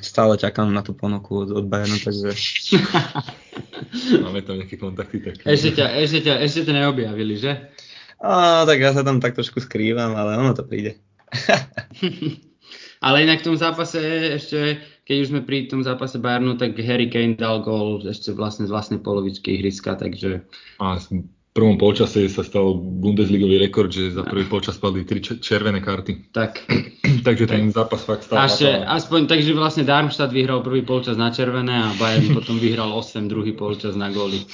stále 0.00 0.38
čakám 0.38 0.70
na 0.70 0.86
tú 0.86 0.94
ponuku 0.94 1.46
od, 1.46 1.50
od 1.50 1.66
Bayernu, 1.66 1.98
takže... 1.98 2.30
Máme 4.22 4.46
tam 4.46 4.62
nejaké 4.62 4.78
kontakty. 4.78 5.18
Tak... 5.18 5.42
Ešte 5.42 5.82
ťa, 5.82 5.86
ešte 5.98 6.18
ťa, 6.22 6.34
ešte 6.46 6.60
ťa 6.62 6.72
neobjavili, 6.78 7.34
že? 7.34 7.74
A, 8.22 8.62
tak 8.66 8.78
ja 8.78 8.94
sa 8.94 9.02
tam 9.02 9.18
tak 9.18 9.34
trošku 9.34 9.58
skrývam, 9.58 10.14
ale 10.14 10.38
ono 10.38 10.54
to 10.54 10.62
príde. 10.62 10.98
ale 13.06 13.26
inak 13.26 13.42
v 13.42 13.46
tom 13.50 13.56
zápase 13.58 13.98
ešte, 14.38 14.78
keď 15.06 15.16
už 15.22 15.28
sme 15.34 15.40
pri 15.42 15.66
tom 15.66 15.82
zápase 15.82 16.22
Bayernu, 16.22 16.54
tak 16.54 16.78
Harry 16.78 17.10
Kane 17.10 17.34
dal 17.34 17.66
gól 17.66 18.02
ešte 18.06 18.30
vlastne 18.30 18.66
z 18.66 18.74
vlastnej 18.74 19.02
polovičky 19.02 19.58
ihriska, 19.58 19.98
takže... 19.98 20.46
A 20.78 21.02
prvom 21.58 21.74
polčase 21.74 22.30
sa 22.30 22.46
stal 22.46 22.78
Bundesligový 22.78 23.58
rekord, 23.58 23.90
že 23.90 24.14
za 24.14 24.22
prvý 24.22 24.46
polčas 24.46 24.78
padli 24.78 25.02
tri 25.02 25.18
červené 25.18 25.82
karty. 25.82 26.12
Tak. 26.38 26.70
takže 27.26 27.50
ten 27.50 27.74
zápas 27.74 28.06
fakt 28.06 28.30
stal. 28.30 28.46
Ešte, 28.46 28.86
aspoň, 28.86 29.26
takže 29.26 29.58
vlastne 29.58 29.82
Darmstadt 29.82 30.30
vyhral 30.30 30.62
prvý 30.62 30.86
polčas 30.86 31.18
na 31.18 31.34
červené 31.34 31.74
a 31.74 31.90
Bayern 31.98 32.30
potom 32.38 32.62
vyhral 32.62 32.94
8 32.94 33.26
druhý 33.26 33.58
polčas 33.58 33.98
na 33.98 34.14
góly. 34.14 34.38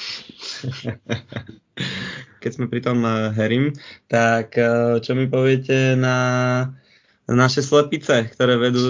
Keď 2.40 2.50
sme 2.56 2.72
pri 2.72 2.80
tom 2.80 3.04
uh, 3.04 3.36
Herim, 3.36 3.76
tak 4.08 4.56
uh, 4.56 4.96
čo 5.04 5.12
mi 5.12 5.28
poviete 5.28 5.92
na 5.92 6.16
naše 7.28 7.60
slepice, 7.60 8.32
ktoré 8.32 8.56
vedú 8.56 8.88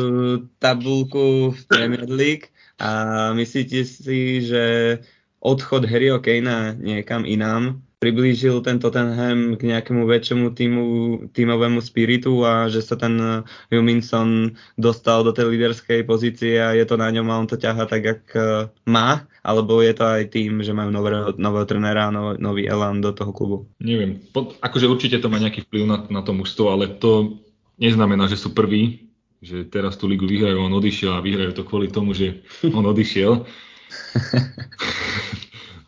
tabulku 0.62 1.50
v 1.54 1.60
Premier 1.66 2.06
League 2.06 2.54
a 2.78 2.90
myslíte 3.34 3.86
si, 3.86 4.42
že 4.42 4.98
odchod 5.38 5.86
Harryho 5.86 6.18
Kanea 6.18 6.74
niekam 6.74 7.22
inám 7.22 7.84
priblížil 7.98 8.60
ten 8.60 8.76
Tottenham 8.76 9.56
k 9.56 9.72
nejakému 9.72 10.04
väčšiemu 10.04 10.52
týmu, 10.52 10.84
tímovému 11.32 11.80
spiritu 11.80 12.44
a 12.44 12.68
že 12.68 12.84
sa 12.84 12.98
ten 13.00 13.16
Huminson 13.72 14.54
dostal 14.76 15.24
do 15.24 15.32
tej 15.32 15.54
líderskej 15.56 16.04
pozície 16.04 16.60
a 16.60 16.76
je 16.76 16.84
to 16.84 17.00
na 17.00 17.08
ňom 17.08 17.26
a 17.30 17.38
on 17.40 17.48
to 17.48 17.56
ťaha 17.56 17.84
tak, 17.88 18.02
jak 18.04 18.22
e, 18.36 18.68
má, 18.88 19.24
alebo 19.40 19.80
je 19.80 19.94
to 19.96 20.04
aj 20.04 20.22
tým, 20.28 20.60
že 20.60 20.76
majú 20.76 20.92
nového, 20.92 21.32
nového 21.40 21.66
trenera 21.68 22.08
a 22.08 22.14
nový, 22.14 22.36
nový 22.40 22.62
elán 22.68 23.00
do 23.00 23.12
toho 23.12 23.32
klubu? 23.32 23.56
Neviem, 23.80 24.20
pod, 24.32 24.60
akože 24.60 24.90
určite 24.90 25.16
to 25.20 25.32
má 25.32 25.40
nejaký 25.40 25.64
vplyv 25.64 25.82
na, 25.88 25.98
na 26.10 26.20
to 26.20 26.36
mužstvo, 26.36 26.72
ale 26.72 26.90
to 27.00 27.40
neznamená, 27.80 28.28
že 28.28 28.36
sú 28.36 28.52
prví, 28.52 29.08
že 29.44 29.68
teraz 29.68 30.00
tú 30.00 30.08
ligu 30.08 30.24
vyhrajú, 30.24 30.56
on 30.56 30.72
odišiel 30.72 31.20
a 31.20 31.24
vyhrajú 31.24 31.52
to 31.52 31.68
kvôli 31.68 31.92
tomu, 31.92 32.16
že 32.16 32.40
on 32.64 32.84
odišiel. 32.84 33.44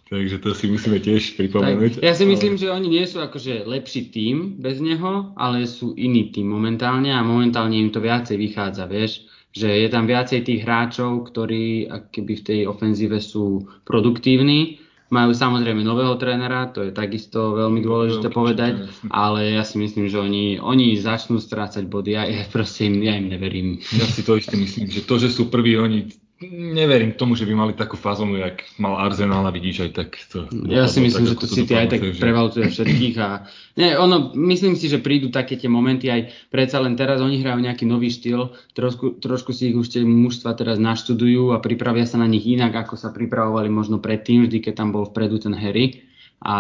Takže 0.07 0.39
to 0.39 0.55
si 0.55 0.71
musíme 0.71 1.03
tiež 1.03 1.35
pripomenúť. 1.35 1.99
Tak, 1.99 2.07
ja 2.07 2.15
si 2.15 2.23
myslím, 2.31 2.55
že 2.55 2.71
oni 2.71 2.87
nie 2.87 3.03
sú 3.11 3.19
akože 3.19 3.67
lepší 3.67 4.15
tým 4.15 4.55
bez 4.63 4.79
neho, 4.79 5.35
ale 5.35 5.67
sú 5.67 5.99
iný 5.99 6.31
tým 6.31 6.47
momentálne 6.47 7.11
a 7.11 7.27
momentálne 7.27 7.75
im 7.75 7.91
to 7.91 7.99
viacej 7.99 8.39
vychádza, 8.39 8.87
vieš. 8.87 9.27
Že 9.51 9.83
je 9.83 9.89
tam 9.91 10.07
viacej 10.07 10.47
tých 10.47 10.63
hráčov, 10.63 11.27
ktorí 11.27 11.91
keby 12.15 12.33
v 12.39 12.47
tej 12.47 12.61
ofenzíve 12.71 13.19
sú 13.19 13.67
produktívni. 13.83 14.79
Majú 15.11 15.35
samozrejme 15.35 15.87
nového 15.87 16.19
trénera, 16.19 16.71
to 16.71 16.87
je 16.87 16.91
takisto 16.91 17.55
veľmi 17.55 17.79
dôležité 17.79 18.27
povedať, 18.31 18.91
ale 19.11 19.55
ja 19.55 19.63
si 19.63 19.79
myslím, 19.79 20.11
že 20.11 20.19
oni, 20.19 20.59
oni 20.59 20.99
začnú 20.99 21.39
strácať 21.39 21.87
body. 21.87 22.11
Ja, 22.15 22.23
ja 22.27 22.47
proste 22.55 22.87
im, 22.87 23.03
ja 23.03 23.19
im 23.19 23.27
neverím. 23.27 23.83
Ja 23.91 24.07
si 24.07 24.23
to 24.23 24.39
isté 24.39 24.55
myslím, 24.55 24.87
že 24.87 25.03
to, 25.03 25.19
že 25.19 25.35
sú 25.35 25.51
prví, 25.51 25.75
oni 25.79 26.26
Neverím 26.45 27.17
tomu, 27.17 27.33
že 27.33 27.49
by 27.49 27.55
mali 27.57 27.73
takú 27.73 27.97
fazonu, 27.97 28.37
jak 28.37 28.61
mal 28.77 29.01
Arsenal 29.01 29.49
a 29.49 29.55
vidíš 29.57 29.89
aj 29.89 29.91
tak. 29.97 30.21
To, 30.37 30.45
ja 30.69 30.85
si 30.85 31.01
myslím, 31.01 31.25
tak, 31.25 31.33
že 31.33 31.41
to 31.41 31.49
City 31.49 31.73
aj 31.73 31.89
tak 31.89 32.05
takže... 32.05 32.21
prevalcuje 32.21 32.67
všetkých 32.69 33.17
a 33.25 33.49
nie, 33.81 33.97
ono, 33.97 34.37
myslím 34.37 34.77
si, 34.77 34.93
že 34.93 35.01
prídu 35.01 35.33
také 35.33 35.57
tie 35.57 35.73
momenty 35.73 36.13
aj 36.13 36.29
predsa 36.53 36.77
len 36.85 36.93
teraz 36.93 37.25
oni 37.25 37.41
hrajú 37.41 37.65
nejaký 37.65 37.89
nový 37.89 38.13
štýl, 38.13 38.53
trošku, 38.77 39.17
trošku 39.17 39.57
si 39.57 39.73
ich 39.73 39.77
už 39.81 39.89
tie 39.89 40.05
mužstva 40.05 40.53
teraz 40.61 40.77
naštudujú 40.77 41.57
a 41.57 41.63
pripravia 41.65 42.05
sa 42.05 42.21
na 42.21 42.29
nich 42.29 42.45
inak, 42.45 42.85
ako 42.85 43.01
sa 43.01 43.17
pripravovali 43.17 43.73
možno 43.73 43.97
predtým, 43.97 44.45
vždy 44.45 44.61
keď 44.61 44.85
tam 44.85 44.93
bol 44.93 45.09
vpredu 45.09 45.41
ten 45.41 45.57
Harry 45.57 46.05
a 46.45 46.57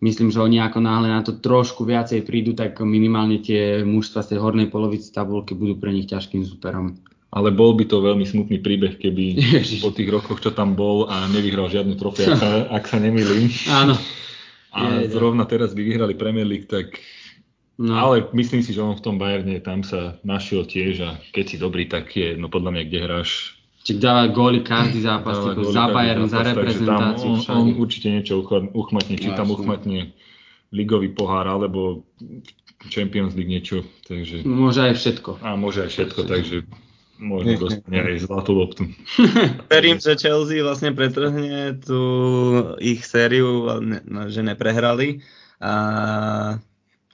myslím, 0.00 0.32
že 0.32 0.40
oni 0.40 0.64
ako 0.64 0.80
náhle 0.80 1.12
na 1.12 1.20
to 1.20 1.36
trošku 1.36 1.84
viacej 1.84 2.24
prídu, 2.24 2.56
tak 2.56 2.80
minimálne 2.80 3.36
tie 3.36 3.84
mužstva 3.84 4.24
z 4.24 4.32
tej 4.32 4.38
hornej 4.40 4.72
polovici 4.72 5.12
tabulky 5.12 5.52
budú 5.52 5.76
pre 5.76 5.92
nich 5.92 6.08
ťažkým 6.08 6.40
superom 6.48 6.96
ale 7.34 7.50
bol 7.50 7.74
by 7.74 7.84
to 7.90 7.98
veľmi 7.98 8.22
smutný 8.22 8.62
príbeh, 8.62 8.94
keby 8.94 9.42
Ježiš. 9.58 9.82
po 9.82 9.90
tých 9.90 10.06
rokoch, 10.06 10.38
čo 10.38 10.54
tam 10.54 10.78
bol 10.78 11.10
a 11.10 11.26
nevyhral 11.34 11.66
žiadnu 11.66 11.98
trofej, 11.98 12.30
ak 12.30 12.40
ak 12.78 12.84
sa 12.86 13.02
nemýlim. 13.02 13.50
Áno. 13.74 13.98
A 14.74 15.02
je, 15.02 15.10
zrovna 15.10 15.42
teraz 15.46 15.74
by 15.74 15.82
vyhrali 15.82 16.14
Premier 16.14 16.46
League, 16.46 16.70
tak 16.70 16.98
No. 17.74 17.98
Ale 17.98 18.30
myslím 18.30 18.62
si, 18.62 18.70
že 18.70 18.78
on 18.78 18.94
v 18.94 19.02
tom 19.02 19.18
Bayerne 19.18 19.58
tam 19.58 19.82
sa 19.82 20.14
našiel 20.22 20.62
tiež 20.62 20.94
a 21.02 21.10
keď 21.34 21.44
si 21.50 21.56
dobrý, 21.58 21.90
tak 21.90 22.06
je, 22.14 22.38
no 22.38 22.46
podľa 22.46 22.70
mňa, 22.70 22.82
kde 22.86 22.98
hráš. 23.02 23.58
Či 23.82 23.98
dáva 23.98 24.30
góly 24.30 24.62
každý 24.62 25.02
zápas, 25.02 25.42
typu 25.42 25.74
za 25.74 25.90
Bayern, 25.90 26.30
za 26.30 26.46
reprezentáciu. 26.46 27.34
On, 27.50 27.66
on 27.66 27.74
určite 27.74 28.14
niečo 28.14 28.46
uchmatne, 28.78 29.18
či 29.18 29.34
tam 29.34 29.50
uchmatne 29.50 30.14
ligový 30.70 31.10
pohár, 31.10 31.50
alebo 31.50 32.06
Champions 32.94 33.34
League 33.34 33.50
niečo. 33.50 33.82
Takže... 34.06 34.46
Môže 34.46 34.80
aj 34.86 34.94
všetko. 34.94 35.42
A 35.42 35.58
môže 35.58 35.82
aj 35.82 35.90
všetko, 35.98 36.20
takže 36.30 36.62
možno 37.18 37.58
dostane 37.68 37.98
aj 38.00 38.26
zlatú 38.26 38.52
loptu. 38.54 38.82
Verím, 39.72 39.98
že 39.98 40.18
Chelsea 40.18 40.64
vlastne 40.64 40.90
pretrhne 40.92 41.78
tú 41.80 42.02
ich 42.82 43.04
sériu, 43.06 43.68
že 44.30 44.40
neprehrali. 44.42 45.22
A 45.62 45.74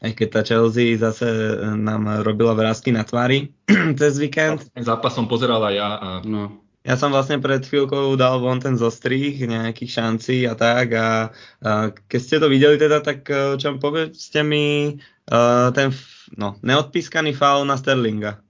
aj 0.00 0.12
keď 0.16 0.28
tá 0.32 0.40
Chelsea 0.40 0.96
zase 0.96 1.28
nám 1.76 2.24
robila 2.24 2.56
vrázky 2.56 2.88
na 2.88 3.04
tvári 3.04 3.52
cez 4.00 4.16
víkend. 4.16 4.64
Ten 4.72 4.84
zápas 4.84 5.12
som 5.12 5.28
pozeral 5.28 5.60
aj 5.60 5.74
ja. 5.76 5.90
A... 6.00 6.08
No. 6.24 6.60
Ja 6.80 6.96
som 6.96 7.12
vlastne 7.12 7.36
pred 7.36 7.60
chvíľkou 7.60 8.16
dal 8.16 8.40
von 8.40 8.56
ten 8.56 8.80
zostrih 8.80 9.36
nejakých 9.36 10.00
šancí 10.00 10.48
a 10.48 10.56
tak 10.56 10.96
a, 10.96 11.28
a 11.60 11.92
keď 11.92 12.20
ste 12.24 12.36
to 12.40 12.48
videli 12.48 12.80
teda, 12.80 13.04
tak 13.04 13.28
e, 13.28 13.60
čo 13.60 13.76
povedzte 13.76 14.40
mi 14.40 14.96
uh, 14.96 15.68
ten 15.76 15.92
no, 16.40 16.56
neodpískaný 16.64 17.36
faul 17.36 17.68
na 17.68 17.76
Sterlinga. 17.76 18.40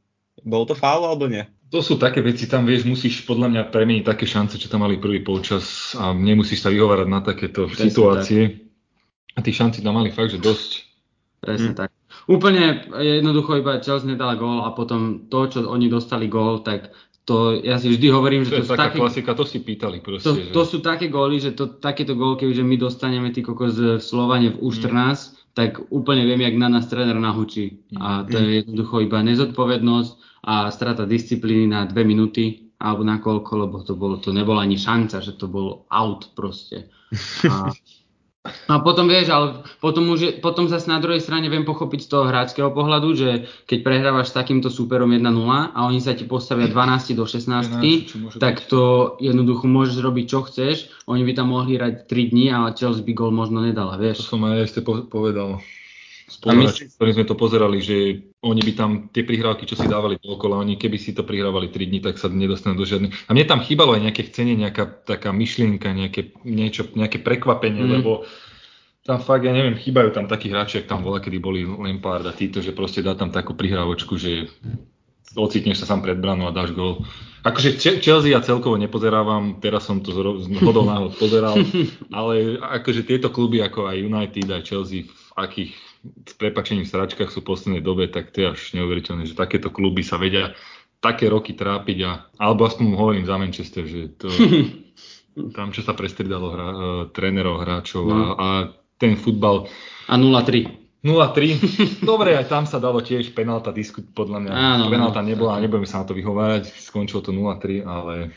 Bol 0.45 0.65
to 0.67 0.75
faul 0.75 1.07
alebo 1.07 1.29
nie? 1.31 1.45
To 1.71 1.87
sú 1.87 2.03
také 2.03 2.19
veci, 2.19 2.51
tam 2.51 2.67
vieš, 2.67 2.83
musíš 2.83 3.23
podľa 3.23 3.47
mňa 3.47 3.63
premeniť 3.71 4.03
také 4.03 4.27
šance, 4.27 4.59
čo 4.59 4.67
tam 4.67 4.83
mali 4.83 4.99
prvý 4.99 5.23
polčas 5.23 5.95
a 5.95 6.11
nemusíš 6.11 6.67
sa 6.67 6.71
vyhovárať 6.75 7.07
na 7.07 7.23
takéto 7.23 7.71
Presne 7.71 7.87
situácie. 7.87 8.43
Tak. 8.51 9.39
A 9.39 9.47
tých 9.47 9.57
šancí 9.63 9.79
tam 9.79 9.95
mali 9.95 10.11
fakt, 10.11 10.35
že 10.35 10.43
dosť. 10.43 10.71
Presne 11.39 11.73
hm. 11.73 11.79
tak. 11.79 11.91
Úplne 12.27 12.91
jednoducho 12.99 13.63
iba 13.63 13.79
Chelsea 13.79 14.11
nedala 14.11 14.35
gól 14.35 14.67
a 14.67 14.75
potom 14.75 15.31
to, 15.31 15.47
čo 15.47 15.59
oni 15.67 15.87
dostali 15.87 16.27
gól, 16.27 16.67
tak 16.67 16.91
to 17.31 17.63
ja 17.63 17.79
si 17.79 17.95
vždy 17.95 18.11
hovorím, 18.11 18.43
že 18.43 18.59
to, 18.59 18.59
to 18.59 18.67
sú 18.67 18.71
taká 18.75 18.91
také, 18.91 18.99
klasika, 18.99 19.31
to 19.39 19.47
si 19.47 19.63
pýtali 19.63 20.03
proste. 20.03 20.27
To, 20.27 20.35
že... 20.35 20.51
to 20.51 20.63
sú 20.67 20.83
také 20.83 21.07
góly, 21.07 21.39
že 21.39 21.55
to, 21.55 21.79
takéto 21.79 22.19
gól, 22.19 22.35
keďže 22.35 22.67
my 22.67 22.75
dostaneme 22.75 23.31
ty 23.31 23.47
kokos 23.47 23.79
v 23.79 24.03
Slovane 24.03 24.51
v 24.51 24.59
U14, 24.59 24.91
mm. 24.91 25.55
tak 25.55 25.79
úplne 25.95 26.27
viem, 26.27 26.43
jak 26.43 26.59
na 26.59 26.67
nás 26.67 26.91
tréner 26.91 27.15
nahučí. 27.15 27.87
Mm. 27.95 28.03
A 28.03 28.09
to 28.27 28.35
je 28.35 28.67
jednoducho 28.67 29.07
iba 29.07 29.23
nezodpovednosť 29.23 30.43
a 30.43 30.75
strata 30.75 31.07
disciplíny 31.07 31.71
na 31.71 31.87
dve 31.87 32.03
minúty 32.03 32.75
alebo 32.83 33.07
na 33.07 33.23
koľko, 33.23 33.53
lebo 33.63 33.77
to, 33.87 33.95
bolo, 33.95 34.19
to 34.19 34.35
nebola 34.35 34.67
ani 34.67 34.75
šanca, 34.75 35.23
že 35.23 35.39
to 35.39 35.47
bol 35.47 35.87
out 35.87 36.35
proste. 36.35 36.91
A, 37.47 37.71
a 38.41 38.81
potom 38.81 39.05
vieš, 39.05 39.29
ale 39.29 39.69
potom, 39.85 40.17
už 40.17 40.41
potom 40.41 40.65
zase 40.65 40.89
na 40.89 40.97
druhej 40.97 41.21
strane 41.21 41.53
viem 41.53 41.69
pochopiť 41.69 42.01
z 42.01 42.09
toho 42.09 42.25
hráčského 42.25 42.73
pohľadu, 42.73 43.09
že 43.13 43.29
keď 43.69 43.79
prehrávaš 43.85 44.33
s 44.33 44.39
takýmto 44.41 44.73
súperom 44.73 45.13
1-0 45.13 45.29
a 45.77 45.79
oni 45.85 46.01
sa 46.01 46.17
ti 46.17 46.25
postavia 46.25 46.65
12 46.65 47.21
do 47.21 47.29
16, 47.29 47.77
11, 47.85 48.41
tak 48.41 48.65
to 48.65 49.15
jednoducho 49.21 49.69
môžeš 49.69 50.01
robiť 50.01 50.25
čo 50.25 50.41
chceš. 50.49 50.89
Oni 51.05 51.21
by 51.29 51.37
tam 51.37 51.53
mohli 51.53 51.77
hrať 51.77 52.09
3 52.09 52.33
dní, 52.33 52.49
ale 52.49 52.73
Chelsea 52.73 53.05
by 53.05 53.13
gol 53.13 53.29
možno 53.29 53.61
nedala, 53.61 54.01
vieš. 54.01 54.25
To 54.25 54.41
som 54.41 54.49
aj 54.49 54.73
ešte 54.73 54.81
povedal 54.89 55.61
spoluhráči, 56.31 56.87
s 56.87 56.97
ktorým 56.97 57.15
sme 57.19 57.27
to 57.27 57.35
pozerali, 57.35 57.79
že 57.83 57.97
oni 58.41 58.63
by 58.63 58.73
tam 58.79 58.91
tie 59.11 59.27
prihrávky, 59.27 59.67
čo 59.67 59.75
si 59.75 59.91
dávali 59.91 60.17
dookola, 60.23 60.63
oni 60.63 60.79
keby 60.79 60.97
si 60.97 61.11
to 61.11 61.27
prihrávali 61.27 61.69
3 61.69 61.91
dní, 61.91 61.99
tak 61.99 62.17
sa 62.17 62.31
nedostanú 62.31 62.79
do 62.79 62.87
žiadnych. 62.87 63.27
A 63.27 63.35
mne 63.35 63.45
tam 63.51 63.61
chýbalo 63.61 63.99
aj 63.99 64.07
nejaké 64.07 64.23
chcenie, 64.31 64.55
nejaká 64.55 64.87
taká 65.05 65.35
myšlienka, 65.35 65.91
nejaké, 65.91 66.33
niečo, 66.47 66.87
nejaké 66.95 67.19
prekvapenie, 67.19 67.83
mm. 67.83 67.93
lebo 68.01 68.25
tam 69.03 69.19
fakt, 69.19 69.43
ja 69.43 69.51
neviem, 69.51 69.75
chýbajú 69.75 70.15
tam 70.15 70.31
takí 70.31 70.53
hráči, 70.53 70.81
ak 70.81 70.89
tam 70.89 71.03
bola, 71.03 71.19
kedy 71.19 71.43
boli 71.43 71.67
Lampard 71.67 72.23
a 72.29 72.37
títo, 72.37 72.63
že 72.63 72.71
proste 72.77 73.03
dá 73.03 73.19
tam 73.19 73.35
takú 73.35 73.59
prihrávočku, 73.59 74.15
že 74.15 74.47
ocitneš 75.35 75.83
sa 75.83 75.95
sám 75.95 76.03
pred 76.03 76.19
branou 76.19 76.51
a 76.51 76.55
dáš 76.55 76.75
gol. 76.75 77.07
Akože 77.41 77.81
Chelsea 77.81 78.37
ja 78.37 78.45
celkovo 78.45 78.77
nepozerávam, 78.77 79.57
teraz 79.63 79.89
som 79.89 80.05
to 80.05 80.13
z 80.13 80.61
hodou 80.61 80.85
náhod 80.85 81.17
pozeral, 81.17 81.57
ale 82.19 82.61
akože 82.61 83.07
tieto 83.07 83.33
kluby 83.33 83.65
ako 83.65 83.89
aj 83.89 83.97
United, 83.97 84.47
aj 84.51 84.63
Chelsea 84.67 85.09
v 85.09 85.31
akých 85.39 85.73
s 86.01 86.33
prepačením 86.37 86.89
sračkách 86.89 87.29
sú 87.29 87.45
v 87.45 87.49
poslednej 87.53 87.83
dobe, 87.85 88.09
tak 88.09 88.33
to 88.33 88.45
je 88.45 88.47
až 88.57 88.61
neuveriteľné, 88.73 89.29
že 89.29 89.37
takéto 89.37 89.69
kluby 89.69 90.01
sa 90.01 90.17
vedia 90.17 90.57
také 91.01 91.29
roky 91.29 91.57
trápiť 91.57 91.99
a, 92.05 92.13
alebo 92.41 92.69
aspoň 92.69 92.85
hovorím 92.97 93.25
za 93.25 93.37
Manchester, 93.41 93.85
že 93.85 94.13
to, 94.17 94.29
tam 95.57 95.73
čo 95.73 95.81
sa 95.85 95.93
prestridalo 95.97 96.53
hra, 96.53 96.69
uh, 96.69 96.77
trénerov, 97.13 97.61
hráčov 97.65 98.05
a, 98.09 98.21
a 98.37 98.49
ten 99.01 99.17
futbal. 99.17 99.69
A 100.09 100.17
0-3. 100.17 101.05
0-3. 101.05 102.05
Dobre, 102.11 102.37
aj 102.37 102.53
tam 102.53 102.65
sa 102.69 102.77
dalo 102.77 103.01
tiež 103.01 103.33
penálta 103.33 103.73
diskut, 103.73 104.05
podľa 104.13 104.45
mňa. 104.45 104.53
Áno, 104.53 104.85
penálta 104.93 105.25
nebola, 105.25 105.61
nebudem 105.61 105.89
sa 105.89 106.05
na 106.05 106.09
to 106.09 106.13
vyhovárať, 106.13 106.69
skončilo 106.77 107.25
to 107.25 107.33
0-3, 107.33 107.81
ale 107.85 108.37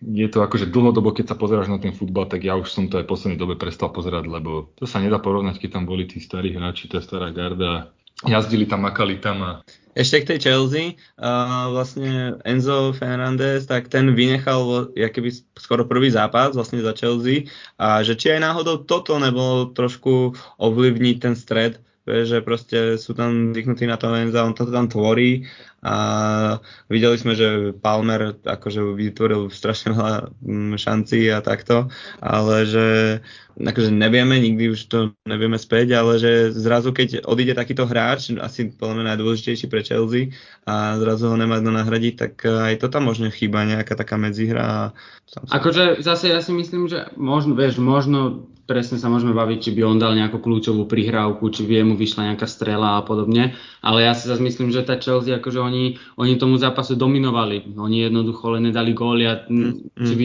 je 0.00 0.26
to 0.32 0.40
akože 0.40 0.72
dlhodobo, 0.72 1.12
keď 1.12 1.32
sa 1.32 1.36
pozeráš 1.36 1.68
na 1.68 1.76
ten 1.76 1.92
futbal, 1.92 2.24
tak 2.24 2.44
ja 2.44 2.56
už 2.56 2.72
som 2.72 2.88
to 2.88 2.96
aj 2.96 3.04
v 3.04 3.12
poslednej 3.12 3.38
dobe 3.38 3.60
prestal 3.60 3.92
pozerať, 3.92 4.26
lebo 4.26 4.72
to 4.80 4.88
sa 4.88 5.00
nedá 5.00 5.20
porovnať, 5.20 5.60
keď 5.60 5.70
tam 5.76 5.84
boli 5.84 6.08
tí 6.08 6.18
starí 6.24 6.56
hráči, 6.56 6.88
tá 6.88 7.04
stará 7.04 7.28
garda, 7.28 7.92
jazdili 8.24 8.64
tam, 8.64 8.88
makali 8.88 9.20
tam 9.20 9.44
a 9.44 9.50
ešte 9.90 10.22
k 10.22 10.28
tej 10.34 10.38
Chelsea, 10.38 10.84
uh, 11.18 11.66
vlastne 11.74 12.38
Enzo 12.46 12.94
Fernandez, 12.94 13.66
tak 13.66 13.90
ten 13.90 14.14
vynechal 14.14 14.94
keby 14.94 15.34
skoro 15.58 15.82
prvý 15.82 16.14
zápas 16.14 16.54
vlastne 16.54 16.78
za 16.78 16.94
Chelsea. 16.94 17.50
A 17.74 18.06
že 18.06 18.14
či 18.14 18.30
aj 18.30 18.38
náhodou 18.38 18.86
toto 18.86 19.18
nebolo 19.18 19.74
trošku 19.74 20.38
ovlivniť 20.62 21.16
ten 21.18 21.34
stred, 21.34 21.82
že 22.26 22.42
proste 22.44 22.98
sú 22.98 23.14
tam 23.14 23.54
zvyknutí 23.54 23.86
na 23.86 23.96
to 23.96 24.10
Enza, 24.12 24.44
on 24.44 24.54
to 24.56 24.68
tam 24.68 24.90
tvorí 24.90 25.46
a 25.80 25.96
videli 26.92 27.16
sme, 27.16 27.32
že 27.32 27.72
Palmer 27.72 28.36
akože 28.44 28.84
vytvoril 28.84 29.48
strašne 29.48 29.96
veľa 29.96 30.28
mm, 30.44 30.76
šancí 30.76 31.32
a 31.32 31.40
takto, 31.40 31.88
ale 32.20 32.68
že 32.68 32.86
akože 33.56 33.88
nevieme, 33.88 34.36
nikdy 34.36 34.76
už 34.76 34.80
to 34.92 34.98
nevieme 35.24 35.56
späť, 35.56 35.96
ale 35.96 36.20
že 36.20 36.52
zrazu 36.52 36.92
keď 36.92 37.24
odíde 37.24 37.56
takýto 37.56 37.88
hráč, 37.88 38.28
asi 38.36 38.68
podľa 38.68 39.00
mňa 39.00 39.04
najdôležitejší 39.16 39.66
pre 39.72 39.80
Chelsea 39.80 40.36
a 40.68 41.00
zrazu 41.00 41.32
ho 41.32 41.36
nemá 41.40 41.64
kto 41.64 41.72
nahradiť, 41.72 42.14
tak 42.16 42.32
aj 42.44 42.76
to 42.76 42.92
tam 42.92 43.08
možno 43.08 43.32
chýba 43.32 43.64
nejaká 43.64 43.96
taká 43.96 44.20
medzihra. 44.20 44.92
Akože 45.48 46.04
zase 46.04 46.28
ja 46.28 46.44
si 46.44 46.52
myslím, 46.52 46.92
že 46.92 47.08
možno, 47.16 47.56
vieš, 47.56 47.80
možno 47.80 48.44
presne 48.70 49.02
sa 49.02 49.10
môžeme 49.10 49.34
baviť, 49.34 49.58
či 49.58 49.70
by 49.74 49.82
on 49.82 49.98
dal 49.98 50.14
nejakú 50.14 50.38
kľúčovú 50.38 50.86
prihrávku, 50.86 51.50
či 51.50 51.66
by 51.66 51.82
mu 51.82 51.98
vyšla 51.98 52.30
nejaká 52.30 52.46
strela 52.46 52.94
a 52.94 53.02
podobne, 53.02 53.58
ale 53.82 54.06
ja 54.06 54.14
si 54.14 54.30
zase 54.30 54.38
myslím, 54.38 54.70
že 54.70 54.86
tá 54.86 54.94
Chelsea, 54.94 55.34
akože 55.34 55.58
oni, 55.58 55.98
oni 56.14 56.38
tomu 56.38 56.54
zápasu 56.54 56.94
dominovali, 56.94 57.74
oni 57.74 58.06
jednoducho 58.06 58.54
len 58.54 58.70
nedali 58.70 58.94
góly 58.94 59.26
a 59.26 59.42
mm, 59.42 59.98
či 59.98 60.14
by 60.14 60.24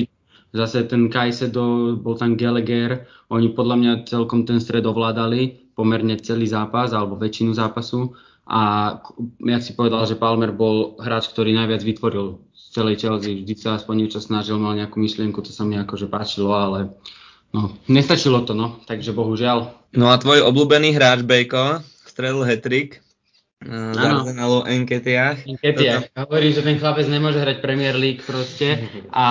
zase 0.54 0.86
ten 0.86 1.10
Kajsedo, 1.10 1.98
bol 1.98 2.14
tam 2.22 2.38
Gallagher, 2.38 3.10
oni 3.34 3.50
podľa 3.50 3.76
mňa 3.82 3.92
celkom 4.06 4.46
ten 4.46 4.62
stred 4.62 4.86
ovládali, 4.86 5.74
pomerne 5.74 6.16
celý 6.22 6.46
zápas 6.46 6.96
alebo 6.96 7.20
väčšinu 7.20 7.52
zápasu. 7.52 8.16
A 8.46 8.94
ja 9.42 9.58
si 9.58 9.74
povedal, 9.74 10.06
že 10.06 10.22
Palmer 10.22 10.54
bol 10.54 11.02
hráč, 11.02 11.34
ktorý 11.34 11.52
najviac 11.58 11.82
vytvoril 11.82 12.46
z 12.54 12.64
celej 12.78 13.02
Chelsea, 13.02 13.42
vždy 13.42 13.54
sa 13.58 13.76
aspoň 13.76 14.06
niečo 14.06 14.22
snažil, 14.22 14.62
mal 14.62 14.78
nejakú 14.78 15.02
myšlienku, 15.02 15.42
to 15.42 15.50
sa 15.50 15.66
mi 15.66 15.76
akože 15.82 16.06
páčilo, 16.08 16.54
ale 16.54 16.94
No, 17.56 17.72
nestačilo 17.88 18.44
to, 18.44 18.52
no, 18.52 18.84
takže 18.84 19.16
bohužiaľ. 19.16 19.72
No 19.96 20.12
a 20.12 20.20
tvoj 20.20 20.44
obľúbený 20.44 20.92
hráč 20.92 21.24
Bejko, 21.24 21.80
strelil 22.04 22.44
hetrik, 22.44 23.00
uh, 23.64 23.96
Arsenalu 23.96 24.68
Enketiach. 24.68 25.48
Enketiach. 25.48 26.12
Toto... 26.12 26.20
Hovorí, 26.28 26.52
že 26.52 26.68
ten 26.68 26.76
chlapec 26.76 27.08
nemôže 27.08 27.40
hrať 27.40 27.64
Premier 27.64 27.96
League 27.96 28.28
proste 28.28 28.84
a 29.16 29.28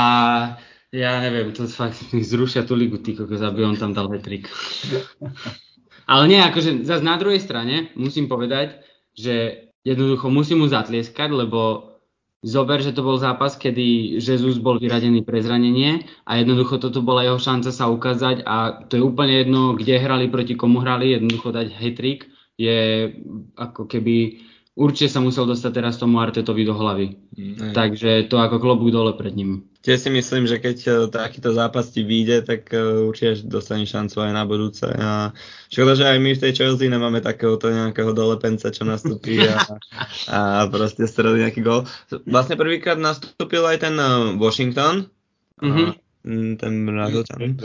ja 0.88 1.20
neviem, 1.20 1.52
to 1.52 1.68
fakt 1.68 2.00
zrušia 2.32 2.64
tú 2.64 2.72
ligu, 2.72 2.96
ty 3.04 3.12
kokos, 3.12 3.44
aby 3.44 3.60
on 3.68 3.76
tam 3.76 3.92
dal 3.92 4.08
hetrik. 4.08 4.48
Ale 6.12 6.24
nie, 6.24 6.40
akože 6.40 6.84
zase 6.84 7.04
na 7.04 7.20
druhej 7.20 7.44
strane 7.44 7.92
musím 7.92 8.28
povedať, 8.28 8.80
že 9.12 9.68
jednoducho 9.84 10.32
musím 10.32 10.64
mu 10.64 10.66
zatlieskať, 10.68 11.28
lebo 11.28 11.92
Zober, 12.44 12.84
že 12.84 12.92
to 12.92 13.00
bol 13.00 13.16
zápas, 13.16 13.56
kedy 13.56 14.20
Jesus 14.20 14.60
bol 14.60 14.76
vyradený 14.76 15.24
pre 15.24 15.40
zranenie 15.40 16.04
a 16.28 16.36
jednoducho 16.36 16.76
toto 16.76 17.00
bola 17.00 17.24
jeho 17.24 17.40
šanca 17.40 17.72
sa 17.72 17.88
ukázať 17.88 18.44
a 18.44 18.84
to 18.84 19.00
je 19.00 19.02
úplne 19.02 19.32
jedno, 19.40 19.72
kde 19.72 19.96
hrali, 19.96 20.28
proti 20.28 20.52
komu 20.52 20.84
hrali, 20.84 21.16
jednoducho 21.16 21.56
dať 21.56 21.72
hetrik 21.72 22.28
je 22.60 23.10
ako 23.56 23.88
keby 23.88 24.44
určite 24.74 25.10
sa 25.10 25.22
musel 25.22 25.46
dostať 25.46 25.70
teraz 25.70 25.94
tomu 25.98 26.18
Artetovi 26.18 26.66
do 26.66 26.74
hlavy. 26.74 27.14
Mm. 27.34 27.74
Takže 27.74 28.26
to 28.26 28.38
ako 28.42 28.58
klobúk 28.58 28.90
dole 28.90 29.14
pred 29.14 29.34
ním. 29.34 29.70
Tiež 29.84 30.00
si 30.00 30.10
myslím, 30.10 30.48
že 30.48 30.64
keď 30.64 30.76
e, 30.80 30.90
takýto 31.12 31.52
zápas 31.52 31.92
ti 31.92 32.00
vyjde, 32.00 32.48
tak 32.48 32.72
e, 32.72 33.04
určite 33.04 33.44
dostane 33.44 33.84
šancu 33.84 34.16
aj 34.16 34.32
na 34.32 34.48
budúce. 34.48 34.88
A 34.88 35.36
škoda, 35.68 35.92
že 35.92 36.08
aj 36.08 36.18
my 36.24 36.30
v 36.32 36.42
tej 36.42 36.52
Chelsea 36.56 36.88
nemáme 36.88 37.20
takéhoto 37.20 37.68
nejakého 37.68 38.16
dolepenca, 38.16 38.72
čo 38.72 38.88
nastúpi 38.88 39.44
a, 39.44 39.60
a 40.32 40.38
proste 40.72 41.04
stredí 41.04 41.44
nejaký 41.44 41.60
gol. 41.60 41.84
Vlastne 42.24 42.56
prvýkrát 42.56 42.96
nastúpil 42.96 43.60
aj 43.68 43.84
ten 43.84 43.94
e, 44.00 44.40
Washington, 44.40 45.12
mm-hmm. 45.60 45.88
ten 46.56 46.72
Brazilčan. 46.88 47.60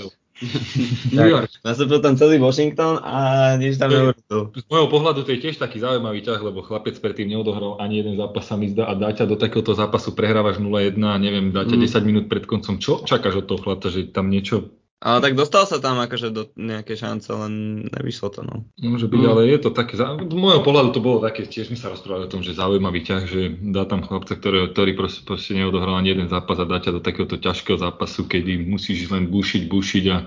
New 1.15 1.27
York. 1.27 1.51
Nastúpil 1.67 1.99
tam 1.99 2.15
celý 2.15 2.39
Washington 2.39 3.03
a 3.03 3.53
nič 3.59 3.75
tam 3.75 3.91
neurobil. 3.91 4.55
Z 4.55 4.65
môjho 4.71 4.87
pohľadu 4.87 5.27
to 5.27 5.35
je 5.35 5.43
tiež 5.43 5.59
taký 5.59 5.83
zaujímavý 5.83 6.23
ťah, 6.23 6.39
lebo 6.39 6.63
chlapec 6.63 6.95
predtým 6.97 7.35
neodohral 7.35 7.75
ani 7.83 7.99
jeden 7.99 8.15
zápas 8.15 8.47
sa 8.47 8.55
mi 8.55 8.71
zdá 8.71 8.87
a 8.87 8.95
dá 8.95 9.11
ťa 9.11 9.27
do 9.27 9.35
takéhoto 9.35 9.75
zápasu 9.75 10.15
prehrávaš 10.15 10.63
0-1 10.63 10.95
a 11.03 11.19
neviem, 11.19 11.51
dá 11.51 11.67
ťa 11.67 11.75
mm. 11.75 11.83
10 11.91 12.09
minút 12.09 12.25
pred 12.31 12.47
koncom. 12.47 12.79
Čo 12.79 13.03
čakáš 13.03 13.43
od 13.43 13.45
toho 13.51 13.59
chlapca, 13.59 13.91
že 13.91 14.07
tam 14.07 14.31
niečo 14.31 14.78
ale 14.99 15.23
tak 15.23 15.39
dostal 15.39 15.63
sa 15.63 15.79
tam 15.79 15.95
akože 16.03 16.27
do 16.35 16.51
nejaké 16.59 16.99
šance, 16.99 17.31
len 17.31 17.87
nevyšlo 17.87 18.27
to, 18.35 18.43
no. 18.43 18.67
Môže 18.83 19.07
byť, 19.07 19.21
mm. 19.23 19.31
ale 19.31 19.41
je 19.47 19.59
to 19.63 19.71
také, 19.71 19.95
z 19.95 20.03
môjho 20.35 20.59
pohľadu 20.59 20.91
to 20.91 20.99
bolo 20.99 21.23
také, 21.23 21.47
tiež 21.47 21.71
mi 21.71 21.79
sa 21.79 21.87
rozprávali 21.87 22.27
o 22.27 22.31
tom, 22.31 22.43
že 22.43 22.51
zaujímavý 22.51 23.07
ťah, 23.07 23.23
že 23.23 23.41
dá 23.71 23.87
tam 23.87 24.03
chlapca, 24.03 24.35
ktorý, 24.35 24.75
ktorý 24.75 24.91
proste, 24.99 25.23
proste 25.23 25.55
neodohral 25.55 25.95
ani 25.95 26.11
jeden 26.11 26.27
zápas 26.27 26.59
a 26.59 26.67
dá 26.67 26.83
ťa 26.83 26.99
do 26.99 27.01
takéhoto 27.01 27.39
ťažkého 27.39 27.79
zápasu, 27.79 28.27
kedy 28.27 28.67
musíš 28.67 29.07
len 29.07 29.31
bušiť, 29.31 29.63
bušiť 29.71 30.05
a 30.11 30.17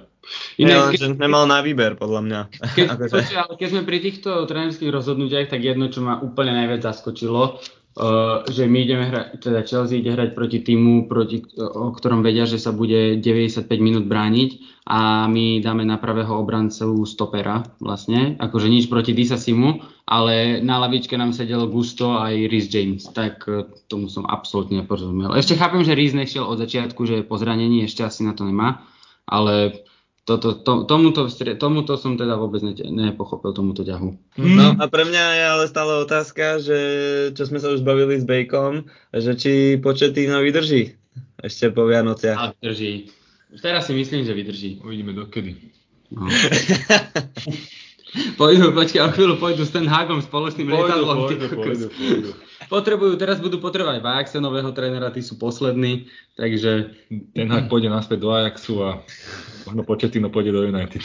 Iné, 0.55 0.79
ja, 0.79 0.87
keď, 0.87 1.19
nemal 1.19 1.51
na 1.51 1.67
výber, 1.67 1.99
podľa 1.99 2.21
mňa. 2.23 2.41
Keď, 2.79 2.87
počuť, 3.11 3.37
ale 3.43 3.53
keď 3.59 3.69
sme 3.75 3.83
pri 3.83 3.99
týchto 3.99 4.31
trénerských 4.47 4.95
rozhodnutiach, 4.95 5.51
tak 5.51 5.67
jedno, 5.67 5.91
čo 5.91 5.99
ma 5.99 6.23
úplne 6.23 6.55
najviac 6.55 6.87
zaskočilo, 6.87 7.59
uh, 7.97 8.45
že 8.49 8.65
my 8.69 8.79
ideme 8.85 9.05
hrať, 9.09 9.27
teda 9.41 9.61
Chelsea 9.65 10.01
ide 10.01 10.13
hrať 10.13 10.33
proti 10.33 10.65
týmu, 10.65 11.09
proti, 11.09 11.45
o 11.59 11.93
ktorom 11.93 12.25
vedia, 12.25 12.49
že 12.49 12.57
sa 12.57 12.73
bude 12.73 13.21
95 13.21 13.69
minút 13.81 14.05
brániť 14.09 14.83
a 14.89 15.31
my 15.31 15.63
dáme 15.63 15.87
na 15.87 16.01
pravého 16.01 16.33
obrancu 16.35 17.07
stopera 17.07 17.63
vlastne, 17.79 18.35
akože 18.41 18.67
nič 18.67 18.91
proti 18.91 19.15
Disasimu, 19.15 19.85
ale 20.09 20.59
na 20.65 20.83
lavičke 20.83 21.15
nám 21.15 21.37
sedel 21.37 21.69
Gusto 21.71 22.19
aj 22.19 22.49
Rhys 22.49 22.67
James, 22.73 23.03
tak 23.13 23.45
uh, 23.47 23.69
tomu 23.87 24.09
som 24.09 24.25
absolútne 24.25 24.83
neporozumel. 24.83 25.37
Ešte 25.37 25.61
chápem, 25.61 25.85
že 25.85 25.95
Rhys 25.95 26.17
nešiel 26.17 26.49
od 26.49 26.57
začiatku, 26.57 27.05
že 27.05 27.27
po 27.29 27.37
zranení, 27.37 27.85
ešte 27.85 28.03
asi 28.03 28.25
na 28.25 28.33
to 28.33 28.49
nemá, 28.49 28.83
ale 29.29 29.85
toto, 30.23 30.55
to, 30.55 30.87
tomuto, 30.87 31.27
tomuto 31.59 31.99
som 31.99 32.15
teda 32.15 32.39
vôbec 32.39 32.63
ne, 32.63 32.75
nepochopil, 32.79 33.51
tomuto 33.51 33.83
ťahu. 33.83 34.39
Mm. 34.39 34.55
No 34.55 34.67
a 34.79 34.87
pre 34.87 35.03
mňa 35.03 35.25
je 35.35 35.45
ale 35.51 35.65
stále 35.67 35.93
otázka, 35.99 36.63
že 36.63 36.79
čo 37.35 37.43
sme 37.51 37.59
sa 37.59 37.75
už 37.75 37.83
bavili 37.83 38.23
s 38.23 38.25
Bejkom, 38.27 38.87
že 39.11 39.35
či 39.35 39.53
Početino 39.83 40.39
vydrží 40.39 40.95
ešte 41.43 41.75
po 41.75 41.91
Vianociach. 41.91 42.39
A 42.39 42.45
vydrží. 42.55 43.11
Teraz 43.59 43.91
si 43.91 43.93
myslím, 43.99 44.23
že 44.23 44.33
vydrží. 44.33 44.71
Uvidíme 44.87 45.11
dokedy. 45.11 45.59
No. 46.15 46.31
pôjdu, 48.41 48.71
počkaj, 48.73 49.03
o 49.03 49.11
chvíľu 49.11 49.35
pôjdu 49.43 49.67
s 49.67 49.75
ten 49.75 49.91
Hagom 49.91 50.23
spoločným 50.23 50.71
pôjdu, 50.71 50.87
lietadlom. 50.87 51.17
Pôjdu, 51.27 51.47
pôjdu, 51.51 51.87
pôjdu. 51.91 52.31
Potrebujú, 52.73 53.21
teraz 53.21 53.37
budú 53.37 53.61
potrebovať 53.61 54.01
Ajaxe 54.01 54.41
nového 54.41 54.73
trénera, 54.73 55.13
tí 55.13 55.21
sú 55.21 55.37
poslední, 55.37 56.09
takže... 56.41 56.97
Ten 57.37 57.53
Hag 57.53 57.69
pôjde 57.69 57.93
naspäť 57.93 58.25
do 58.25 58.33
Ajaxu 58.33 58.81
a 58.81 59.05
Možno 59.67 59.83
Početino 59.87 60.27
pôjde 60.31 60.51
do 60.51 60.67
United. 60.67 61.03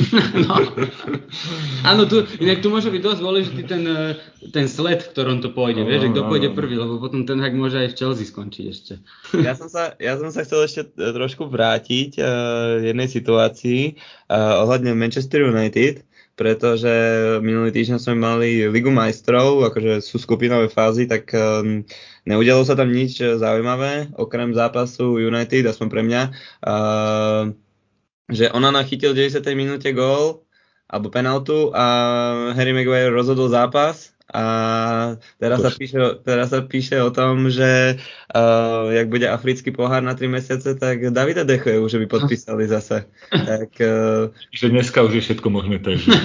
no. 0.48 0.54
Áno, 1.84 2.08
tu, 2.08 2.24
inak 2.40 2.64
tu 2.64 2.72
môže 2.72 2.88
byť 2.88 3.02
dosť 3.04 3.20
dôležitý 3.20 3.62
ten, 3.68 3.84
eh, 3.84 4.16
ten 4.48 4.64
sled, 4.64 5.04
v 5.04 5.10
ktorom 5.12 5.44
to 5.44 5.52
pôjde. 5.52 5.84
No, 5.84 5.88
vieš, 5.88 6.16
kto 6.16 6.24
pôjde 6.24 6.48
prvý, 6.56 6.80
lebo 6.80 6.96
potom 7.00 7.28
ten 7.28 7.36
hak 7.40 7.52
môže 7.52 7.76
aj 7.76 7.88
v 7.92 7.96
Chelsea 7.96 8.28
skončiť 8.28 8.64
ešte. 8.64 8.92
ja, 9.44 9.52
som 9.52 9.68
sa, 9.68 9.92
ja 10.00 10.16
som 10.16 10.32
sa 10.32 10.44
chcel 10.44 10.64
ešte 10.64 10.82
eh, 10.88 11.12
trošku 11.12 11.48
vrátiť 11.52 12.16
uh, 12.20 12.80
v 12.80 12.84
jednej 12.94 13.08
situácii 13.08 13.82
uh, 14.32 14.64
ohľadne 14.64 14.96
Manchester 14.96 15.44
United 15.44 16.07
pretože 16.38 16.94
minulý 17.42 17.74
týždeň 17.74 17.98
sme 17.98 18.14
mali 18.14 18.62
Ligu 18.70 18.94
majstrov, 18.94 19.66
akože 19.66 19.98
sú 19.98 20.22
skupinové 20.22 20.70
fázy, 20.70 21.10
tak 21.10 21.34
um, 21.34 21.82
neudialo 22.22 22.62
sa 22.62 22.78
tam 22.78 22.94
nič 22.94 23.18
zaujímavé, 23.18 24.14
okrem 24.14 24.54
zápasu 24.54 25.18
United, 25.18 25.66
aspoň 25.66 25.86
pre 25.90 26.02
mňa. 26.06 26.22
Uh, 26.62 27.58
že 28.30 28.54
ona 28.54 28.70
nachytil 28.70 29.16
v 29.16 29.26
90. 29.26 29.42
minúte 29.58 29.90
gól 29.90 30.46
alebo 30.86 31.10
penaltu 31.10 31.74
a 31.74 31.84
Harry 32.54 32.72
Maguire 32.72 33.12
rozhodol 33.12 33.50
zápas 33.50 34.14
a 34.28 34.44
teraz 35.40 35.64
sa, 35.64 35.72
píše, 35.72 35.96
teraz 36.20 36.52
sa 36.52 36.60
píše 36.60 37.00
o 37.00 37.08
tom, 37.08 37.48
že 37.48 37.96
uh, 38.36 38.92
jak 38.92 39.08
bude 39.08 39.24
africký 39.24 39.72
pohár 39.72 40.04
na 40.04 40.12
3 40.12 40.28
mesiace, 40.28 40.76
tak 40.76 41.00
Davida 41.16 41.48
Dechoje 41.48 41.80
už 41.80 41.96
by 42.04 42.06
podpísali 42.06 42.68
zase. 42.68 43.08
tak, 43.32 43.72
uh, 43.80 44.28
že 44.58 44.68
dneska 44.68 45.00
už 45.00 45.12
je 45.16 45.22
všetko 45.24 45.48
možné, 45.48 45.80
takže... 45.80 46.12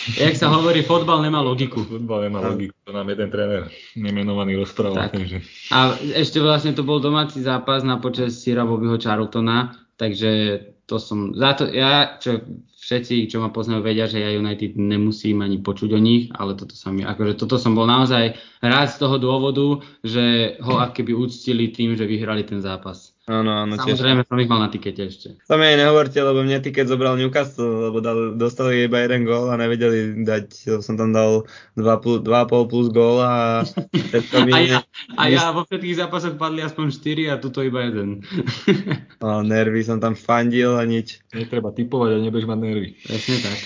Jak 0.00 0.32
sa 0.32 0.48
hovorí, 0.48 0.80
fotbal 0.80 1.20
nemá 1.20 1.44
logiku. 1.44 1.84
Fotbal 1.84 2.32
nemá 2.32 2.40
logiku, 2.40 2.72
to 2.88 2.92
nám 2.96 3.12
jeden 3.12 3.28
tréner 3.28 3.68
nemenovaný 3.92 4.56
rozprával. 4.56 5.12
Takže... 5.12 5.44
A 5.76 5.92
ešte 6.16 6.40
vlastne 6.40 6.72
to 6.72 6.82
bol 6.82 7.04
domáci 7.04 7.44
zápas 7.44 7.84
na 7.84 8.00
počas 8.00 8.40
Sira 8.40 8.64
Bobbyho 8.64 8.96
Charltona, 8.96 9.76
takže 10.00 10.60
to 10.90 10.98
som, 10.98 11.30
za 11.38 11.54
to, 11.54 11.70
ja, 11.70 12.18
čo 12.18 12.42
všetci, 12.82 13.30
čo 13.30 13.38
ma 13.38 13.54
poznajú, 13.54 13.86
vedia, 13.86 14.10
že 14.10 14.18
ja 14.18 14.34
United 14.34 14.74
nemusím 14.74 15.46
ani 15.46 15.62
počuť 15.62 15.94
o 15.94 16.00
nich, 16.02 16.26
ale 16.34 16.58
toto 16.58 16.74
sa 16.74 16.90
mi, 16.90 17.06
akože 17.06 17.38
toto 17.38 17.62
som 17.62 17.78
bol 17.78 17.86
naozaj 17.86 18.34
rád 18.58 18.90
z 18.90 18.98
toho 18.98 19.22
dôvodu, 19.22 19.86
že 20.02 20.58
ho 20.58 20.82
akéby 20.82 21.14
úctili 21.14 21.70
tým, 21.70 21.94
že 21.94 22.10
vyhrali 22.10 22.42
ten 22.42 22.58
zápas. 22.58 23.09
Áno, 23.30 23.62
áno. 23.62 23.78
Samozrejme 23.78 24.26
som 24.26 24.42
ich 24.42 24.50
mal 24.50 24.58
na 24.58 24.74
tikete 24.74 25.06
ešte. 25.06 25.38
To 25.46 25.54
mi 25.54 25.62
aj 25.62 25.78
nehovorte, 25.78 26.18
lebo 26.18 26.42
mne 26.42 26.58
tiket 26.58 26.90
zobral 26.90 27.14
Newcastle, 27.14 27.86
lebo 27.86 28.02
dal, 28.02 28.34
dostali 28.34 28.90
iba 28.90 28.98
jeden 29.06 29.22
gól 29.22 29.46
a 29.46 29.54
nevedeli 29.54 30.26
dať, 30.26 30.82
som 30.82 30.98
tam 30.98 31.14
dal 31.14 31.46
2,5 31.78 32.26
plus 32.66 32.90
gól 32.90 33.22
a... 33.22 33.62
mi... 34.46 34.50
a, 34.50 34.58
ja, 34.66 34.78
a 35.14 35.30
ja 35.30 35.54
vo 35.54 35.62
všetkých 35.62 36.02
zápasoch 36.02 36.34
padli 36.34 36.66
aspoň 36.66 36.90
4 36.90 37.30
a 37.30 37.34
tuto 37.38 37.62
iba 37.62 37.86
jeden. 37.86 38.26
a 39.22 39.46
nervy 39.46 39.86
som 39.86 40.02
tam 40.02 40.18
fandil 40.18 40.74
a 40.74 40.82
nič. 40.82 41.22
Netreba 41.30 41.70
typovať 41.70 42.18
a 42.18 42.18
nebudeš 42.18 42.50
mať 42.50 42.58
nervy. 42.58 42.98
Presne 43.06 43.36
tak, 43.46 43.58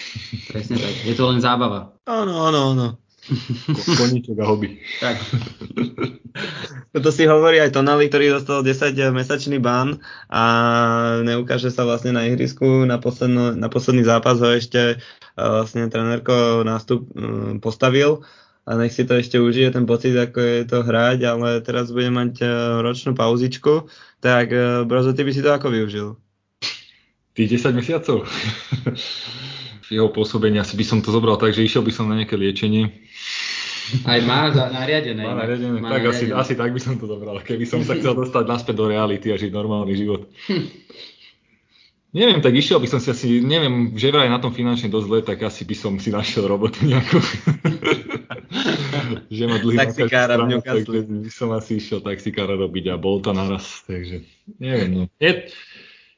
presne 0.53 0.77
tak. 0.77 0.93
Je 1.09 1.17
to 1.17 1.25
len 1.25 1.41
zábava. 1.41 1.97
Áno, 2.05 2.53
áno, 2.53 2.77
áno. 2.77 2.89
Koníček 3.99 4.37
a 4.41 4.45
hobby. 4.45 4.81
Tak. 5.01 5.17
Toto 6.95 7.11
si 7.11 7.27
hovorí 7.27 7.59
aj 7.59 7.75
Tonali, 7.75 8.07
ktorý 8.07 8.39
dostal 8.39 8.63
10-mesačný 8.63 9.59
ban 9.59 9.99
a 10.31 10.45
neukáže 11.25 11.73
sa 11.73 11.83
vlastne 11.89 12.15
na 12.15 12.27
ihrisku. 12.29 12.87
Na, 12.87 13.03
posledno, 13.03 13.57
na 13.57 13.67
posledný 13.67 14.07
zápas 14.07 14.39
ho 14.39 14.51
ešte 14.51 15.03
vlastne 15.35 15.91
trenérko 15.91 16.63
nástup 16.63 17.11
postavil 17.59 18.23
a 18.65 18.79
nech 18.79 18.95
si 18.95 19.05
to 19.05 19.19
ešte 19.19 19.37
užije 19.37 19.75
ten 19.75 19.85
pocit, 19.85 20.15
ako 20.17 20.39
je 20.41 20.63
to 20.65 20.79
hrať, 20.87 21.19
ale 21.27 21.61
teraz 21.61 21.91
bude 21.91 22.09
mať 22.09 22.41
ročnú 22.81 23.13
pauzičku. 23.13 23.91
Tak 24.23 24.55
Brozo, 24.89 25.13
ty 25.13 25.27
by 25.27 25.33
si 25.35 25.45
to 25.45 25.51
ako 25.53 25.69
využil? 25.69 26.09
Tých 27.35 27.59
10 27.59 27.75
mesiacov? 27.75 28.25
jeho 29.91 30.09
pôsobení 30.13 30.57
asi 30.61 30.77
by 30.77 30.85
som 30.87 30.99
to 31.05 31.13
zobral 31.13 31.37
tak, 31.37 31.53
že 31.53 31.65
išiel 31.65 31.85
by 31.85 31.93
som 31.93 32.09
na 32.09 32.21
nejaké 32.21 32.39
liečenie 32.39 32.93
aj 34.05 34.21
má 34.25 34.49
za 34.49 34.73
nariadené. 34.73 35.21
Má 35.21 35.37
nariadené, 35.45 35.77
má 35.81 35.93
tak 35.93 36.09
nariadené. 36.09 36.33
Asi, 36.33 36.53
asi 36.53 36.53
tak 36.57 36.73
by 36.73 36.81
som 36.81 36.97
to 36.97 37.05
dobral, 37.05 37.37
keby 37.45 37.69
som 37.69 37.85
sa 37.85 37.93
chcel 37.93 38.17
dostať 38.17 38.45
naspäť 38.49 38.75
do 38.81 38.89
reality 38.89 39.29
a 39.29 39.37
žiť 39.37 39.53
normálny 39.53 39.93
život. 39.93 40.25
neviem, 42.17 42.41
tak 42.41 42.57
išiel 42.57 42.81
by 42.81 42.89
som 42.89 43.01
si 43.03 43.13
asi, 43.13 43.29
neviem, 43.45 43.93
že 43.99 44.09
vraj 44.09 44.33
na 44.33 44.41
tom 44.41 44.57
finančne 44.57 44.89
dosť 44.89 45.07
zle, 45.07 45.21
tak 45.21 45.39
asi 45.45 45.69
by 45.69 45.77
som 45.77 45.93
si 46.01 46.09
našiel 46.09 46.49
robotu 46.49 46.81
nejakú. 46.81 47.21
že 49.35 49.45
ma 49.51 49.59
dlhý 49.59 49.77
taxikára 49.77 50.39
v 50.39 50.63
takže 50.63 51.03
by 51.05 51.31
som 51.33 51.51
asi 51.53 51.83
išiel 51.83 52.01
taxikára 52.01 52.55
robiť 52.57 52.95
a 52.95 52.97
bol 52.97 53.21
to 53.21 53.35
naraz, 53.37 53.85
takže 53.85 54.25
neviem. 54.63 54.91
No. 54.95 55.03
Je, 55.21 55.51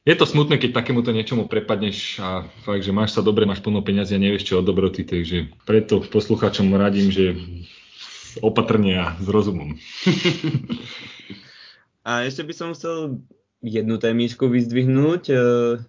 je 0.07 0.15
to 0.15 0.23
smutné, 0.23 0.55
keď 0.55 0.71
takémuto 0.71 1.11
niečomu 1.11 1.51
prepadneš 1.51 2.23
a 2.23 2.47
fakt, 2.63 2.87
že 2.87 2.95
máš 2.95 3.11
sa 3.11 3.19
dobre, 3.19 3.43
máš 3.43 3.59
plno 3.59 3.83
peniazy 3.83 4.15
a 4.15 4.23
nevieš 4.23 4.47
čo 4.47 4.63
od 4.63 4.67
dobroty, 4.67 5.03
takže 5.03 5.51
preto 5.67 5.99
poslucháčom 5.99 6.71
radím, 6.79 7.11
že 7.11 7.35
opatrne 8.39 8.95
a 8.95 9.05
s 9.19 9.27
rozumom. 9.27 9.75
a 12.07 12.23
ešte 12.23 12.47
by 12.47 12.53
som 12.55 12.71
chcel 12.71 13.19
jednu 13.59 13.99
témičku 13.99 14.47
vyzdvihnúť. 14.47 15.23
E, 15.27 15.35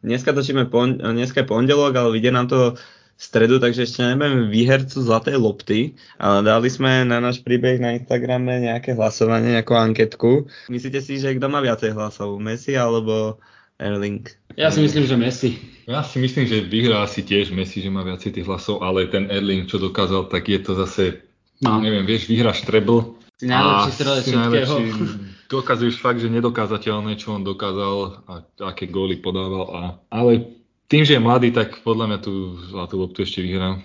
dneska 0.02 0.34
točíme 0.34 0.66
pon- 0.66 0.98
dneska 0.98 1.46
je 1.46 1.50
pondelok, 1.50 1.94
ale 1.94 2.10
vidie 2.10 2.34
nám 2.34 2.50
to 2.50 2.74
v 2.74 3.22
stredu, 3.22 3.62
takže 3.62 3.86
ešte 3.86 4.02
nebudeme 4.02 4.50
výhercu 4.50 4.98
Zlatej 4.98 5.38
lopty, 5.38 5.94
ale 6.18 6.42
dali 6.42 6.66
sme 6.70 7.06
na 7.06 7.22
náš 7.22 7.42
príbeh 7.42 7.78
na 7.78 7.94
Instagrame 7.98 8.66
nejaké 8.66 8.98
hlasovanie, 8.98 9.58
nejakú 9.58 9.74
anketku. 9.78 10.46
Myslíte 10.70 11.02
si, 11.02 11.22
že 11.22 11.38
kto 11.38 11.46
má 11.50 11.62
viacej 11.62 11.94
hlasov? 11.98 12.38
Messi 12.38 12.78
alebo 12.78 13.42
Erling. 13.78 14.26
Ja 14.58 14.74
si 14.74 14.82
myslím, 14.82 15.06
že 15.06 15.14
Messi. 15.14 15.50
Ja 15.86 16.02
si 16.02 16.18
myslím, 16.18 16.50
že 16.50 16.66
vyhrá 16.66 17.06
asi 17.06 17.22
tiež 17.22 17.54
Messi, 17.54 17.78
že 17.78 17.94
má 17.94 18.02
viacej 18.02 18.34
tých 18.34 18.46
hlasov, 18.50 18.82
ale 18.82 19.06
ten 19.06 19.30
Erling, 19.30 19.70
čo 19.70 19.78
dokázal, 19.78 20.26
tak 20.26 20.50
je 20.50 20.58
to 20.58 20.74
zase, 20.74 21.22
no. 21.62 21.78
neviem, 21.78 22.02
vieš, 22.02 22.26
vyhráš 22.26 22.66
treble. 22.66 23.14
Si 23.38 23.46
najlepší 23.46 23.90
strelec 23.94 24.24
všetkého. 24.26 24.74
Dokazuješ 25.48 25.96
fakt, 26.04 26.20
že 26.20 26.28
nedokázateľné, 26.28 27.16
čo 27.16 27.32
on 27.38 27.46
dokázal 27.46 28.20
a 28.28 28.44
aké 28.68 28.84
góly 28.84 29.16
podával. 29.16 29.64
A, 29.72 29.82
ale 30.12 30.58
tým, 30.92 31.08
že 31.08 31.16
je 31.16 31.24
mladý, 31.24 31.54
tak 31.54 31.80
podľa 31.80 32.04
mňa 32.04 32.18
tú 32.20 32.60
zlatú 32.68 33.00
loptu 33.00 33.24
ešte 33.24 33.40
vyhrá. 33.40 33.80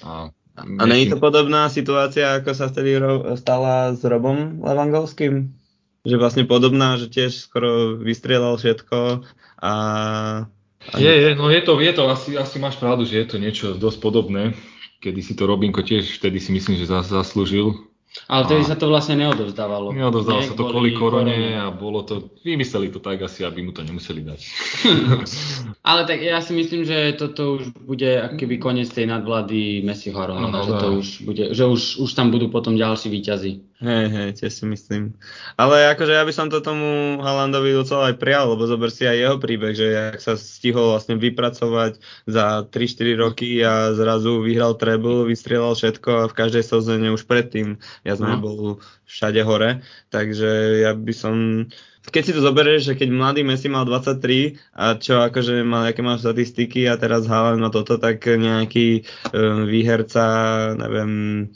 A, 0.00 0.32
a 0.56 0.82
je 0.88 1.12
to 1.12 1.20
podobná 1.20 1.68
situácia, 1.68 2.40
ako 2.40 2.56
sa 2.56 2.72
vtedy 2.72 2.96
stala 3.36 3.92
s 3.92 4.00
Robom 4.06 4.64
Levandovským? 4.64 5.52
Že 6.02 6.16
vlastne 6.18 6.44
podobná, 6.44 6.98
že 6.98 7.06
tiež 7.06 7.46
skoro 7.46 7.94
vystrelal 7.98 8.58
všetko 8.58 9.22
a... 9.62 9.72
a... 10.90 10.94
Je, 10.98 11.10
je, 11.10 11.30
no 11.38 11.46
je 11.46 11.62
to, 11.62 11.78
je 11.78 11.92
to 11.94 12.02
asi, 12.10 12.34
asi 12.34 12.58
máš 12.58 12.76
pravdu, 12.82 13.06
že 13.06 13.22
je 13.22 13.26
to 13.26 13.36
niečo 13.38 13.66
dosť 13.78 13.98
podobné, 14.02 14.58
kedy 14.98 15.22
si 15.22 15.38
to 15.38 15.46
Robinko 15.46 15.86
tiež 15.86 16.18
vtedy 16.18 16.42
si 16.42 16.50
myslím, 16.50 16.74
že 16.78 16.90
zas, 16.90 17.06
zaslúžil 17.06 17.92
ale 18.28 18.44
vtedy 18.44 18.62
sa 18.68 18.76
to 18.76 18.92
vlastne 18.92 19.16
neodovzdávalo. 19.16 19.96
Neodovzdávalo 19.96 20.44
sa 20.44 20.52
to 20.52 20.68
kvôli 20.68 20.92
korone 20.92 21.56
a 21.56 21.72
bolo 21.72 22.04
to, 22.04 22.36
vymysleli 22.44 22.92
to 22.92 23.00
tak 23.00 23.24
asi, 23.24 23.40
aby 23.40 23.64
mu 23.64 23.72
to 23.72 23.80
nemuseli 23.80 24.20
dať. 24.20 24.40
Ale 25.88 26.04
tak 26.04 26.20
ja 26.20 26.44
si 26.44 26.52
myslím, 26.52 26.84
že 26.84 27.16
toto 27.16 27.56
už 27.56 27.72
bude 27.72 28.20
akýby 28.20 28.60
koniec 28.60 28.92
tej 28.92 29.08
nadvlády 29.08 29.80
Messiho 29.80 30.16
a 30.20 30.28
Ronaldo, 30.28 30.60
no, 30.60 30.64
že 30.68 30.72
to 30.76 30.88
už 30.92 31.08
bude, 31.24 31.44
že 31.56 31.64
už, 31.64 31.82
už 32.04 32.10
tam 32.12 32.28
budú 32.28 32.52
potom 32.52 32.76
ďalší 32.76 33.08
výťazí. 33.08 33.52
Hej, 33.82 34.06
hej, 34.14 34.30
tiež 34.38 34.62
si 34.62 34.64
myslím. 34.70 35.18
Ale 35.58 35.90
akože 35.90 36.14
ja 36.14 36.22
by 36.22 36.30
som 36.30 36.46
to 36.46 36.62
tomu 36.62 37.18
Halandovi 37.18 37.74
docela 37.74 38.14
aj 38.14 38.22
prial, 38.22 38.54
lebo 38.54 38.62
zober 38.70 38.94
si 38.94 39.02
aj 39.02 39.18
jeho 39.18 39.36
príbeh, 39.42 39.74
že 39.74 39.90
jak 39.90 40.22
sa 40.22 40.38
stihol 40.38 40.94
vlastne 40.94 41.18
vypracovať 41.18 41.98
za 42.30 42.62
3-4 42.70 43.18
roky 43.18 43.58
a 43.66 43.90
zrazu 43.90 44.38
vyhral 44.38 44.78
treble, 44.78 45.26
vystrieľal 45.26 45.74
všetko 45.74 46.10
a 46.14 46.30
v 46.30 46.36
každej 46.38 46.62
sezóne 46.62 47.10
už 47.10 47.26
predtým 47.26 47.82
ja 48.06 48.14
som 48.14 48.30
no. 48.30 48.38
bol 48.38 48.58
všade 49.10 49.42
hore, 49.42 49.82
takže 50.14 50.86
ja 50.86 50.94
by 50.94 51.14
som 51.18 51.34
keď 52.02 52.22
si 52.22 52.34
to 52.34 52.42
zoberieš, 52.42 52.82
že 52.92 52.98
keď 52.98 53.14
mladý 53.14 53.42
Messi 53.46 53.70
mal 53.70 53.86
23 53.86 54.58
a 54.74 54.98
čo 54.98 55.22
akože 55.22 55.62
mal, 55.62 55.86
aké 55.86 56.02
má 56.02 56.18
statistiky 56.18 56.90
a 56.90 56.98
teraz 56.98 57.30
Haaland 57.30 57.62
má 57.62 57.70
toto, 57.70 57.94
tak 57.94 58.26
nejaký 58.26 59.06
um, 59.30 59.70
výherca, 59.70 60.26
neviem, 60.74 61.46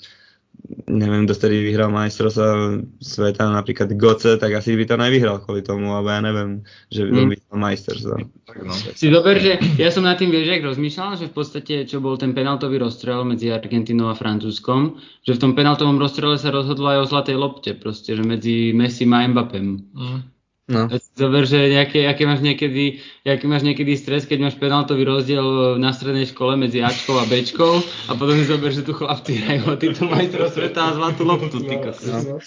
neviem, 0.87 1.27
kto 1.27 1.35
vtedy 1.35 1.67
vyhral 1.67 1.91
majstrovstva 1.91 2.81
sveta, 3.03 3.51
napríklad 3.51 3.95
Goce, 3.99 4.39
tak 4.39 4.55
asi 4.55 4.75
by 4.75 4.85
to 4.87 4.97
nevyhral 4.99 5.43
kvôli 5.43 5.63
tomu, 5.63 5.95
alebo 5.95 6.11
ja 6.11 6.21
neviem, 6.23 6.51
že 6.91 7.07
by 7.07 7.11
mm. 7.11 7.29
vyhral 7.35 7.57
majstrovstva. 7.59 8.17
No. 8.63 8.73
Si 8.95 9.11
dober, 9.11 9.39
že 9.43 9.59
ja 9.77 9.91
som 9.91 10.07
nad 10.07 10.19
tým 10.19 10.31
vieš, 10.31 10.63
rozmýšľal, 10.63 11.19
že 11.19 11.27
v 11.31 11.35
podstate, 11.35 11.75
čo 11.87 11.99
bol 11.99 12.15
ten 12.17 12.33
penaltový 12.33 12.79
rozstrel 12.79 13.27
medzi 13.27 13.51
Argentinou 13.51 14.11
a 14.11 14.19
Francúzskom, 14.19 14.99
že 15.27 15.35
v 15.35 15.43
tom 15.43 15.53
penaltovom 15.59 15.99
rozstrele 15.99 16.39
sa 16.39 16.55
rozhodlo 16.55 16.91
aj 16.91 16.99
o 17.03 17.11
zlatej 17.11 17.37
lopte, 17.37 17.71
proste, 17.75 18.15
že 18.15 18.23
medzi 18.23 18.71
Messi 18.71 19.07
a 19.07 19.27
Mbappem. 19.27 19.67
Mm. 19.95 20.36
No. 20.67 20.91
Zober, 21.15 21.47
že 21.47 21.71
nejaké, 21.71 22.11
aké 22.11 22.27
máš 22.27 22.43
niekedy, 22.43 22.99
aký 23.23 23.47
máš 23.47 23.63
niekedy 23.63 23.95
stres, 23.95 24.27
keď 24.27 24.51
máš 24.51 24.59
penaltový 24.59 25.07
rozdiel 25.07 25.79
na 25.79 25.95
strednej 25.95 26.27
škole 26.27 26.59
medzi 26.59 26.83
Ačkou 26.83 27.23
a 27.23 27.25
Bčkou 27.31 27.79
a 28.11 28.13
potom 28.19 28.35
si 28.35 28.51
zober, 28.51 28.75
že 28.75 28.83
tu 28.83 28.91
chlapci 28.91 29.39
hrajú 29.39 29.63
o 29.71 29.79
týmto 29.79 30.11
majstrov 30.11 30.51
sveta 30.51 30.91
a 30.91 30.95
zlatú 30.99 31.23
loptu. 31.23 31.63
Ty 31.63 31.87
no. 31.87 32.43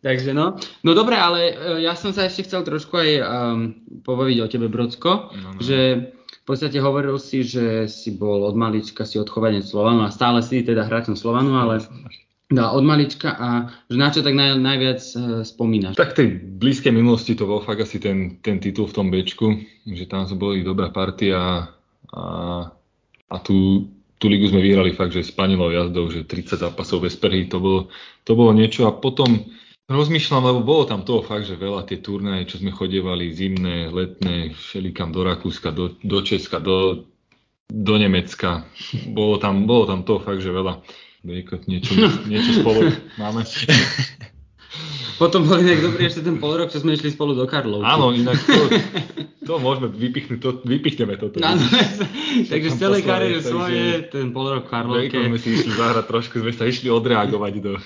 Takže 0.00 0.32
no. 0.32 0.56
No 0.80 0.90
dobre, 0.96 1.20
ale 1.20 1.40
e, 1.52 1.84
ja 1.84 1.92
som 1.92 2.16
sa 2.16 2.24
ešte 2.24 2.48
chcel 2.48 2.64
trošku 2.64 2.96
aj 2.96 3.10
um, 3.20 3.76
pobaviť 4.00 4.36
o 4.42 4.46
tebe, 4.48 4.66
Brodsko, 4.72 5.30
no, 5.36 5.48
no. 5.52 5.60
že 5.60 6.10
v 6.42 6.44
podstate 6.48 6.80
hovoril 6.80 7.20
si, 7.20 7.44
že 7.46 7.86
si 7.86 8.16
bol 8.16 8.48
od 8.48 8.56
malička 8.56 9.04
si 9.04 9.20
odchovanec 9.20 9.62
Slovanu 9.62 10.02
a 10.02 10.10
stále 10.10 10.40
si 10.40 10.64
teda 10.64 10.88
hráčom 10.88 11.14
Slovanu, 11.14 11.54
ale 11.54 11.84
No, 12.52 12.76
od 12.76 12.84
malička 12.84 13.32
a 13.32 13.48
že 13.88 13.96
na 13.96 14.12
čo 14.12 14.20
tak 14.20 14.36
naj, 14.36 14.60
najviac 14.60 15.00
uh, 15.16 15.40
spomínaš? 15.40 15.96
Tak 15.96 16.12
tej 16.12 16.36
blízkej 16.60 16.92
minulosti 16.92 17.32
to 17.32 17.48
bol 17.48 17.64
fakt 17.64 17.80
asi 17.80 17.96
ten, 17.96 18.36
ten 18.44 18.60
titul 18.60 18.84
v 18.84 18.96
tom 18.96 19.08
Bčku, 19.08 19.56
že 19.88 20.04
tam 20.04 20.28
sme 20.28 20.36
boli 20.36 20.58
dobrá 20.60 20.92
partia 20.92 21.72
a, 22.12 22.24
a 23.32 23.36
tú, 23.40 23.88
tú 24.20 24.28
ligu 24.28 24.52
sme 24.52 24.60
vyhrali 24.60 24.92
fakt, 24.92 25.16
že 25.16 25.24
s 25.24 25.32
panilou 25.32 25.72
jazdou, 25.72 26.12
že 26.12 26.28
30 26.28 26.60
zápasov 26.60 27.08
bez 27.08 27.16
prhy, 27.16 27.48
to 27.48 27.56
bolo, 27.56 27.80
to 28.28 28.36
bolo 28.36 28.52
niečo 28.52 28.84
a 28.84 28.92
potom 28.92 29.48
rozmýšľam, 29.88 30.52
lebo 30.52 30.60
bolo 30.60 30.84
tam 30.84 31.08
toho 31.08 31.24
fakt, 31.24 31.48
že 31.48 31.56
veľa 31.56 31.88
tie 31.88 32.04
turnaje, 32.04 32.52
čo 32.52 32.60
sme 32.60 32.68
chodievali 32.68 33.32
zimné, 33.32 33.88
letné, 33.88 34.52
všelikam 34.52 35.08
do 35.08 35.24
Rakúska, 35.24 35.72
do, 35.72 35.96
do 36.04 36.18
Česka, 36.20 36.60
do, 36.60 37.08
do 37.72 37.94
Nemecka. 37.96 38.68
Bolo 39.08 39.40
tam, 39.40 39.64
bolo 39.64 39.88
tam 39.88 40.04
to 40.04 40.20
fakt, 40.20 40.44
že 40.44 40.52
veľa. 40.52 40.84
Niečo, 41.22 41.94
niečo 42.26 42.50
spolu 42.58 42.90
máme. 43.22 43.46
Potom 45.22 45.46
bol 45.46 45.62
inak 45.62 45.78
dobrý 45.78 46.10
ešte 46.10 46.26
ten 46.26 46.42
pol 46.42 46.58
rok, 46.58 46.74
čo 46.74 46.82
sme 46.82 46.98
išli 46.98 47.14
spolu 47.14 47.38
do 47.38 47.46
Karlovky. 47.46 47.86
Áno, 47.86 48.10
inak 48.10 48.42
to, 48.42 48.58
to 49.48 49.54
môžeme 49.62 49.92
vypichnúť, 49.94 50.38
to, 50.42 50.50
vypichneme 50.66 51.14
toto. 51.14 51.38
No, 51.38 51.54
no, 51.54 51.62
takže 52.50 52.74
z 52.74 52.76
celej 52.80 53.06
kariéry 53.06 53.38
svoje, 53.38 54.10
ten 54.10 54.34
pol 54.34 54.50
rok 54.50 54.66
v 54.66 54.70
Karlovke. 54.72 55.14
sme 55.14 55.38
si 55.38 55.54
išli 55.54 55.70
zahrať 55.78 56.04
trošku, 56.10 56.42
sme 56.42 56.50
sa 56.50 56.66
išli 56.66 56.90
odreagovať 56.90 57.52
do, 57.62 57.78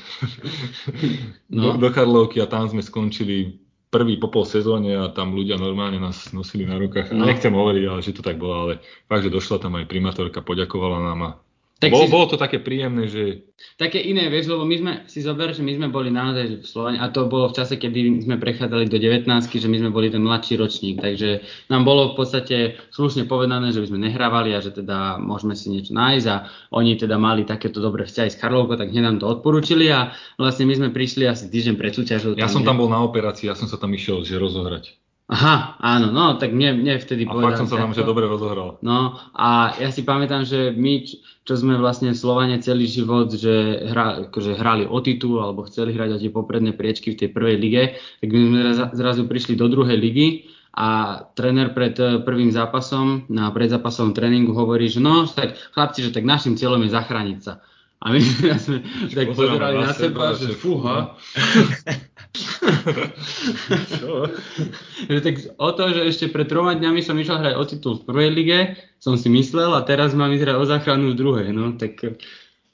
no. 1.53 1.77
do, 1.77 1.83
do 1.83 1.89
Karlovky 1.93 2.41
a 2.41 2.49
tam 2.49 2.73
sme 2.73 2.81
skončili 2.81 3.61
prvý 3.93 4.17
po 4.17 4.33
pol 4.33 4.49
sezóne 4.49 4.97
a 4.97 5.13
tam 5.13 5.37
ľudia 5.37 5.61
normálne 5.61 6.01
nás 6.01 6.33
nosili 6.33 6.65
na 6.65 6.81
rukách. 6.81 7.13
No. 7.13 7.29
Nechcem 7.29 7.53
hovoriť, 7.53 7.85
ale 7.85 8.01
že 8.01 8.17
to 8.17 8.25
tak 8.25 8.41
bolo, 8.41 8.55
ale 8.71 8.73
fakt, 9.13 9.29
že 9.29 9.35
došla 9.35 9.61
tam 9.61 9.77
aj 9.77 9.85
primátorka, 9.85 10.41
poďakovala 10.41 11.05
nám 11.05 11.21
a 11.21 11.31
tak 11.77 11.93
bolo, 11.93 12.09
si, 12.09 12.13
bolo 12.13 12.25
to 12.25 12.41
také 12.41 12.57
príjemné, 12.57 13.05
že... 13.05 13.53
Také 13.77 14.01
iné, 14.01 14.33
vieš, 14.33 14.49
lebo 14.49 14.65
my 14.65 14.77
sme, 14.81 14.93
si 15.13 15.21
zober, 15.21 15.53
že 15.53 15.61
my 15.61 15.77
sme 15.77 15.89
boli 15.93 16.09
naozaj 16.09 16.65
v 16.65 16.65
Slovani 16.65 16.97
a 16.97 17.13
to 17.13 17.29
bolo 17.29 17.53
v 17.53 17.57
čase, 17.61 17.77
kedy 17.77 18.25
sme 18.25 18.41
prechádzali 18.41 18.89
do 18.89 18.97
19 18.97 19.29
že 19.29 19.69
my 19.69 19.77
sme 19.85 19.91
boli 19.93 20.09
ten 20.09 20.25
mladší 20.25 20.57
ročník, 20.57 21.05
takže 21.05 21.45
nám 21.69 21.85
bolo 21.85 22.17
v 22.17 22.25
podstate 22.25 22.57
slušne 22.97 23.29
povedané, 23.29 23.77
že 23.77 23.85
by 23.85 23.93
sme 23.93 24.09
nehrávali 24.09 24.57
a 24.57 24.65
že 24.65 24.73
teda 24.73 25.21
môžeme 25.21 25.53
si 25.53 25.69
niečo 25.69 25.93
nájsť 25.93 26.27
a 26.33 26.49
oni 26.73 26.97
teda 26.97 27.21
mali 27.21 27.45
takéto 27.45 27.85
dobré 27.85 28.09
vzťahy 28.09 28.33
s 28.33 28.41
Karlovkou, 28.41 28.81
tak 28.81 28.97
hneď 28.97 29.05
nám 29.13 29.21
to 29.21 29.29
odporúčili 29.29 29.93
a 29.93 30.17
vlastne 30.41 30.65
my 30.65 30.81
sme 30.81 30.89
prišli 30.97 31.29
asi 31.29 31.53
týždeň 31.53 31.77
pred 31.77 31.93
súťažou. 31.93 32.41
Ja 32.41 32.49
som 32.49 32.65
tam 32.65 32.81
bol 32.81 32.89
na 32.89 33.05
operácii, 33.05 33.53
ja 33.53 33.57
som 33.57 33.69
sa 33.69 33.77
tam 33.77 33.93
išiel, 33.93 34.25
že 34.25 34.41
rozohrať. 34.41 34.97
Aha, 35.27 35.75
áno, 35.83 36.15
no, 36.15 36.39
tak 36.39 36.55
mne, 36.55 36.87
mne 36.87 37.03
vtedy 37.03 37.27
a 37.27 37.35
povedal. 37.35 37.59
A 37.59 37.61
som 37.61 37.67
sa 37.67 37.83
tam, 37.83 37.91
že 37.91 38.07
dobre 38.07 38.31
rozohral. 38.31 38.79
No, 38.79 39.19
a 39.35 39.75
ja 39.75 39.91
si 39.91 40.07
pamätám, 40.07 40.47
že 40.47 40.71
my, 40.71 41.03
čo 41.43 41.55
sme 41.59 41.75
vlastne 41.83 42.15
Slovane 42.15 42.63
celý 42.63 42.87
život, 42.87 43.35
že 43.35 43.83
hra, 43.91 44.31
akože 44.31 44.55
hrali 44.55 44.87
o 44.87 45.03
titul, 45.03 45.43
alebo 45.43 45.67
chceli 45.67 45.99
hrať 45.99 46.11
o 46.15 46.21
tie 46.23 46.31
popredné 46.31 46.79
priečky 46.79 47.11
v 47.11 47.27
tej 47.27 47.29
prvej 47.35 47.59
lige, 47.59 47.99
tak 48.23 48.29
my 48.31 48.39
sme 48.39 48.61
zrazu 48.95 49.27
prišli 49.27 49.59
do 49.59 49.67
druhej 49.67 49.99
ligy 49.99 50.47
a 50.79 51.19
tréner 51.35 51.75
pred 51.75 51.99
eh, 51.99 52.23
prvým 52.23 52.55
zápasom, 52.55 53.27
na 53.27 53.51
predzápasovom 53.51 54.15
tréningu 54.15 54.55
hovorí, 54.55 54.87
že 54.87 55.03
no, 55.03 55.27
tak 55.27 55.59
chlapci, 55.75 56.07
že 56.07 56.15
tak 56.15 56.23
našim 56.23 56.55
cieľom 56.55 56.87
je 56.87 56.95
zachrániť 56.95 57.39
sa. 57.43 57.67
A 58.05 58.13
my 58.13 58.21
sme 58.65 58.85
tak 59.09 59.33
pozerali 59.33 59.81
na 59.81 59.97
seba, 59.97 60.37
že 60.37 60.53
fúha. 60.53 61.17
že 65.09 65.19
tak 65.25 65.35
o 65.57 65.73
to, 65.73 65.85
že 65.97 66.05
ešte 66.05 66.29
pred 66.29 66.45
troma 66.45 66.77
dňami 66.77 67.01
som 67.01 67.17
išiel 67.17 67.41
hrať 67.41 67.55
o 67.57 67.65
titul 67.65 67.97
v 67.97 68.05
prvej 68.05 68.31
lige, 68.37 68.77
som 69.01 69.17
si 69.17 69.33
myslel 69.33 69.73
a 69.73 69.81
teraz 69.89 70.13
mám 70.13 70.29
vyzerať 70.29 70.61
o 70.61 70.69
záchranu 70.69 71.17
v 71.17 71.19
druhej, 71.19 71.49
no 71.57 71.73
tak 71.81 72.21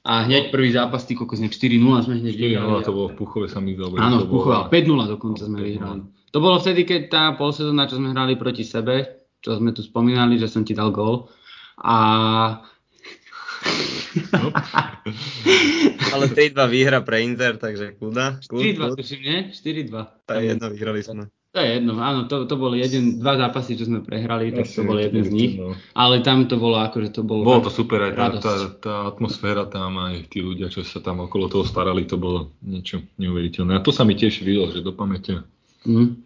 a 0.03 0.27
hneď 0.27 0.51
prvý 0.51 0.75
zápas, 0.75 1.07
ty 1.07 1.15
kokos, 1.15 1.39
4-0 1.39 1.47
sme 2.03 2.19
hneď 2.19 2.35
vyhrali. 2.35 2.83
to 2.83 2.91
bolo 2.91 3.15
v 3.15 3.23
Puchove 3.23 3.47
sa 3.47 3.63
mi 3.63 3.71
zdalo. 3.71 3.95
Áno, 3.95 4.27
v 4.27 4.29
Puchove, 4.35 4.67
5-0 4.67 5.15
dokonca 5.15 5.47
sme 5.47 5.63
vyhrali. 5.63 6.03
To 6.35 6.43
bolo 6.43 6.59
vtedy, 6.59 6.83
keď 6.83 7.01
tá 7.07 7.31
polsezóna, 7.39 7.87
čo 7.87 8.03
sme 8.03 8.11
hrali 8.11 8.35
proti 8.35 8.67
sebe, 8.67 9.23
čo 9.39 9.55
sme 9.55 9.71
tu 9.71 9.79
spomínali, 9.79 10.35
že 10.35 10.51
som 10.51 10.67
ti 10.67 10.75
dal 10.75 10.91
gól. 10.91 11.31
A 11.79 11.95
No. 13.63 13.92
Ale 16.13 16.25
3-2 16.29 16.53
výhra 16.69 17.01
pre 17.01 17.25
Inter, 17.25 17.57
takže 17.57 17.97
kľuda. 17.97 18.39
4-2 18.45 18.97
tuším, 18.99 19.21
nie? 19.21 19.39
4-2. 19.51 20.29
To 20.29 20.31
je 20.37 20.41
jedno, 20.53 20.65
vyhrali 20.69 21.01
sme. 21.01 21.23
To 21.53 21.61
je 21.61 21.69
jedno, 21.77 22.01
áno, 22.01 22.25
to, 22.25 22.49
to 22.49 22.57
boli 22.57 22.81
jeden, 22.81 23.21
dva 23.21 23.37
zápasy, 23.37 23.77
čo 23.77 23.85
sme 23.85 24.01
prehrali, 24.01 24.49
tak 24.49 24.65
to 24.65 24.81
bol 24.81 24.97
jeden 24.97 25.21
z 25.21 25.29
nich. 25.29 25.53
No. 25.61 25.77
Ale 25.93 26.25
tam 26.25 26.49
to 26.49 26.57
bolo 26.57 26.81
ako, 26.81 27.05
že 27.05 27.13
to 27.13 27.21
bolo... 27.21 27.45
Bolo 27.45 27.69
to 27.69 27.69
super, 27.69 28.09
aj 28.09 28.13
tá, 28.17 28.27
tá, 28.41 28.53
tá 28.81 28.95
atmosféra 29.05 29.69
tam, 29.69 30.01
aj 30.01 30.33
tí 30.33 30.41
ľudia, 30.41 30.73
čo 30.73 30.81
sa 30.81 30.97
tam 30.97 31.21
okolo 31.21 31.53
toho 31.53 31.61
starali, 31.61 32.09
to 32.09 32.17
bolo 32.17 32.49
niečo 32.65 33.05
neuveriteľné. 33.21 33.77
A 33.77 33.85
to 33.85 33.93
sa 33.93 34.01
mi 34.01 34.17
tiež 34.17 34.41
videlo, 34.41 34.73
že 34.73 34.81
do 34.81 34.97
pamäte. 34.97 35.45
Mm. 35.85 36.25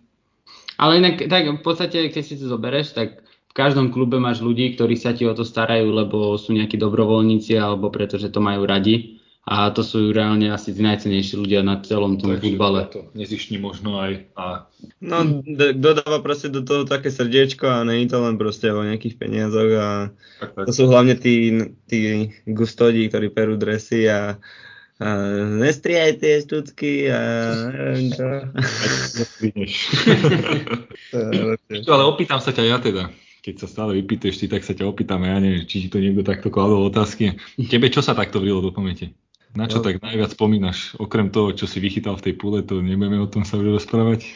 Ale 0.80 0.92
inak, 1.04 1.28
tak 1.28 1.44
v 1.44 1.60
podstate, 1.60 2.08
keď 2.08 2.24
si 2.24 2.40
to 2.40 2.48
zobereš, 2.48 2.96
tak 2.96 3.27
každom 3.58 3.90
klube 3.90 4.22
máš 4.22 4.46
ľudí, 4.46 4.78
ktorí 4.78 4.94
sa 4.94 5.18
ti 5.18 5.26
o 5.26 5.34
to 5.34 5.42
starajú, 5.42 5.90
lebo 5.90 6.38
sú 6.38 6.54
nejakí 6.54 6.78
dobrovoľníci 6.78 7.58
alebo 7.58 7.90
pretože 7.90 8.30
to 8.30 8.38
majú 8.38 8.70
radi. 8.70 9.18
A 9.48 9.72
to 9.72 9.80
sú 9.80 10.12
reálne 10.12 10.52
asi 10.52 10.76
tí 10.76 10.84
najcenejší 10.84 11.40
ľudia 11.40 11.64
na 11.64 11.80
celom 11.80 12.20
tom 12.20 12.36
Takže 12.36 12.44
futbale. 12.52 12.84
To 12.92 13.08
nezišní 13.16 13.56
možno 13.56 13.96
aj. 13.96 14.28
A... 14.36 14.68
No, 15.00 15.24
dodáva 15.72 16.20
proste 16.20 16.52
do 16.52 16.68
toho 16.68 16.84
také 16.84 17.08
srdiečko 17.08 17.64
a 17.64 17.88
není 17.88 18.12
to 18.12 18.20
len 18.20 18.36
proste 18.36 18.68
o 18.76 18.84
nejakých 18.84 19.16
peniazoch 19.16 19.72
a 19.80 20.12
tak, 20.44 20.52
tak. 20.52 20.66
to 20.68 20.72
sú 20.76 20.92
hlavne 20.92 21.16
tí, 21.16 21.64
tí 21.88 22.28
gustodi, 22.44 23.08
ktorí 23.08 23.32
perú 23.32 23.56
dresy 23.56 24.12
a, 24.12 24.36
a 25.00 25.08
nestriaj 25.64 26.20
tie 26.20 26.44
štúcky 26.44 27.08
a 27.08 27.22
neviem 27.72 28.12
čo. 28.12 28.28
Ale 31.96 32.04
opýtam 32.04 32.44
sa 32.44 32.52
ťa 32.52 32.68
ja 32.68 32.84
teda 32.84 33.08
keď 33.48 33.64
sa 33.64 33.72
stále 33.72 33.96
vypýteš 34.04 34.44
ty, 34.44 34.52
tak 34.52 34.68
sa 34.68 34.76
ťa 34.76 34.84
opýtam, 34.84 35.24
ja 35.24 35.40
neviem, 35.40 35.64
či 35.64 35.80
ti 35.80 35.88
to 35.88 36.04
niekto 36.04 36.20
takto 36.28 36.52
kladol 36.52 36.92
otázky. 36.92 37.40
Tebe 37.56 37.88
čo 37.88 38.04
sa 38.04 38.12
takto 38.12 38.44
vrilo 38.44 38.60
do 38.60 38.76
pamäte? 38.76 39.16
Na 39.56 39.72
čo 39.72 39.80
no. 39.80 39.88
tak 39.88 40.04
najviac 40.04 40.36
spomínaš? 40.36 41.00
Okrem 41.00 41.32
toho, 41.32 41.56
čo 41.56 41.64
si 41.64 41.80
vychytal 41.80 42.20
v 42.20 42.28
tej 42.28 42.34
pule, 42.36 42.60
to 42.68 42.84
nebudeme 42.84 43.24
o 43.24 43.32
tom 43.32 43.48
sa 43.48 43.56
už 43.56 43.80
rozprávať. 43.80 44.28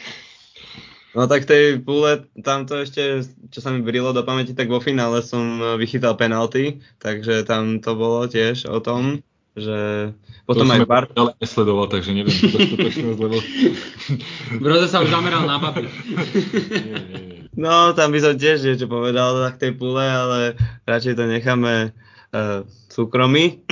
No 1.12 1.28
tak 1.28 1.44
tej 1.44 1.84
pule, 1.84 2.24
tamto 2.40 2.80
ešte, 2.80 3.20
čo 3.52 3.60
sa 3.60 3.68
mi 3.68 3.84
brilo 3.84 4.16
do 4.16 4.24
pamäti, 4.24 4.56
tak 4.56 4.72
vo 4.72 4.80
finále 4.80 5.20
som 5.20 5.76
vychytal 5.76 6.16
penalty, 6.16 6.80
takže 6.96 7.44
tam 7.44 7.84
to 7.84 7.92
bolo 7.92 8.24
tiež 8.24 8.64
o 8.64 8.80
tom, 8.80 9.20
že 9.52 10.08
potom 10.48 10.64
to 10.64 10.72
aj 10.72 10.88
Bart... 10.88 11.12
Ale 11.12 11.36
nesledoval, 11.36 11.92
takže 11.92 12.16
neviem 12.16 12.32
skutočnosť, 12.32 13.18
lebo... 13.20 13.36
Broze 14.64 14.88
sa 14.88 15.04
už 15.04 15.12
zameral 15.12 15.44
na 15.44 15.60
papi. 15.60 15.84
No, 17.62 17.94
tam 17.94 18.10
by 18.10 18.18
som 18.18 18.34
tiež 18.34 18.66
niečo 18.66 18.90
povedal 18.90 19.38
na 19.38 19.54
tej 19.54 19.78
pule, 19.78 20.02
ale 20.02 20.58
radšej 20.82 21.14
to 21.14 21.30
necháme 21.30 21.94
uh, 22.34 22.66
súkromí. 22.90 23.62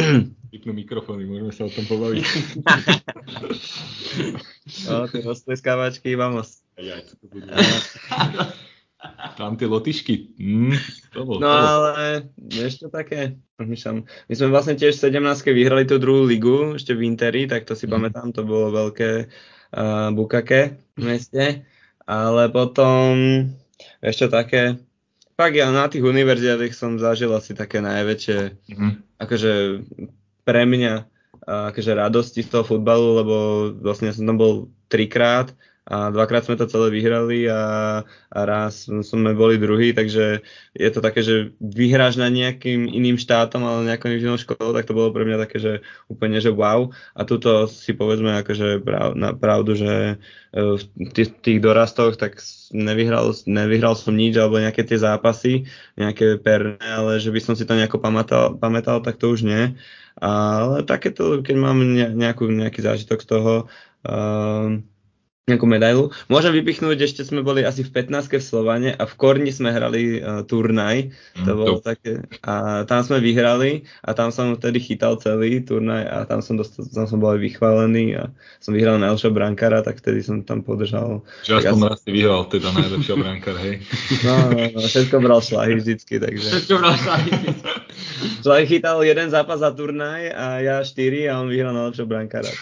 Vypnú 0.54 0.78
mikrofóny, 0.78 1.26
môžeme 1.26 1.50
sa 1.50 1.66
o 1.66 1.74
tom 1.74 1.90
pobaviť. 1.90 2.22
no, 4.86 5.10
tie 5.10 5.22
rozpleskávačky, 5.26 6.14
vamos. 6.14 6.62
To 6.78 7.26
bude. 7.26 7.50
Tam 9.34 9.58
tie 9.58 9.66
lotišky. 9.66 10.38
Mm, 10.38 10.78
to 11.10 11.26
bol, 11.26 11.42
no 11.42 11.50
to 11.50 11.58
bol. 11.58 11.66
ale 11.66 11.94
vieš 12.36 12.84
čo 12.84 12.86
také? 12.94 13.42
My 13.58 13.74
sme 13.74 14.54
vlastne 14.54 14.78
tiež 14.78 15.02
v 15.02 15.18
17 15.18 15.50
vyhrali 15.50 15.88
tú 15.88 15.98
druhú 15.98 16.30
ligu, 16.30 16.78
ešte 16.78 16.94
v 16.94 17.10
Interi, 17.10 17.50
tak 17.50 17.66
to 17.66 17.74
si 17.74 17.88
mm. 17.88 17.90
pamätám, 17.90 18.30
to 18.30 18.46
bolo 18.46 18.70
veľké 18.70 19.26
uh, 19.26 20.14
bukake 20.14 20.78
v 20.94 21.02
meste. 21.02 21.66
Ale 22.10 22.50
potom, 22.50 23.14
čo 24.14 24.26
také, 24.28 24.80
fakt 25.36 25.56
ja 25.56 25.72
na 25.72 25.88
tých 25.88 26.04
univerziádach 26.04 26.72
som 26.76 27.00
zažil 27.00 27.32
asi 27.32 27.56
také 27.56 27.80
najväčšie, 27.80 28.38
mm. 28.76 28.92
akože 29.20 29.52
pre 30.44 30.62
mňa 30.66 30.94
akože 31.50 31.92
radosti 31.96 32.44
z 32.44 32.52
toho 32.52 32.64
futbalu, 32.66 33.24
lebo 33.24 33.36
vlastne 33.80 34.12
ja 34.12 34.14
som 34.14 34.28
tam 34.28 34.38
bol 34.38 34.52
trikrát 34.92 35.50
a 35.90 36.14
dvakrát 36.14 36.46
sme 36.46 36.54
to 36.54 36.70
celé 36.70 36.94
vyhrali 36.94 37.50
a, 37.50 37.62
a 38.30 38.40
raz 38.46 38.86
sme 38.86 39.34
boli 39.34 39.58
druhý, 39.58 39.90
takže 39.90 40.38
je 40.70 40.90
to 40.94 41.02
také, 41.02 41.26
že 41.26 41.50
vyhráš 41.58 42.14
na 42.14 42.30
nejakým 42.30 42.86
iným 42.86 43.18
štátom, 43.18 43.58
ale 43.66 43.90
nejakou 43.90 44.14
inou 44.14 44.38
školou, 44.38 44.70
tak 44.70 44.86
to 44.86 44.94
bolo 44.94 45.10
pre 45.10 45.26
mňa 45.26 45.42
také, 45.42 45.58
že 45.58 45.72
úplne, 46.06 46.38
že 46.38 46.54
wow. 46.54 46.94
A 47.18 47.26
tuto 47.26 47.66
si 47.66 47.90
povedzme 47.90 48.38
akože 48.38 48.86
prav, 48.86 49.18
na 49.18 49.34
pravdu, 49.34 49.74
že 49.74 50.22
e, 50.54 50.78
v 50.78 51.10
tých, 51.10 51.34
tých 51.42 51.58
dorastoch 51.58 52.14
tak 52.14 52.38
nevyhral, 52.70 53.34
nevyhral 53.50 53.98
som 53.98 54.14
nič 54.14 54.38
alebo 54.38 54.62
nejaké 54.62 54.86
tie 54.86 54.94
zápasy, 54.94 55.66
nejaké 55.98 56.38
perné, 56.38 56.78
ale 56.86 57.18
že 57.18 57.34
by 57.34 57.42
som 57.42 57.58
si 57.58 57.66
to 57.66 57.74
nejako 57.74 57.98
pamätal, 57.98 58.54
pamätal 58.54 59.02
tak 59.02 59.18
to 59.18 59.34
už 59.34 59.42
nie. 59.42 59.74
Ale 60.22 60.86
takéto, 60.86 61.42
keď 61.42 61.56
mám 61.58 61.82
nejakú, 62.14 62.46
nejaký 62.46 62.78
zážitok 62.78 63.18
z 63.24 63.26
toho, 63.26 63.52
uh, 64.06 64.78
nejakú 65.50 65.66
medailu. 65.66 66.14
Môžem 66.30 66.54
vypichnúť, 66.54 67.02
ešte 67.02 67.22
sme 67.26 67.42
boli 67.42 67.66
asi 67.66 67.82
v 67.82 67.90
15 67.90 68.30
v 68.30 68.44
Slovane 68.44 68.90
a 68.94 69.04
v 69.04 69.14
Korni 69.18 69.50
sme 69.50 69.74
hrali 69.74 70.22
uh, 70.22 70.46
turnaj. 70.46 71.10
Mm, 71.10 71.44
to 71.44 71.52
bolo 71.58 71.76
to. 71.82 71.90
také. 71.90 72.22
A 72.46 72.86
tam 72.86 73.02
sme 73.02 73.18
vyhrali 73.18 73.84
a 74.06 74.14
tam 74.14 74.30
som 74.30 74.54
vtedy 74.54 74.78
chytal 74.78 75.18
celý 75.18 75.60
turnaj 75.60 76.06
a 76.06 76.16
tam 76.24 76.40
som, 76.40 76.54
dostal, 76.54 76.86
tam 76.86 77.10
som 77.10 77.18
bol 77.18 77.34
aj 77.34 77.40
vychválený 77.42 78.16
a 78.16 78.30
som 78.62 78.72
vyhral 78.76 79.02
najlepšieho 79.02 79.34
brankára, 79.34 79.82
tak 79.82 79.98
vtedy 79.98 80.22
som 80.22 80.46
tam 80.46 80.62
podržal. 80.62 81.26
Že 81.44 81.66
aspoň 81.66 81.88
raz 81.90 82.00
si 82.04 82.10
vyhral 82.14 82.46
teda 82.46 82.70
najlepšieho 82.70 83.18
brankára, 83.24 83.60
hej? 83.60 83.82
No, 84.22 84.34
no, 84.54 84.62
no, 84.76 84.80
všetko 84.86 85.16
bral 85.18 85.40
šlahy 85.42 85.80
vždycky, 85.80 86.22
takže. 86.22 86.48
Všetko 86.48 86.74
bral 86.78 86.94
šlahy. 86.94 87.30
Šlahy 88.44 88.64
chytal 88.68 89.00
jeden 89.04 89.28
zápas 89.32 89.60
za 89.60 89.72
turnaj 89.72 90.28
a 90.32 90.46
ja 90.60 90.76
štyri 90.84 91.24
a 91.28 91.40
on 91.40 91.48
vyhral 91.48 91.72
najlepšieho 91.72 92.08
brankára. 92.08 92.52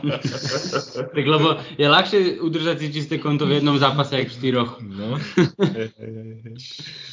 tak 1.14 1.24
lebo 1.26 1.58
je 1.74 1.86
ľahšie 1.90 2.38
udržať 2.40 2.76
si 2.80 2.86
čisté 2.94 3.18
konto 3.18 3.44
v 3.44 3.60
jednom 3.60 3.76
zápase, 3.76 4.14
ako 4.16 4.30
v 4.30 4.36
štyroch. 4.38 4.70
No. 4.80 5.18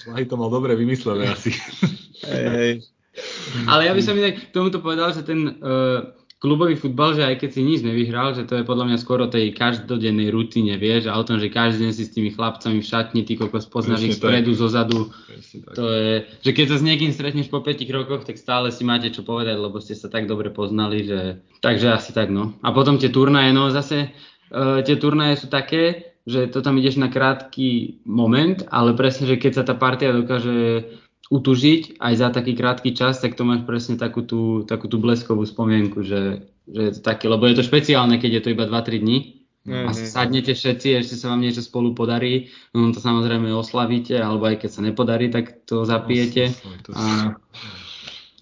Slahy 0.06 0.24
to 0.30 0.36
mal 0.38 0.54
dobre 0.54 0.78
vymyslené 0.78 1.34
asi. 1.34 1.52
Hej. 2.30 2.86
Ale 3.66 3.90
ja 3.90 3.94
by 3.98 4.02
som 4.06 4.14
inak 4.14 4.54
tomuto 4.54 4.78
povedal, 4.78 5.10
že 5.10 5.26
ten 5.26 5.58
uh, 5.58 6.14
klubový 6.38 6.78
futbal, 6.78 7.18
že 7.18 7.26
aj 7.26 7.42
keď 7.42 7.50
si 7.50 7.62
nič 7.66 7.80
nevyhral, 7.82 8.38
že 8.38 8.46
to 8.46 8.62
je 8.62 8.68
podľa 8.68 8.94
mňa 8.94 8.98
skoro 9.02 9.26
tej 9.26 9.58
každodennej 9.58 10.30
rutine, 10.30 10.78
vieš, 10.78 11.10
a 11.10 11.18
o 11.18 11.26
tom, 11.26 11.42
že 11.42 11.50
každý 11.50 11.90
deň 11.90 11.94
si 11.98 12.04
s 12.06 12.14
tými 12.14 12.30
chlapcami 12.30 12.78
v 12.78 12.86
šatni, 12.86 13.26
ty 13.26 13.34
kokos 13.42 13.66
poznáš 13.66 14.06
ich 14.06 14.18
spredu, 14.22 14.54
zo 14.54 14.70
zadu, 14.70 15.10
to 15.74 15.84
je, 15.90 16.14
že 16.46 16.52
keď 16.54 16.66
sa 16.70 16.78
s 16.78 16.86
niekým 16.86 17.10
stretneš 17.10 17.50
po 17.50 17.66
5 17.66 17.82
rokoch, 17.90 18.22
tak 18.22 18.38
stále 18.38 18.70
si 18.70 18.86
máte 18.86 19.10
čo 19.10 19.26
povedať, 19.26 19.58
lebo 19.58 19.82
ste 19.82 19.98
sa 19.98 20.14
tak 20.14 20.30
dobre 20.30 20.54
poznali, 20.54 21.10
že, 21.10 21.42
takže 21.66 21.98
asi 21.98 22.14
tak, 22.14 22.30
no. 22.30 22.54
A 22.62 22.70
potom 22.70 23.02
tie 23.02 23.10
turnaje, 23.10 23.50
no 23.50 23.74
zase 23.74 24.14
uh, 24.52 24.80
tie 24.84 24.96
turnaje 25.00 25.40
sú 25.40 25.48
také, 25.48 26.16
že 26.28 26.52
to 26.52 26.60
tam 26.60 26.76
ideš 26.76 27.00
na 27.00 27.08
krátky 27.08 28.04
moment, 28.04 28.68
ale 28.68 28.92
presne, 28.94 29.28
že 29.32 29.40
keď 29.40 29.52
sa 29.56 29.64
tá 29.64 29.80
partia 29.80 30.12
dokáže 30.12 30.84
utužiť 31.28 32.00
aj 32.00 32.14
za 32.16 32.28
taký 32.32 32.56
krátky 32.56 32.96
čas, 32.96 33.20
tak 33.20 33.36
to 33.36 33.44
máš 33.44 33.64
presne 33.68 34.00
takú 34.00 34.24
tú, 34.24 34.64
takú 34.64 34.88
tú 34.88 35.00
bleskovú 35.00 35.44
spomienku, 35.44 36.04
že, 36.04 36.48
že 36.68 36.82
je 36.88 36.92
to 37.00 37.02
také, 37.04 37.28
lebo 37.28 37.48
je 37.48 37.60
to 37.60 37.68
špeciálne, 37.68 38.16
keď 38.20 38.32
je 38.40 38.42
to 38.44 38.54
iba 38.56 38.64
2-3 38.68 39.04
dní 39.04 39.18
mm-hmm. 39.68 39.88
a 39.88 39.92
mhm. 39.92 40.08
sadnete 40.08 40.52
všetci, 40.56 41.00
ešte 41.00 41.16
sa 41.20 41.32
vám 41.36 41.44
niečo 41.44 41.64
spolu 41.64 41.92
podarí, 41.92 42.52
no 42.72 42.92
to 42.96 43.04
samozrejme 43.04 43.52
oslavíte, 43.52 44.16
alebo 44.16 44.48
aj 44.48 44.64
keď 44.64 44.70
sa 44.72 44.82
nepodarí, 44.84 45.28
tak 45.28 45.68
to 45.68 45.84
zapijete. 45.84 46.56
A 46.96 47.36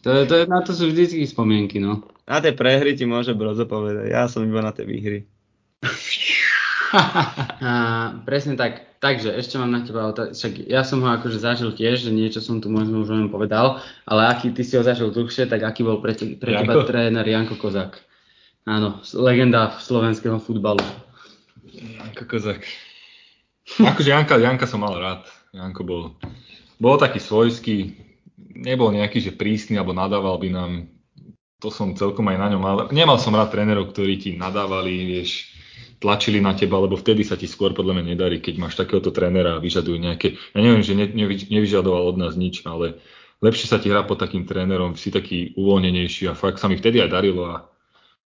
to, 0.05 0.29
to 0.29 0.45
na 0.45 0.61
to 0.61 0.77
sú 0.77 0.93
vždycky 0.93 1.25
spomienky, 1.25 1.81
no. 1.81 2.05
Na 2.29 2.41
tie 2.41 2.53
prehry 2.53 2.93
ti 2.93 3.09
môže 3.09 3.33
Brozo 3.33 3.65
povedať, 3.65 4.13
ja 4.13 4.29
som 4.29 4.45
iba 4.45 4.61
na 4.61 4.73
tie 4.73 4.85
výhry. 4.85 5.25
Presne 8.27 8.55
tak. 8.55 8.95
Takže 9.03 9.37
ešte 9.37 9.61
mám 9.61 9.69
na 9.69 9.85
teba 9.85 10.09
otázku. 10.09 10.33
Však 10.33 10.53
ja 10.65 10.81
som 10.81 11.03
ho 11.05 11.09
akože 11.13 11.37
zažil 11.37 11.69
tiež, 11.77 12.09
že 12.09 12.11
niečo 12.15 12.41
som 12.41 12.57
tu 12.57 12.73
možno 12.73 13.05
už 13.05 13.13
len 13.13 13.29
povedal, 13.29 13.77
ale 14.09 14.33
aký 14.33 14.49
ty 14.49 14.65
si 14.65 14.73
ho 14.79 14.81
zažil 14.81 15.13
dlhšie, 15.13 15.45
tak 15.45 15.61
aký 15.61 15.85
bol 15.85 16.01
pre, 16.01 16.17
te, 16.17 16.33
pre 16.33 16.57
teba 16.57 16.81
tréner 16.81 17.21
Janko 17.21 17.53
Kozák? 17.53 18.01
Áno, 18.65 18.97
legenda 19.13 19.77
slovenského 19.77 20.41
futbalu. 20.41 20.81
Janko 21.69 22.25
Kozák. 22.25 22.65
Akože 23.93 24.09
Janka, 24.09 24.41
Janka 24.41 24.65
som 24.65 24.81
mal 24.81 24.97
rád. 24.97 25.21
Janko 25.53 25.85
bol, 25.85 26.03
bol 26.81 26.97
taký 26.97 27.21
svojský, 27.21 27.93
nebol 28.57 28.89
nejaký, 28.89 29.21
že 29.21 29.37
prísny 29.37 29.77
alebo 29.77 29.93
nadával 29.93 30.41
by 30.41 30.49
nám. 30.49 30.71
To 31.61 31.69
som 31.69 31.93
celkom 31.93 32.25
aj 32.33 32.37
na 32.41 32.47
ňom 32.51 32.61
mal. 32.61 32.77
Nemal 32.89 33.21
som 33.21 33.37
rád 33.37 33.53
trénerov, 33.53 33.93
ktorí 33.93 34.17
ti 34.17 34.29
nadávali, 34.33 35.07
vieš, 35.07 35.54
tlačili 35.99 36.43
na 36.43 36.53
teba, 36.53 36.79
lebo 36.81 36.99
vtedy 36.99 37.23
sa 37.23 37.39
ti 37.39 37.47
skôr 37.47 37.71
podľa 37.71 37.99
mňa 37.99 38.05
nedarí, 38.15 38.37
keď 38.43 38.55
máš 38.59 38.75
takéhoto 38.75 39.11
trénera 39.15 39.57
a 39.57 39.63
vyžadujú 39.63 39.97
nejaké, 39.97 40.35
ja 40.55 40.59
neviem, 40.59 40.83
že 40.83 40.93
ne, 40.93 41.07
ne, 41.07 41.25
nevyžadoval 41.27 42.11
od 42.11 42.17
nás 42.19 42.33
nič, 42.35 42.63
ale 42.67 42.99
lepšie 43.39 43.67
sa 43.71 43.79
ti 43.79 43.91
hrá 43.91 44.03
pod 44.03 44.19
takým 44.19 44.43
trénerom, 44.43 44.99
si 44.99 45.11
taký 45.11 45.55
uvoľnenejší 45.55 46.31
a 46.31 46.37
fakt 46.37 46.59
sa 46.59 46.67
mi 46.67 46.75
vtedy 46.75 46.99
aj 46.99 47.09
darilo 47.11 47.43
a 47.47 47.55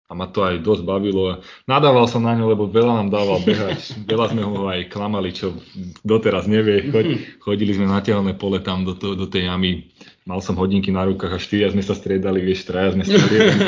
a 0.07 0.15
ma 0.15 0.31
to 0.31 0.39
aj 0.47 0.63
dosť 0.63 0.87
bavilo. 0.87 1.35
A 1.35 1.43
nadával 1.67 2.07
som 2.07 2.23
na 2.23 2.31
ňo, 2.31 2.47
lebo 2.47 2.71
veľa 2.71 3.03
nám 3.03 3.09
dával 3.11 3.43
behať. 3.43 3.91
Veľa 4.11 4.31
sme 4.31 4.43
ho 4.47 4.71
aj 4.71 4.87
klamali, 4.87 5.35
čo 5.35 5.51
doteraz 6.07 6.47
nevie. 6.47 6.87
Chodili 7.43 7.75
sme 7.75 7.91
na 7.91 7.99
telné 7.99 8.31
pole 8.31 8.63
tam 8.63 8.87
do, 8.87 8.95
to, 8.95 9.19
do 9.19 9.27
tej 9.27 9.51
jamy. 9.51 9.91
Mal 10.27 10.43
som 10.43 10.59
hodinky 10.59 10.91
na 10.91 11.07
rukách 11.07 11.31
a 11.31 11.39
štyria 11.39 11.71
sme 11.71 11.79
sa 11.79 11.95
striedali, 11.95 12.43
vieš, 12.43 12.67
traja 12.67 12.91
sme 12.91 13.07
striedali, 13.07 13.63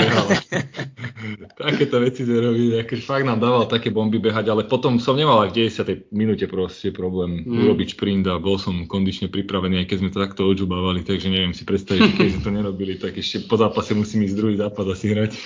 Takéto 1.55 2.03
veci 2.03 2.27
sme 2.27 2.39
robili, 2.43 2.75
akože 2.83 3.03
fakt 3.03 3.23
nám 3.23 3.39
dával 3.39 3.63
také 3.71 3.87
bomby 3.95 4.19
behať, 4.19 4.51
ale 4.51 4.67
potom 4.67 4.99
som 4.99 5.15
nemal 5.15 5.39
aj 5.47 5.55
v 5.55 5.71
90. 5.71 6.11
minúte 6.11 6.51
proste 6.51 6.91
problém 6.91 7.47
mm. 7.47 7.63
urobiť 7.63 7.95
šprint 7.95 8.27
a 8.27 8.43
bol 8.43 8.59
som 8.59 8.87
kondične 8.91 9.31
pripravený, 9.31 9.83
aj 9.83 9.87
keď 9.87 9.97
sme 10.03 10.09
to 10.11 10.19
takto 10.19 10.41
odžubávali, 10.51 11.07
takže 11.07 11.31
neviem 11.31 11.55
si 11.55 11.63
predstaviť, 11.63 12.01
že 12.03 12.13
keď 12.19 12.27
sme 12.35 12.43
to 12.43 12.51
nerobili, 12.51 12.93
tak 12.99 13.15
ešte 13.15 13.47
po 13.47 13.55
zápase 13.55 13.95
musím 13.95 14.27
ísť 14.27 14.35
druhý 14.35 14.55
zápas 14.59 14.83
asi 14.83 15.15
hrať. 15.15 15.31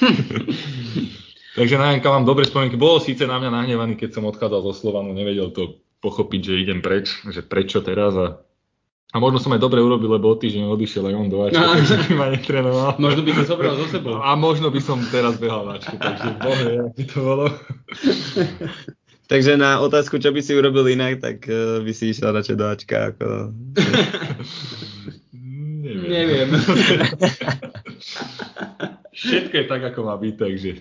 Takže 1.53 1.77
na 1.77 1.93
Janka 1.93 2.09
mám 2.09 2.25
dobre 2.25 2.49
spomienky. 2.49 2.81
Bolo 2.81 2.97
síce 2.97 3.29
na 3.29 3.37
mňa 3.37 3.53
nahnevaný, 3.53 3.93
keď 3.93 4.17
som 4.17 4.25
odchádzal 4.25 4.65
zo 4.65 4.73
Slovanu, 4.73 5.13
nevedel 5.13 5.53
to 5.53 5.77
pochopiť, 6.01 6.41
že 6.41 6.61
idem 6.65 6.81
preč, 6.81 7.21
že 7.29 7.45
prečo 7.45 7.85
teraz 7.85 8.17
a 8.17 8.41
a 9.13 9.15
možno 9.21 9.37
som 9.37 9.53
aj 9.53 9.61
dobre 9.61 9.77
urobil, 9.77 10.09
lebo 10.09 10.33
o 10.33 10.35
týždeň 10.35 10.73
odišiel 10.73 11.05
aj 11.05 11.13
on 11.13 11.29
do 11.29 11.45
Ačka, 11.45 11.61
no. 11.61 11.77
takže 11.77 12.17
ma 12.17 12.33
netrenoval. 12.33 12.97
Možno 12.97 13.21
by 13.21 13.31
to 13.37 13.43
zobral 13.45 13.77
zo 13.77 13.85
sebou. 13.93 14.17
A 14.17 14.33
možno 14.33 14.73
by 14.73 14.81
som 14.81 14.97
teraz 15.13 15.37
behal 15.37 15.69
Ačku, 15.69 16.01
takže 16.01 16.29
bohe, 16.41 16.89
by 16.97 17.03
to 17.05 17.17
bolo. 17.21 17.45
takže 19.31 19.53
na 19.53 19.77
otázku, 19.85 20.17
čo 20.17 20.33
by 20.33 20.41
si 20.41 20.57
urobil 20.57 20.89
inak, 20.89 21.21
tak 21.21 21.45
uh, 21.45 21.85
by 21.85 21.93
si 21.93 22.09
išiel 22.09 22.33
radšej 22.33 22.57
do 22.57 22.65
Ačka. 22.65 23.13
Ako... 23.13 23.53
Neviem. 25.85 26.09
Neviem. 26.09 26.49
Všetko 29.13 29.53
je 29.53 29.65
tak, 29.69 29.81
ako 29.93 30.09
má 30.09 30.17
byť, 30.17 30.35
takže 30.41 30.71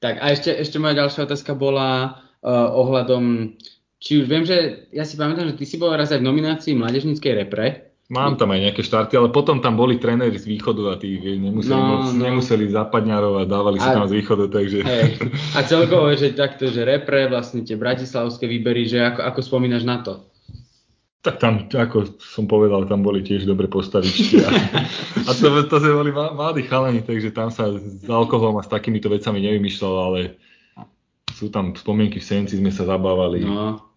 tak 0.00 0.16
a 0.16 0.32
ešte, 0.32 0.48
ešte 0.48 0.80
moja 0.80 0.96
ďalšia 1.04 1.28
otázka 1.28 1.52
bola 1.52 2.24
uh, 2.40 2.68
ohľadom, 2.72 3.52
či 4.00 4.16
už 4.16 4.24
viem, 4.26 4.48
že 4.48 4.88
ja 4.96 5.04
si 5.04 5.20
pamätám, 5.20 5.52
že 5.52 5.60
ty 5.60 5.68
si 5.68 5.76
bol 5.76 5.92
raz 5.92 6.08
aj 6.08 6.24
v 6.24 6.28
nominácii 6.32 6.72
mládežníckej 6.72 7.32
repre. 7.44 7.92
Mám 8.10 8.42
tam 8.42 8.50
aj 8.50 8.66
nejaké 8.66 8.82
štarty, 8.82 9.14
ale 9.14 9.30
potom 9.30 9.62
tam 9.62 9.78
boli 9.78 9.94
tréneri 10.02 10.34
z 10.34 10.50
východu 10.50 10.82
a 10.90 10.94
tí 10.98 11.14
nemuseli, 11.14 11.70
no, 11.70 11.86
moc, 11.86 12.10
no. 12.10 12.18
nemuseli 12.26 12.66
zapadňarovať, 12.74 13.46
dávali 13.46 13.78
sa 13.78 13.94
tam 13.94 14.10
z 14.10 14.18
východu, 14.18 14.50
takže... 14.50 14.78
Hej. 14.82 15.30
A 15.54 15.62
celkovo, 15.62 16.10
že 16.18 16.34
takto, 16.34 16.66
že 16.66 16.82
repre, 16.82 17.30
vlastne 17.30 17.62
tie 17.62 17.78
bratislavské 17.78 18.50
výbery, 18.50 18.90
že 18.90 18.98
ako, 18.98 19.20
ako 19.30 19.40
spomínaš 19.46 19.86
na 19.86 20.02
to? 20.02 20.26
Tak 21.22 21.38
tam, 21.38 21.70
ako 21.70 22.18
som 22.18 22.50
povedal, 22.50 22.82
tam 22.90 23.06
boli 23.06 23.22
tiež 23.22 23.46
dobre 23.46 23.70
postavičky. 23.70 24.42
A, 24.42 24.50
a 25.28 25.30
to, 25.30 25.46
to 25.70 25.76
sme 25.78 25.92
boli 25.94 26.10
mladí 26.10 26.66
chalani, 26.66 27.06
takže 27.06 27.30
tam 27.30 27.54
sa 27.54 27.70
s 27.78 28.08
alkoholom 28.10 28.58
a 28.58 28.66
s 28.66 28.72
takýmito 28.74 29.06
vecami 29.06 29.38
nevymýšľal, 29.38 29.94
ale 29.94 30.20
sú 31.30 31.46
tam 31.46 31.78
spomienky 31.78 32.18
v 32.18 32.26
Senci, 32.26 32.58
sme 32.58 32.74
sa 32.74 32.90
zabávali. 32.90 33.46
No. 33.46 33.89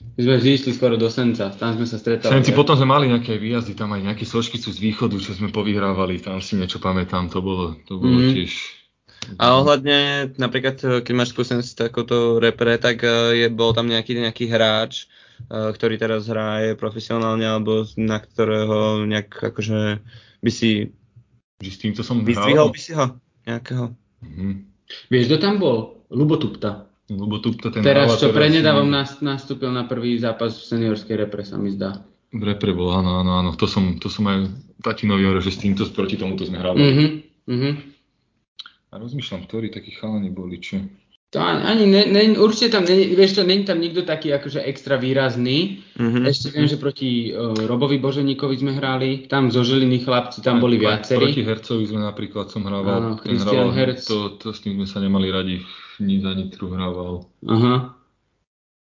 My 0.00 0.20
sme 0.24 0.36
išli 0.40 0.72
skoro 0.72 0.96
do 0.96 1.08
Senca, 1.12 1.52
tam 1.52 1.76
sme 1.76 1.86
sa 1.88 1.96
stretali. 2.00 2.32
Senci, 2.32 2.52
potom 2.56 2.76
sme 2.76 2.88
mali 2.88 3.08
nejaké 3.08 3.36
výjazdy, 3.36 3.76
tam 3.76 3.92
aj 3.96 4.12
nejaké 4.12 4.24
sošky 4.24 4.56
sú 4.56 4.72
z 4.72 4.80
východu, 4.80 5.16
čo 5.20 5.32
sme 5.36 5.52
povyhrávali, 5.52 6.20
tam 6.20 6.40
si 6.40 6.56
niečo 6.56 6.80
pamätám, 6.80 7.28
to 7.28 7.40
bolo, 7.40 7.76
to 7.84 8.00
bolo 8.00 8.20
mm. 8.20 8.32
tiež... 8.36 8.52
A 9.36 9.52
ohľadne, 9.60 10.32
napríklad, 10.40 11.04
keď 11.04 11.12
máš 11.12 11.36
skúsenosť 11.36 11.68
s 11.68 11.76
takouto 11.76 12.40
repre, 12.40 12.80
tak 12.80 13.04
eh, 13.04 13.44
je, 13.44 13.46
bol 13.52 13.76
tam 13.76 13.88
nejaký, 13.88 14.16
nejaký 14.16 14.48
hráč, 14.48 15.08
Eh, 15.48 15.70
ktorý 15.72 15.96
teraz 15.96 16.28
hraje 16.28 16.76
profesionálne, 16.76 17.46
alebo 17.48 17.88
na 17.96 18.20
ktorého 18.20 19.06
nejak 19.08 19.54
akože 19.54 20.04
by 20.44 20.50
si... 20.52 20.92
Že 21.64 21.70
s 21.70 21.78
týmto 21.80 22.02
som 22.04 22.20
hral? 22.24 22.68
by 22.68 22.80
si 22.80 22.92
ho 22.92 23.16
nejakého. 23.48 23.96
Mm-hmm. 24.20 24.52
Vieš, 25.08 25.24
kto 25.28 25.36
tam 25.40 25.56
bol? 25.56 26.04
Lubo 26.12 26.36
Tupta. 26.36 26.89
Lubo 27.10 27.42
Tupta 27.42 27.74
ten 27.74 27.82
Teraz, 27.82 28.22
čo 28.22 28.30
prednedávom 28.30 28.86
si... 29.02 29.18
nastúpil 29.26 29.74
na 29.74 29.82
prvý 29.82 30.14
zápas 30.22 30.54
v 30.54 30.64
seniorskej 30.70 31.26
repre, 31.26 31.42
sa 31.42 31.58
mi 31.58 31.74
zdá. 31.74 31.98
V 32.30 32.42
repre 32.46 32.70
bol, 32.70 32.94
áno, 32.94 33.18
áno, 33.18 33.42
áno. 33.42 33.50
To 33.58 33.66
som, 33.66 33.98
to 33.98 34.06
som 34.06 34.30
aj 34.30 34.46
tatinovi 34.86 35.26
hovoril, 35.26 35.42
že 35.42 35.50
s 35.50 35.58
týmto 35.58 35.82
proti 35.90 36.14
tomuto 36.14 36.46
sme 36.46 36.62
hrali. 36.62 36.78
Mm-hmm. 36.78 37.08
Mm-hmm. 37.50 37.72
A 38.90 38.94
rozmýšľam, 38.98 39.50
ktorí 39.50 39.74
takí 39.74 39.90
chalani 39.98 40.30
boli, 40.30 40.62
čo... 40.62 40.78
To 41.30 41.38
ani, 41.38 41.86
ne, 41.86 42.10
ne, 42.10 42.34
určite 42.42 42.74
tam, 42.74 42.82
ne, 42.82 43.06
vieš 43.14 43.38
to, 43.38 43.46
není 43.46 43.62
tam 43.62 43.78
nikto 43.78 44.02
taký 44.02 44.34
akože 44.34 44.66
extra 44.66 44.98
výrazný. 44.98 45.78
Mm-hmm. 45.94 46.26
Ešte 46.26 46.50
viem, 46.50 46.66
že 46.66 46.74
proti 46.74 47.30
uh, 47.30 47.54
Robovi 47.70 48.02
Boženíkovi 48.02 48.58
sme 48.58 48.74
hrali, 48.74 49.30
tam 49.30 49.46
zo 49.46 49.62
Žiliny 49.62 50.02
chlapci, 50.02 50.42
tam 50.42 50.58
aj, 50.58 50.62
boli 50.62 50.82
viacerí. 50.82 51.30
Proti 51.30 51.46
Hercovi 51.46 51.84
sme 51.86 52.02
napríklad 52.02 52.50
som 52.50 52.66
hrával. 52.66 52.98
Áno, 52.98 53.10
Christian 53.22 53.70
Herc. 53.70 54.02
To, 54.10 54.34
to, 54.42 54.50
s 54.50 54.58
tým 54.58 54.82
sme 54.82 54.86
sa 54.90 54.98
nemali 54.98 55.30
radi, 55.30 55.62
ni 56.00 56.20
za 56.20 56.34
Nitru 56.34 56.72
hrával. 56.72 57.28
Aha. 57.46 58.00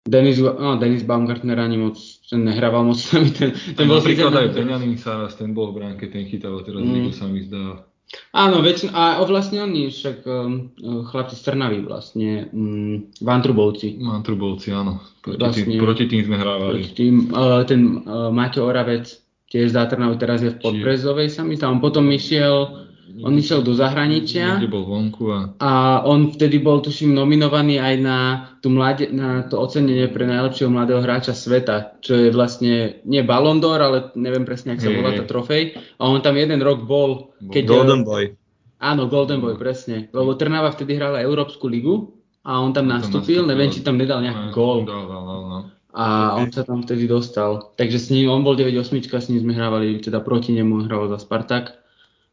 Denis, 0.03 0.43
no, 0.43 0.77
Denis 0.83 1.07
Baumgartner 1.07 1.59
ani 1.63 1.79
moc, 1.79 1.95
ten 2.27 2.43
nehrával 2.43 2.83
moc 2.91 2.99
s 3.03 3.15
nami, 3.15 3.31
ten, 3.31 3.55
ten 3.55 3.87
bol 3.87 4.03
napríklad 4.03 4.35
aj 4.35 4.49
Benjamin 4.51 4.99
Saras, 4.99 5.39
ten 5.39 5.55
bol 5.55 5.71
v 5.71 5.79
bránke, 5.79 6.11
ten 6.11 6.27
chytal, 6.27 6.59
teraz 6.67 6.83
mm. 6.83 7.15
sa 7.15 7.31
mi 7.31 7.47
zdá. 7.47 7.87
Áno, 8.35 8.61
väčšin, 8.61 8.93
a 8.93 9.23
vlastne 9.25 9.65
oni, 9.65 9.89
však 9.89 10.27
um, 10.27 10.75
chlapci 11.09 11.39
z 11.39 11.43
Trnavy 11.49 11.81
vlastne, 11.87 12.51
um, 12.53 13.09
Vantrubovci. 13.23 14.03
Vantrubovci, 14.03 14.69
áno. 14.75 15.01
Proti, 15.23 15.39
vlastne, 15.41 15.65
tým, 15.71 15.81
proti 15.81 16.05
tým 16.11 16.23
sme 16.29 16.37
hrávali. 16.37 16.83
Proti 16.83 16.93
tým, 16.93 17.15
uh, 17.33 17.63
ten 17.65 18.05
uh, 18.05 18.29
Maťo 18.29 18.69
Oravec, 18.69 19.07
tiež 19.49 19.73
z 19.73 19.77
Trnavy, 19.87 20.19
teraz 20.19 20.45
je 20.45 20.51
v 20.51 20.61
Podbrezovej 20.61 21.31
sa 21.31 21.47
mi 21.47 21.57
on 21.57 21.79
potom 21.79 22.11
išiel 22.11 22.82
on 23.21 23.37
išiel 23.37 23.61
do 23.61 23.77
zahraničia. 23.77 24.57
Bol 24.65 24.89
vonku 24.89 25.25
a... 25.29 25.39
a 25.61 25.71
on 26.09 26.33
vtedy 26.33 26.57
bol, 26.65 26.81
tuším, 26.81 27.13
nominovaný 27.13 27.77
aj 27.77 27.95
na, 28.01 28.19
tú 28.65 28.73
mlade, 28.73 29.13
na 29.13 29.45
to 29.45 29.61
ocenenie 29.61 30.09
pre 30.09 30.25
najlepšieho 30.25 30.73
mladého 30.73 31.05
hráča 31.05 31.37
sveta, 31.37 32.01
čo 32.01 32.17
je 32.17 32.29
vlastne 32.33 33.05
nie 33.05 33.21
Ballon 33.21 33.61
d'Or, 33.61 33.81
ale 33.85 33.99
neviem 34.17 34.49
presne, 34.49 34.73
ak 34.73 34.81
sa 34.81 34.89
volá 34.89 35.13
tá 35.13 35.29
trofej. 35.29 35.77
A 36.01 36.09
on 36.09 36.25
tam 36.25 36.41
jeden 36.41 36.65
rok 36.65 36.89
bol. 36.89 37.37
Keď, 37.45 37.63
Golden 37.69 38.03
Boy. 38.09 38.33
Áno, 38.81 39.13
Golden 39.13 39.45
Boy, 39.45 39.61
presne. 39.61 40.09
Lebo 40.11 40.33
Trnava 40.41 40.73
vtedy 40.73 40.97
hrala 40.97 41.21
Európsku 41.21 41.69
ligu 41.69 42.17
a 42.43 42.59
on 42.65 42.73
tam 42.73 42.89
nastúpil, 42.89 43.45
neviem, 43.45 43.69
či 43.69 43.85
tam 43.85 44.01
nedal 44.01 44.25
nejaký 44.25 44.57
gól. 44.57 44.89
Dal, 44.89 45.05
dal, 45.05 45.23
dal, 45.23 45.43
no. 45.47 45.59
a 45.93 46.35
on 46.41 46.49
sa 46.49 46.65
tam 46.65 46.81
vtedy 46.81 47.05
dostal. 47.05 47.77
Takže 47.77 47.99
s 48.01 48.09
ním, 48.09 48.33
on 48.33 48.41
bol 48.41 48.57
9-8, 48.57 49.05
s 49.05 49.29
ním 49.29 49.45
sme 49.45 49.53
hrávali, 49.53 50.01
teda 50.01 50.25
proti 50.25 50.57
nemu 50.57 50.89
hral 50.89 51.13
za 51.13 51.21
Spartak. 51.21 51.82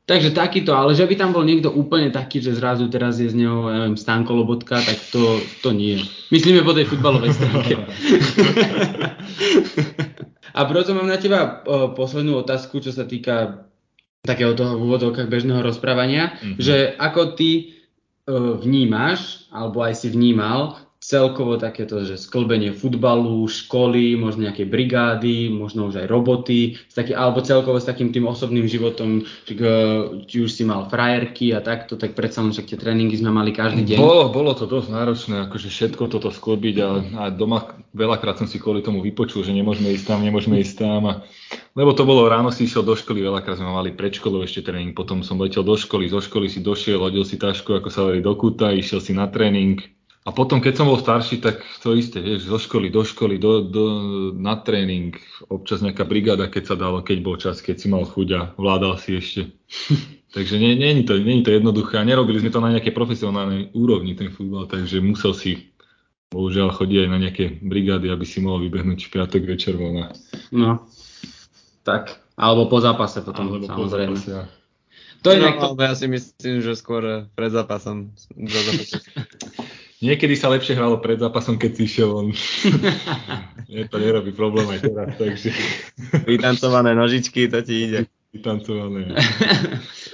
Takže 0.10 0.34
takýto, 0.34 0.74
ale 0.74 0.97
že 0.97 1.05
by 1.05 1.14
tam 1.14 1.38
bol 1.38 1.45
niekto 1.45 1.70
úplne 1.70 2.10
taký, 2.10 2.41
že 2.41 2.57
zrazu 2.57 2.89
teraz 2.89 3.22
je 3.22 3.30
z 3.30 3.45
neho, 3.45 3.70
ja 3.70 3.86
neviem, 3.86 3.93
Stanko 3.93 4.34
Lobotka, 4.34 4.82
tak 4.82 4.97
to, 5.14 5.38
to 5.62 5.70
nie. 5.70 6.01
Myslíme 6.34 6.66
po 6.66 6.74
tej 6.74 6.89
futbalovej 6.89 7.38
stránke. 7.38 7.78
A 10.57 10.66
preto 10.66 10.97
mám 10.97 11.05
na 11.05 11.22
teba 11.22 11.62
o, 11.62 11.93
poslednú 11.93 12.41
otázku, 12.41 12.82
čo 12.82 12.89
sa 12.89 13.05
týka 13.05 13.70
takého 14.26 14.57
toho 14.57 14.82
v 14.82 14.89
úvodovkách 14.89 15.30
bežného 15.30 15.62
rozprávania, 15.62 16.34
mm-hmm. 16.34 16.57
že 16.57 16.97
ako 16.97 17.38
ty 17.38 17.78
o, 18.26 18.57
vnímaš, 18.57 19.45
alebo 19.53 19.86
aj 19.86 19.93
si 19.93 20.10
vnímal 20.10 20.88
celkovo 21.10 21.57
takéto, 21.57 22.05
že 22.05 22.22
sklbenie 22.22 22.70
futbalu, 22.70 23.41
školy, 23.49 24.14
možno 24.14 24.45
nejaké 24.45 24.70
brigády, 24.70 25.49
možno 25.49 25.89
už 25.89 26.05
aj 26.05 26.07
roboty, 26.07 26.78
taký, 26.93 27.18
alebo 27.18 27.41
celkovo 27.41 27.82
s 27.82 27.89
takým 27.89 28.14
tým 28.14 28.30
osobným 28.30 28.70
životom, 28.70 29.26
či, 29.49 29.57
či 30.30 30.38
už 30.38 30.53
si 30.53 30.62
mal 30.70 30.86
frajerky 30.86 31.49
a 31.57 31.66
takto, 31.66 31.97
tak 31.97 32.14
predsa 32.14 32.45
len 32.45 32.53
však 32.53 32.70
tie 32.70 32.78
tréningy 32.78 33.18
sme 33.18 33.34
mali 33.34 33.49
každý 33.49 33.89
deň. 33.89 33.97
Bolo, 33.97 34.30
bolo 34.30 34.53
to 34.53 34.70
dosť 34.70 34.89
náročné, 34.93 35.36
akože 35.49 35.74
všetko 35.74 36.14
toto 36.14 36.30
sklbiť 36.30 36.76
a, 36.78 36.89
a 37.01 37.24
doma 37.34 37.74
veľakrát 37.97 38.38
som 38.38 38.45
si 38.45 38.62
kvôli 38.62 38.86
tomu 38.86 39.01
vypočul, 39.01 39.41
že 39.41 39.49
nemôžeme 39.49 39.89
ísť 39.89 40.14
tam, 40.14 40.22
nemôžeme 40.22 40.62
ísť 40.62 40.76
tam 40.78 41.01
a 41.10 41.14
lebo 41.74 41.97
to 41.97 42.05
bolo 42.05 42.30
ráno 42.30 42.53
si 42.53 42.70
išiel 42.70 42.86
do 42.86 42.93
školy, 42.93 43.26
veľakrát 43.26 43.57
sme 43.57 43.74
mali 43.74 43.97
pred 43.97 44.14
školou 44.14 44.45
ešte 44.45 44.62
tréning, 44.62 44.93
potom 44.93 45.26
som 45.26 45.41
letel 45.41 45.66
do 45.66 45.74
školy, 45.74 46.05
zo 46.05 46.22
školy 46.22 46.45
si 46.45 46.62
došiel, 46.62 47.01
hodil 47.01 47.26
si 47.26 47.41
tašku, 47.41 47.82
ako 47.82 47.89
sa 47.89 48.05
hovorí, 48.05 48.22
do 48.22 48.34
kúta, 48.38 48.70
išiel 48.70 49.01
si 49.01 49.18
na 49.18 49.26
tréning, 49.26 49.82
a 50.28 50.36
potom, 50.36 50.59
keď 50.59 50.74
som 50.76 50.91
bol 50.91 50.99
starší, 50.99 51.39
tak 51.39 51.63
to 51.80 51.95
isté, 51.95 52.20
vieš, 52.20 52.51
zo 52.51 52.59
školy 52.59 52.91
do 52.91 53.07
školy, 53.07 53.39
do, 53.39 53.63
do, 53.63 53.84
na 54.36 54.59
tréning, 54.59 55.15
občas 55.47 55.80
nejaká 55.80 56.03
brigáda, 56.03 56.51
keď 56.51 56.63
sa 56.70 56.76
dalo, 56.76 56.99
keď 56.99 57.17
bol 57.24 57.39
čas, 57.39 57.63
keď 57.63 57.76
si 57.80 57.88
mal 57.88 58.03
chuť 58.03 58.28
a 58.36 58.41
vládal 58.59 58.99
si 58.99 59.15
ešte. 59.15 59.55
takže 60.36 60.59
nie, 60.59 60.76
nie, 60.76 60.91
nie, 60.91 61.05
to, 61.07 61.15
nie 61.15 61.39
je 61.39 61.47
to 61.47 61.55
jednoduché 61.55 61.97
a 61.97 62.05
nerobili 62.05 62.43
sme 62.43 62.51
to 62.51 62.59
na 62.59 62.76
nejakej 62.76 62.91
profesionálnej 62.91 63.72
úrovni, 63.72 64.13
ten 64.13 64.28
futbal, 64.28 64.67
takže 64.67 64.99
musel 64.99 65.32
si 65.32 65.72
bohužiaľ 66.30 66.76
chodiť 66.76 66.97
aj 67.07 67.09
na 67.09 67.17
nejaké 67.17 67.45
brigády, 67.63 68.11
aby 68.11 68.26
si 68.28 68.43
mohol 68.43 68.67
vybehnúť 68.67 68.99
v 69.07 69.13
piatok 69.15 69.41
večer 69.47 69.80
von. 69.80 70.13
No, 70.51 70.84
tak, 71.88 72.20
alebo 72.36 72.67
po 72.67 72.84
zápase 72.84 73.24
potom, 73.24 73.55
alebo 73.55 73.65
samozrejme. 73.65 74.13
Po 74.13 74.20
zápase, 74.20 74.30
ja. 74.36 74.43
To 75.20 75.36
je 75.36 75.39
no, 75.43 75.76
to... 75.76 75.84
ja 75.84 75.95
si 75.99 76.07
myslím, 76.07 76.63
že 76.63 76.80
skôr 76.80 77.28
pred 77.36 77.51
zápasom. 77.51 78.15
Niekedy 80.00 80.32
sa 80.39 80.47
lepšie 80.47 80.80
hralo 80.80 81.04
pred 81.04 81.20
zápasom, 81.20 81.60
keď 81.60 81.72
si 81.76 81.82
išiel 81.84 82.10
on. 82.16 82.28
Nie, 83.72 83.84
to 83.91 84.00
nerobí 84.00 84.32
problém 84.32 84.66
aj 84.72 84.88
teraz, 84.88 85.12
takže... 85.20 85.52
Vytancované 86.24 86.95
nožičky, 86.95 87.52
to 87.52 87.60
ti 87.60 87.91
ide. 87.91 88.00
Vytancované. 88.32 89.12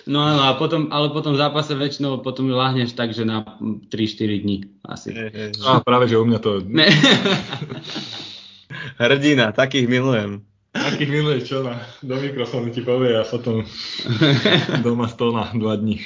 No 0.05 0.21
áno, 0.21 0.45
a 0.45 0.53
potom, 0.53 0.93
ale 0.93 1.09
potom 1.09 1.33
v 1.33 1.41
zápase 1.41 1.73
väčšinou 1.73 2.21
potom 2.21 2.45
láhneš 2.45 2.93
tak, 2.93 3.09
že 3.09 3.25
na 3.25 3.41
3-4 3.89 4.45
dní 4.45 4.69
asi. 4.85 5.09
No, 5.57 5.81
práve, 5.81 6.05
že 6.05 6.21
u 6.21 6.29
mňa 6.29 6.39
to... 6.45 6.61
Ne. 6.61 6.85
Hrdina, 9.01 9.49
takých 9.49 9.89
milujem. 9.89 10.45
Takých 10.77 11.09
miluješ 11.09 11.43
čo 11.49 11.57
na, 11.65 11.81
do 12.05 12.21
mikrofónu 12.21 12.69
ti 12.69 12.85
povie 12.85 13.17
a 13.17 13.25
potom 13.25 13.65
doma 14.85 15.09
stol 15.09 15.33
na 15.33 15.49
2 15.49 15.57
dní. 15.57 15.97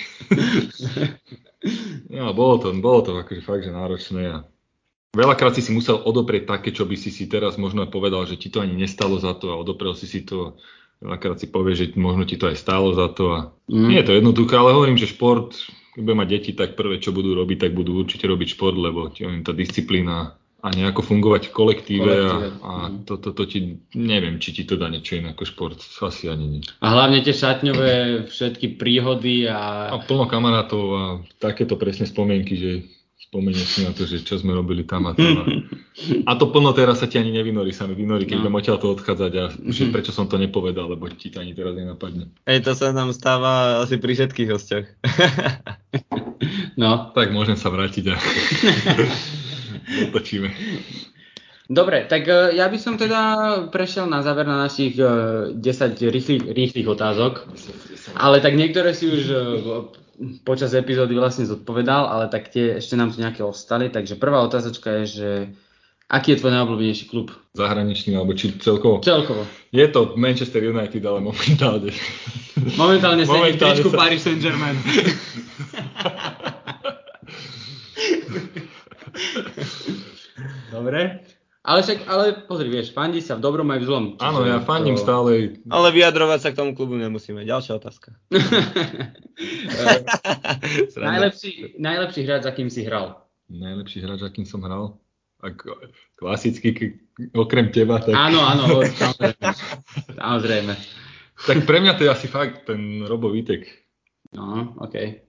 No, 2.10 2.34
bolo 2.34 2.58
to, 2.58 2.74
bolo 2.82 3.06
to 3.06 3.12
akože 3.14 3.42
fakt, 3.46 3.64
že 3.66 3.72
náročné 3.72 4.24
a 4.34 4.38
veľakrát 5.14 5.54
si 5.54 5.62
si 5.62 5.70
musel 5.70 6.02
odoprieť 6.02 6.50
také, 6.50 6.74
čo 6.74 6.90
by 6.90 6.98
si 6.98 7.14
si 7.14 7.30
teraz 7.30 7.58
možno 7.62 7.86
povedal, 7.86 8.26
že 8.26 8.38
ti 8.38 8.50
to 8.50 8.66
ani 8.66 8.74
nestalo 8.74 9.22
za 9.22 9.38
to 9.38 9.54
a 9.54 9.60
odoprel 9.62 9.94
si 9.94 10.10
si 10.10 10.26
to 10.26 10.58
veľakrát 11.00 11.40
si 11.40 11.48
povie, 11.48 11.74
že 11.76 11.86
možno 11.96 12.28
ti 12.28 12.36
to 12.36 12.52
aj 12.52 12.60
stálo 12.60 12.92
za 12.92 13.08
to 13.12 13.24
a 13.32 13.40
mm. 13.72 13.88
nie 13.88 14.00
je 14.04 14.08
to 14.08 14.18
jednoduché, 14.20 14.56
ale 14.60 14.76
hovorím, 14.76 15.00
že 15.00 15.12
šport, 15.12 15.56
keď 15.96 16.02
budem 16.04 16.20
mať 16.20 16.30
deti, 16.30 16.52
tak 16.56 16.76
prvé, 16.76 17.00
čo 17.00 17.16
budú 17.16 17.32
robiť, 17.36 17.68
tak 17.68 17.72
budú 17.72 18.04
určite 18.04 18.28
robiť 18.28 18.48
šport, 18.60 18.76
lebo 18.76 19.12
tá 19.16 19.52
disciplína 19.56 20.39
a 20.60 20.68
nejako 20.76 21.02
fungovať 21.08 21.50
v 21.50 21.56
kolektíve, 21.56 22.04
kolektíve. 22.04 22.48
a, 22.60 22.68
a 22.68 22.74
mhm. 22.92 23.08
to, 23.08 23.14
to, 23.18 23.30
to 23.32 23.44
ti, 23.48 23.60
neviem, 23.96 24.44
či 24.44 24.52
ti 24.52 24.64
to 24.68 24.76
dá 24.76 24.92
niečo 24.92 25.16
iné 25.16 25.32
ako 25.32 25.48
šport, 25.48 25.80
asi 25.80 26.28
ani 26.28 26.60
nie. 26.60 26.62
A 26.84 26.88
hlavne 26.92 27.24
tie 27.24 27.32
šatňové 27.32 28.28
všetky 28.28 28.76
príhody 28.76 29.48
a... 29.48 29.96
A 29.96 30.04
plno 30.04 30.28
kamarátov 30.28 30.84
a 30.92 31.04
takéto 31.40 31.80
presne 31.80 32.04
spomienky, 32.04 32.60
že 32.60 32.72
spomenieš 33.30 33.68
si 33.70 33.80
na 33.86 33.94
to, 33.94 34.10
že 34.10 34.26
čo 34.26 34.42
sme 34.42 34.58
robili 34.58 34.82
tam 34.90 35.06
a 35.06 35.14
tam. 35.14 35.44
A, 35.44 35.46
a 36.30 36.32
to 36.36 36.50
plno 36.50 36.74
teraz 36.74 36.98
sa 36.98 37.06
ti 37.06 37.22
ani 37.22 37.30
nevynorí, 37.30 37.70
sa 37.70 37.86
mi 37.86 37.94
vynorí, 37.94 38.26
keď 38.26 38.42
no. 38.42 38.50
budem 38.50 38.82
to 38.82 38.90
odchádzať 38.90 39.32
a 39.38 39.44
že 39.70 39.94
prečo 39.94 40.10
som 40.10 40.26
to 40.26 40.42
nepovedal, 40.42 40.90
lebo 40.90 41.06
ti 41.14 41.30
to 41.30 41.38
ani 41.38 41.54
teraz 41.54 41.78
nenapadne. 41.78 42.34
Hej, 42.50 42.66
to 42.66 42.74
sa 42.74 42.90
nám 42.90 43.14
stáva 43.14 43.86
asi 43.86 44.02
pri 44.02 44.18
všetkých 44.18 44.50
hostiach. 44.50 44.86
no. 46.82 47.14
Tak 47.14 47.30
môžem 47.30 47.56
sa 47.56 47.70
vrátiť 47.70 48.06
a 48.12 48.16
otočíme. 50.10 50.50
Dobre, 51.70 52.10
tak 52.10 52.26
e, 52.26 52.58
ja 52.58 52.66
by 52.66 52.78
som 52.82 52.98
teda 52.98 53.22
prešiel 53.70 54.10
na 54.10 54.26
záver 54.26 54.50
na 54.50 54.66
našich 54.66 54.98
10 54.98 55.62
e, 55.62 56.10
rýchlych, 56.10 56.50
rýchlych 56.50 56.88
otázok, 56.90 57.46
ale 58.18 58.42
tak 58.42 58.58
niektoré 58.58 58.98
si 58.98 59.06
už 59.06 59.22
e, 59.30 59.38
počas 60.42 60.74
epizódy 60.74 61.14
vlastne 61.14 61.46
zodpovedal, 61.46 62.10
ale 62.10 62.26
tak 62.26 62.50
tie 62.50 62.82
ešte 62.82 62.98
nám 62.98 63.14
tu 63.14 63.22
nejaké 63.22 63.46
ostali, 63.46 63.94
takže 63.94 64.18
prvá 64.18 64.42
otázočka 64.42 64.98
je, 65.02 65.06
že 65.06 65.30
aký 66.10 66.34
je 66.34 66.42
tvoj 66.42 66.58
najobľúbenejší 66.58 67.06
klub? 67.06 67.38
Zahraničný 67.54 68.18
alebo 68.18 68.34
či 68.34 68.50
celkovo? 68.58 69.06
Celkovo. 69.06 69.46
Je 69.70 69.86
to 69.94 70.18
Manchester 70.18 70.66
United, 70.66 71.06
ale 71.06 71.22
momentálne. 71.22 71.94
Momentálne 72.82 73.30
v 73.30 73.62
tričku 73.62 73.94
Paris 73.94 74.26
Saint-Germain. 74.26 74.74
Dobre. 80.76 81.24
Ale 81.60 81.84
však, 81.84 82.08
ale 82.08 82.26
pozri, 82.48 82.72
vieš, 82.72 82.96
fandí 82.96 83.20
sa 83.20 83.36
v 83.36 83.44
dobrom 83.44 83.68
aj 83.68 83.84
v 83.84 83.86
zlom. 83.86 84.06
Áno, 84.24 84.48
ja 84.48 84.64
fandím 84.64 84.96
to... 84.96 85.04
stále. 85.04 85.60
Ale 85.68 85.92
vyjadrovať 85.92 86.40
sa 86.40 86.50
k 86.56 86.60
tomu 86.64 86.72
klubu 86.72 86.96
nemusíme. 86.96 87.44
Ďalšia 87.44 87.84
otázka. 87.84 88.16
najlepší, 90.96 91.76
najlepší 91.76 92.22
hráč, 92.24 92.48
za 92.48 92.56
kým 92.56 92.72
si 92.72 92.88
hral? 92.88 93.28
Najlepší 93.52 94.08
hráč, 94.08 94.24
za 94.24 94.32
kým 94.32 94.48
som 94.48 94.64
hral? 94.64 95.04
Ak, 95.44 95.60
klasicky, 96.16 96.96
okrem 97.36 97.76
teba. 97.76 98.00
Tak... 98.00 98.16
Áno, 98.16 98.40
áno, 98.40 98.80
samozrejme. 99.04 99.52
samozrejme. 100.16 100.74
Tak 101.44 101.58
pre 101.68 101.84
mňa 101.84 101.94
to 102.00 102.08
je 102.08 102.12
asi 102.12 102.32
fakt 102.32 102.72
ten 102.72 103.04
Robo 103.04 103.36
Vitek. 103.36 103.68
No, 104.32 104.80
okej. 104.80 105.22
Okay. 105.22 105.29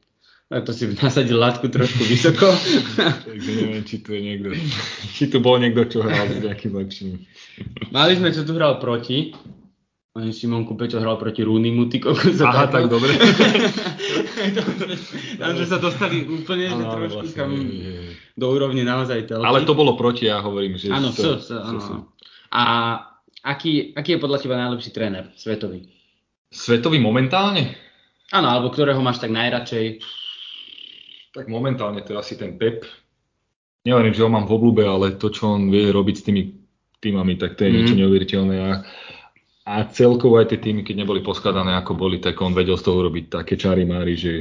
To 0.51 0.75
si 0.75 0.91
nasadil 0.99 1.39
látku 1.39 1.71
trošku 1.71 2.03
vysoko. 2.11 2.51
Takže 3.23 3.51
neviem, 3.55 3.87
či 3.87 4.03
tu 4.03 4.11
je 4.11 4.21
niekto, 4.21 4.51
či 5.15 5.31
tu 5.31 5.39
bol 5.39 5.63
niekto, 5.63 5.87
čo 5.87 6.03
hral 6.03 6.27
s 6.27 6.43
nejakým 6.43 6.75
lepším. 6.75 7.23
Mali 7.95 8.19
sme, 8.19 8.35
čo 8.35 8.43
tu 8.43 8.59
hral 8.59 8.83
proti. 8.83 9.31
Šimon 10.11 10.67
Kupeťo 10.67 10.99
hral 10.99 11.23
proti 11.23 11.47
Rúnimu, 11.47 11.87
ty 11.87 12.03
kokos. 12.03 12.43
Aha, 12.43 12.67
tak 12.67 12.91
dobre. 12.93 13.15
Tam, 15.39 15.55
že 15.55 15.71
sa 15.71 15.79
dostali 15.79 16.27
úplne 16.27 16.67
že 16.67 16.83
trošku 16.83 17.31
vlastne, 17.31 17.37
kam 17.39 17.55
je, 17.55 17.79
je. 17.79 17.99
do 18.35 18.47
úrovne 18.51 18.83
naozaj 18.83 19.31
telky. 19.31 19.47
Ale 19.47 19.63
to 19.63 19.79
bolo 19.79 19.95
proti, 19.95 20.27
ja 20.27 20.43
hovorím, 20.43 20.75
že... 20.75 20.91
Áno, 20.91 21.15
to, 21.15 21.39
s, 21.39 21.55
áno. 21.55 22.11
A 22.51 22.63
aký, 23.47 23.95
aký 23.95 24.19
je 24.19 24.23
podľa 24.27 24.43
teba 24.43 24.59
najlepší 24.59 24.91
tréner 24.91 25.31
svetový? 25.39 25.87
Svetový 26.51 26.99
momentálne? 26.99 27.79
Áno, 28.35 28.51
alebo 28.51 28.75
ktorého 28.75 28.99
máš 28.99 29.23
tak 29.23 29.31
najradšej? 29.31 30.03
Tak 31.41 31.49
momentálne 31.49 32.05
to 32.05 32.15
je 32.15 32.21
asi 32.21 32.35
ten 32.37 32.61
Pep. 32.61 32.85
Nehovorím, 33.89 34.13
že 34.13 34.23
ho 34.23 34.29
mám 34.29 34.45
v 34.45 34.55
oblúbe, 34.61 34.85
ale 34.85 35.17
to, 35.17 35.33
čo 35.33 35.57
on 35.57 35.73
vie 35.73 35.89
robiť 35.89 36.17
s 36.21 36.27
tými 36.29 36.43
týmami, 37.01 37.41
tak 37.41 37.57
to 37.57 37.65
je 37.65 37.71
mm. 37.73 37.77
niečo 37.81 37.97
neuveriteľné. 37.97 38.57
A, 38.61 38.71
a 39.65 39.75
celkovo 39.89 40.37
aj 40.37 40.53
tie 40.53 40.61
týmy, 40.61 40.85
keď 40.85 41.05
neboli 41.05 41.25
poskladané 41.25 41.81
ako 41.81 41.97
boli, 41.97 42.21
tak 42.21 42.37
on 42.45 42.53
vedel 42.53 42.77
z 42.77 42.85
toho 42.85 43.01
robiť 43.09 43.41
také 43.41 43.57
čary 43.57 43.89
mári, 43.89 44.21
že 44.21 44.33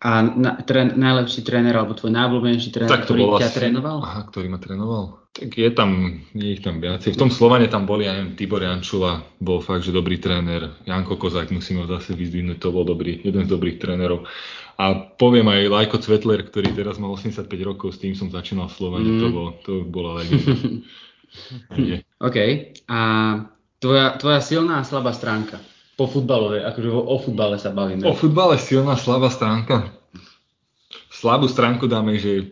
a 0.00 0.24
na, 0.24 0.56
trén, 0.64 0.96
najlepší 0.96 1.44
tréner, 1.44 1.76
alebo 1.76 1.92
tvoj 1.92 2.08
najobľúbenejší 2.16 2.72
tréner, 2.72 2.88
tak 2.88 3.04
ktorý 3.04 3.36
ťa 3.36 3.48
asi, 3.52 3.56
trénoval? 3.60 3.96
Aha, 4.00 4.24
ktorý 4.32 4.48
ma 4.48 4.56
trénoval? 4.56 5.28
Tak 5.36 5.52
je 5.52 5.70
tam, 5.76 5.90
je 6.32 6.56
ich 6.56 6.64
tam 6.64 6.80
viacej. 6.80 7.12
V 7.12 7.20
tom 7.20 7.28
Slovane 7.28 7.68
tam 7.68 7.84
boli, 7.84 8.08
ja 8.08 8.16
neviem, 8.16 8.32
Tibor 8.32 8.64
Jančula 8.64 9.20
bol 9.44 9.60
fakt, 9.60 9.84
že 9.84 9.92
dobrý 9.92 10.16
tréner. 10.16 10.72
Janko 10.88 11.20
Kozák, 11.20 11.52
musím 11.52 11.84
ho 11.84 11.86
zase 11.86 12.16
vyzdvihnúť, 12.16 12.56
to 12.56 12.72
bol 12.72 12.88
dobrý, 12.88 13.20
jeden 13.20 13.44
z 13.44 13.52
dobrých 13.52 13.76
trénerov. 13.76 14.24
A 14.80 14.96
poviem 14.96 15.44
aj 15.44 15.68
Lajko 15.68 16.00
Cvetler, 16.00 16.40
ktorý 16.40 16.72
teraz 16.72 16.96
má 16.96 17.12
85 17.12 17.44
rokov, 17.60 17.92
s 17.92 18.00
tým 18.00 18.16
som 18.16 18.32
začínal 18.32 18.72
v 18.72 18.76
Slovane, 18.80 19.08
mm. 19.12 19.20
to, 19.20 19.26
bol, 19.28 19.46
to 19.60 19.72
bola 19.84 20.24
legenda. 20.24 20.56
OK. 22.26 22.38
A 22.88 22.98
tvoja, 23.76 24.16
tvoja 24.16 24.40
silná 24.40 24.80
a 24.80 24.88
slabá 24.88 25.12
stránka? 25.12 25.60
Po 26.00 26.08
futbalove, 26.08 26.64
akože 26.64 26.88
o 26.88 27.16
futbale 27.20 27.60
sa 27.60 27.76
bavíme. 27.76 28.08
O 28.08 28.16
futbale 28.16 28.56
silná, 28.56 28.96
slabá 28.96 29.28
stránka. 29.28 29.92
Slabú 31.12 31.44
stránku 31.44 31.84
dáme, 31.84 32.16
že 32.16 32.48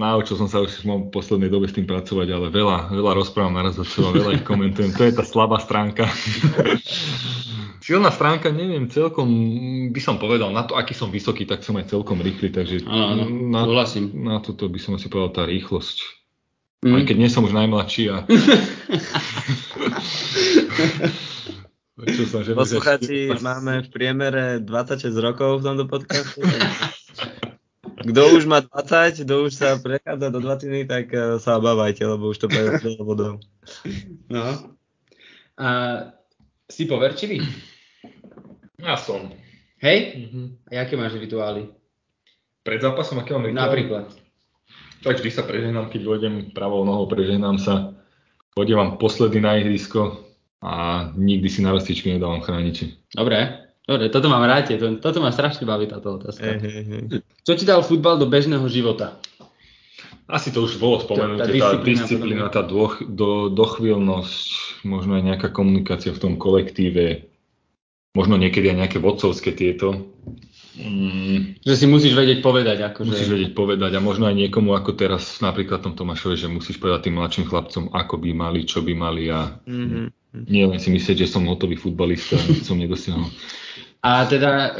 naučil 0.00 0.40
som 0.40 0.48
sa 0.48 0.64
už 0.64 0.80
v 0.80 1.12
poslednej 1.12 1.52
dobe 1.52 1.68
s 1.68 1.76
tým 1.76 1.84
pracovať, 1.84 2.32
ale 2.32 2.48
veľa, 2.48 2.96
veľa 2.96 3.12
rozprávam 3.12 3.60
naraz 3.60 3.76
za 3.76 3.84
sebou, 3.84 4.16
veľa 4.16 4.40
ich 4.40 4.46
komentujem. 4.48 4.96
To 4.96 5.04
je 5.04 5.12
tá 5.12 5.20
slabá 5.20 5.60
stránka. 5.60 6.08
Silná 7.82 8.14
stránka, 8.14 8.54
neviem, 8.54 8.86
celkom 8.86 9.26
by 9.90 9.98
som 9.98 10.22
povedal, 10.22 10.54
na 10.54 10.62
to, 10.62 10.78
aký 10.78 10.94
som 10.94 11.10
vysoký, 11.10 11.42
tak 11.50 11.66
som 11.66 11.74
aj 11.74 11.90
celkom 11.90 12.22
rýchly, 12.22 12.54
takže 12.54 12.86
Áno, 12.86 13.26
áno, 13.26 13.50
na, 13.50 13.66
na 14.14 14.36
toto 14.38 14.70
by 14.70 14.78
som 14.78 14.94
asi 14.94 15.10
povedal 15.10 15.34
tá 15.34 15.42
rýchlosť. 15.42 16.22
Mm. 16.86 16.94
Aj 16.94 17.02
keď 17.10 17.16
nie 17.18 17.26
som 17.26 17.42
už 17.42 17.54
najmladší 17.58 18.04
a... 18.14 18.22
Čo 22.02 22.22
som, 22.26 22.42
že 22.42 22.58
Poslucháči, 22.58 23.30
máme 23.38 23.86
v 23.86 23.88
priemere 23.94 24.58
26 24.58 25.06
rokov 25.22 25.62
v 25.62 25.70
tomto 25.70 25.86
podcaste. 25.86 26.42
Kto 28.02 28.20
už 28.34 28.50
má 28.50 28.58
20, 28.66 29.22
kto 29.22 29.34
už 29.46 29.52
sa 29.54 29.78
prechádza 29.78 30.34
do 30.34 30.42
20, 30.42 30.90
tak 30.90 31.06
eh, 31.14 31.38
sa 31.38 31.62
obávajte, 31.62 32.02
lebo 32.02 32.34
už 32.34 32.42
to 32.42 32.46
pôjde 32.50 32.82
do 32.82 33.06
vodou. 33.06 33.34
No. 34.26 34.74
A 35.54 35.68
si 36.66 36.90
poverčivý? 36.90 37.38
Ja 38.82 38.98
som. 38.98 39.30
Hej? 39.78 39.98
Mhm. 40.28 40.66
A 40.66 40.82
jaké 40.82 40.98
máš 40.98 41.14
rituály? 41.14 41.70
Pred 42.66 42.82
zápasom, 42.82 43.22
aké 43.22 43.34
mám 43.34 43.46
rituál? 43.46 43.70
Napríklad. 43.70 44.06
Tak 45.02 45.18
vždy 45.18 45.30
sa 45.34 45.42
preženám, 45.42 45.90
keď 45.90 46.00
vojdem 46.06 46.34
pravou 46.54 46.86
nohou, 46.86 47.10
preženám 47.10 47.58
sa. 47.58 47.94
Podievam 48.54 48.98
posledný 48.98 49.40
na 49.42 49.58
ihrisko 49.58 50.22
a 50.62 51.08
nikdy 51.18 51.48
si 51.50 51.60
na 51.64 51.74
roztičky 51.74 52.14
nedávam 52.14 52.38
chrániče. 52.38 52.94
Dobre. 53.10 53.66
Dobre, 53.82 54.14
toto 54.14 54.30
mám 54.30 54.46
rád, 54.46 54.70
to, 54.78 55.02
toto 55.02 55.18
ma 55.18 55.34
strašne 55.34 55.66
baví 55.66 55.90
táto 55.90 56.14
otázka. 56.14 56.54
Hej, 56.54 56.86
hej. 56.86 57.02
Čo 57.42 57.58
ti 57.58 57.66
dal 57.66 57.82
futbal 57.82 58.14
do 58.14 58.30
bežného 58.30 58.62
života? 58.70 59.18
Asi 60.30 60.54
to 60.54 60.62
už 60.62 60.78
bolo 60.78 61.02
spomenuté, 61.02 61.50
Tá 61.58 61.74
tá, 61.74 61.82
disciplína 61.82 62.46
tá 62.46 62.62
do, 62.62 63.50
dochvíľnosť, 63.50 64.86
možno 64.86 65.18
aj 65.18 65.22
nejaká 65.34 65.48
komunikácia 65.50 66.14
v 66.14 66.22
tom 66.22 66.34
kolektíve, 66.38 67.31
možno 68.12 68.36
niekedy 68.36 68.72
aj 68.72 68.78
nejaké 68.84 68.98
vodcovské 69.00 69.52
tieto. 69.52 70.12
Mm, 70.72 71.60
Že 71.60 71.74
si 71.76 71.84
musíš 71.84 72.16
vedieť 72.16 72.40
povedať, 72.40 72.80
akože... 72.80 73.08
musíš 73.12 73.28
vedieť 73.28 73.52
povedať 73.52 73.92
a 73.92 74.00
možno 74.00 74.24
aj 74.24 74.36
niekomu 74.36 74.72
ako 74.72 74.96
teraz 74.96 75.36
napríklad 75.44 75.84
tom 75.84 75.92
Tomášovi, 75.92 76.36
že 76.36 76.48
musíš 76.48 76.80
povedať 76.80 77.08
tým 77.08 77.20
mladším 77.20 77.44
chlapcom, 77.44 77.92
ako 77.92 78.14
by 78.16 78.30
mali, 78.32 78.64
čo 78.64 78.80
by 78.80 78.92
mali 78.96 79.28
a 79.28 79.60
Mhm. 79.68 80.08
nie 80.48 80.64
len 80.64 80.80
si 80.80 80.88
myslieť, 80.88 81.24
že 81.24 81.28
som 81.28 81.44
hotový 81.44 81.76
futbalista, 81.76 82.36
som 82.68 82.80
nedosiahol. 82.80 83.28
A 84.02 84.26
teda 84.26 84.50
e, 84.50 84.70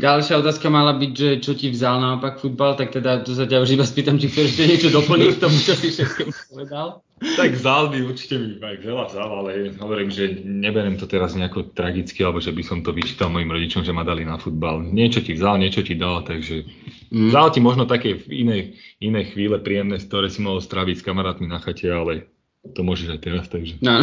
ďalšia 0.00 0.40
otázka 0.40 0.72
mala 0.72 0.96
byť, 0.96 1.12
že 1.12 1.30
čo 1.44 1.52
ti 1.52 1.68
vzal 1.68 2.00
naopak 2.00 2.40
futbal, 2.40 2.80
tak 2.80 2.96
teda 2.96 3.20
to 3.20 3.36
sa 3.36 3.44
ťa 3.44 3.60
už 3.60 3.76
iba 3.76 3.84
spýtam, 3.84 4.16
či 4.16 4.32
chceš 4.32 4.56
ešte 4.56 4.64
niečo 4.64 4.88
doplniť 4.88 5.36
k 5.36 5.42
tomu, 5.44 5.56
čo 5.60 5.76
si 5.76 5.92
všetko 5.92 6.32
povedal. 6.48 7.04
Tak 7.20 7.60
vzal 7.60 7.92
by 7.92 7.98
určite 8.08 8.40
mi 8.40 8.56
aj 8.56 8.76
veľa 8.80 9.04
vzal, 9.12 9.30
ale 9.44 9.76
hovorím, 9.76 10.08
že 10.08 10.40
neberiem 10.48 10.96
to 10.96 11.04
teraz 11.04 11.36
nejako 11.36 11.76
tragicky, 11.76 12.24
alebo 12.24 12.40
že 12.40 12.56
by 12.56 12.62
som 12.64 12.80
to 12.80 12.96
vyčítal 12.96 13.28
mojim 13.28 13.52
rodičom, 13.52 13.84
že 13.84 13.92
ma 13.92 14.00
dali 14.00 14.24
na 14.24 14.40
futbal. 14.40 14.80
Niečo 14.80 15.20
ti 15.20 15.36
vzal, 15.36 15.60
niečo 15.60 15.84
ti 15.84 15.92
dal, 15.92 16.24
takže 16.24 16.64
Mm. 17.08 17.32
vzal 17.32 17.48
ti 17.50 17.60
možno 17.60 17.88
také 17.88 18.20
inej, 18.28 18.76
inej 19.00 19.32
chvíle 19.32 19.56
príjemné, 19.64 19.96
ktoré 19.96 20.28
si 20.28 20.44
mohol 20.44 20.60
stráviť 20.60 21.00
s 21.00 21.06
kamarátmi 21.06 21.48
na 21.48 21.56
chate, 21.56 21.88
ale 21.88 22.28
to 22.66 22.80
môžeš 22.82 23.14
aj 23.14 23.20
teraz, 23.22 23.44
takže. 23.46 23.78
No. 23.80 24.02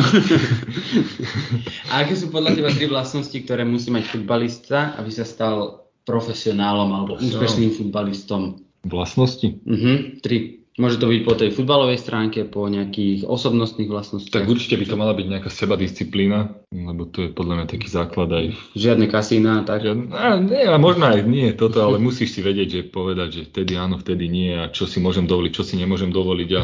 A 1.92 2.04
aké 2.04 2.16
sú 2.16 2.32
podľa 2.32 2.56
teba 2.56 2.72
tri 2.72 2.88
vlastnosti, 2.88 3.36
ktoré 3.36 3.68
musí 3.68 3.92
mať 3.92 4.08
futbalista, 4.08 4.96
aby 4.96 5.12
sa 5.12 5.28
stal 5.28 5.86
profesionálom 6.08 6.90
alebo 6.94 7.20
úspešným 7.20 7.76
futbalistom? 7.76 8.62
Vlastnosti? 8.86 9.60
Mhm, 9.66 10.22
tri. 10.22 10.66
Môže 10.76 11.00
to 11.00 11.08
byť 11.08 11.22
po 11.24 11.40
tej 11.40 11.56
futbalovej 11.56 12.04
stránke, 12.04 12.44
po 12.44 12.68
nejakých 12.68 13.24
osobnostných 13.24 13.88
vlastnostiach. 13.88 14.44
Tak 14.44 14.52
určite 14.52 14.76
by 14.76 14.84
to 14.84 15.00
mala 15.00 15.16
byť 15.16 15.28
nejaká 15.32 15.48
sebadisciplína, 15.48 16.52
lebo 16.76 17.08
to 17.08 17.24
je 17.24 17.30
podľa 17.32 17.64
mňa 17.64 17.68
taký 17.72 17.88
základ 17.88 18.28
aj 18.36 18.46
Žiadne 18.76 19.08
kasína, 19.08 19.64
tak. 19.64 19.88
Že, 19.88 20.12
a, 20.12 20.36
nie, 20.36 20.68
a 20.68 20.76
možno 20.76 21.16
aj 21.16 21.24
nie 21.24 21.56
toto, 21.56 21.80
ale 21.80 21.96
musíš 21.96 22.36
si 22.36 22.44
vedieť, 22.44 22.68
že 22.68 22.82
povedať, 22.92 23.30
že 23.32 23.42
vtedy 23.48 23.80
áno, 23.80 24.04
vtedy 24.04 24.28
nie 24.28 24.52
a 24.52 24.68
čo 24.68 24.84
si 24.84 25.00
môžem 25.00 25.24
dovoliť, 25.24 25.52
čo 25.56 25.64
si 25.64 25.80
nemôžem 25.80 26.12
dovoliť 26.12 26.50
a, 26.60 26.62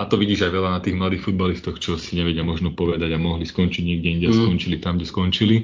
a 0.00 0.08
to 0.08 0.16
vidíš 0.16 0.48
aj 0.48 0.52
veľa 0.52 0.70
na 0.72 0.80
tých 0.80 0.96
mladých 0.96 1.28
futbalistoch, 1.28 1.76
čo 1.76 2.00
si 2.00 2.16
nevedia 2.16 2.40
možno 2.40 2.72
povedať 2.72 3.12
a 3.12 3.20
mohli 3.20 3.44
skončiť 3.44 3.82
niekde 3.84 4.08
inde 4.08 4.28
Mm. 4.32 4.36
skončili 4.48 4.76
tam, 4.80 4.96
kde 4.96 5.04
skončili. 5.04 5.56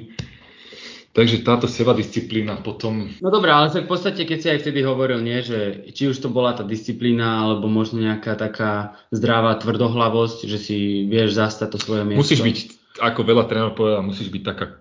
Takže 1.09 1.41
táto 1.41 1.65
sebadisciplína 1.65 2.61
potom, 2.61 3.09
No 3.17 3.33
dobré, 3.33 3.49
ale 3.49 3.73
tak 3.73 3.89
v 3.89 3.97
podstate, 3.97 4.21
keď 4.21 4.37
si 4.37 4.47
aj 4.53 4.61
vtedy 4.61 4.85
hovoril, 4.85 5.17
nie, 5.17 5.41
že 5.41 5.89
či 5.89 6.13
už 6.13 6.21
to 6.21 6.29
bola 6.29 6.53
tá 6.53 6.61
disciplína, 6.61 7.41
alebo 7.41 7.65
možno 7.65 7.97
nejaká 7.97 8.37
taká 8.37 8.93
zdravá 9.09 9.57
tvrdohlavosť, 9.57 10.45
že 10.45 10.61
si 10.61 10.77
vieš 11.09 11.33
zastať 11.41 11.73
to 11.73 11.77
svoje 11.81 12.05
miesto. 12.05 12.21
musíš 12.21 12.45
byť, 12.45 12.57
ako 13.01 13.19
veľa 13.25 13.43
tréner 13.49 13.73
povedal, 13.73 14.05
musíš 14.05 14.29
byť 14.29 14.43
taká 14.45 14.77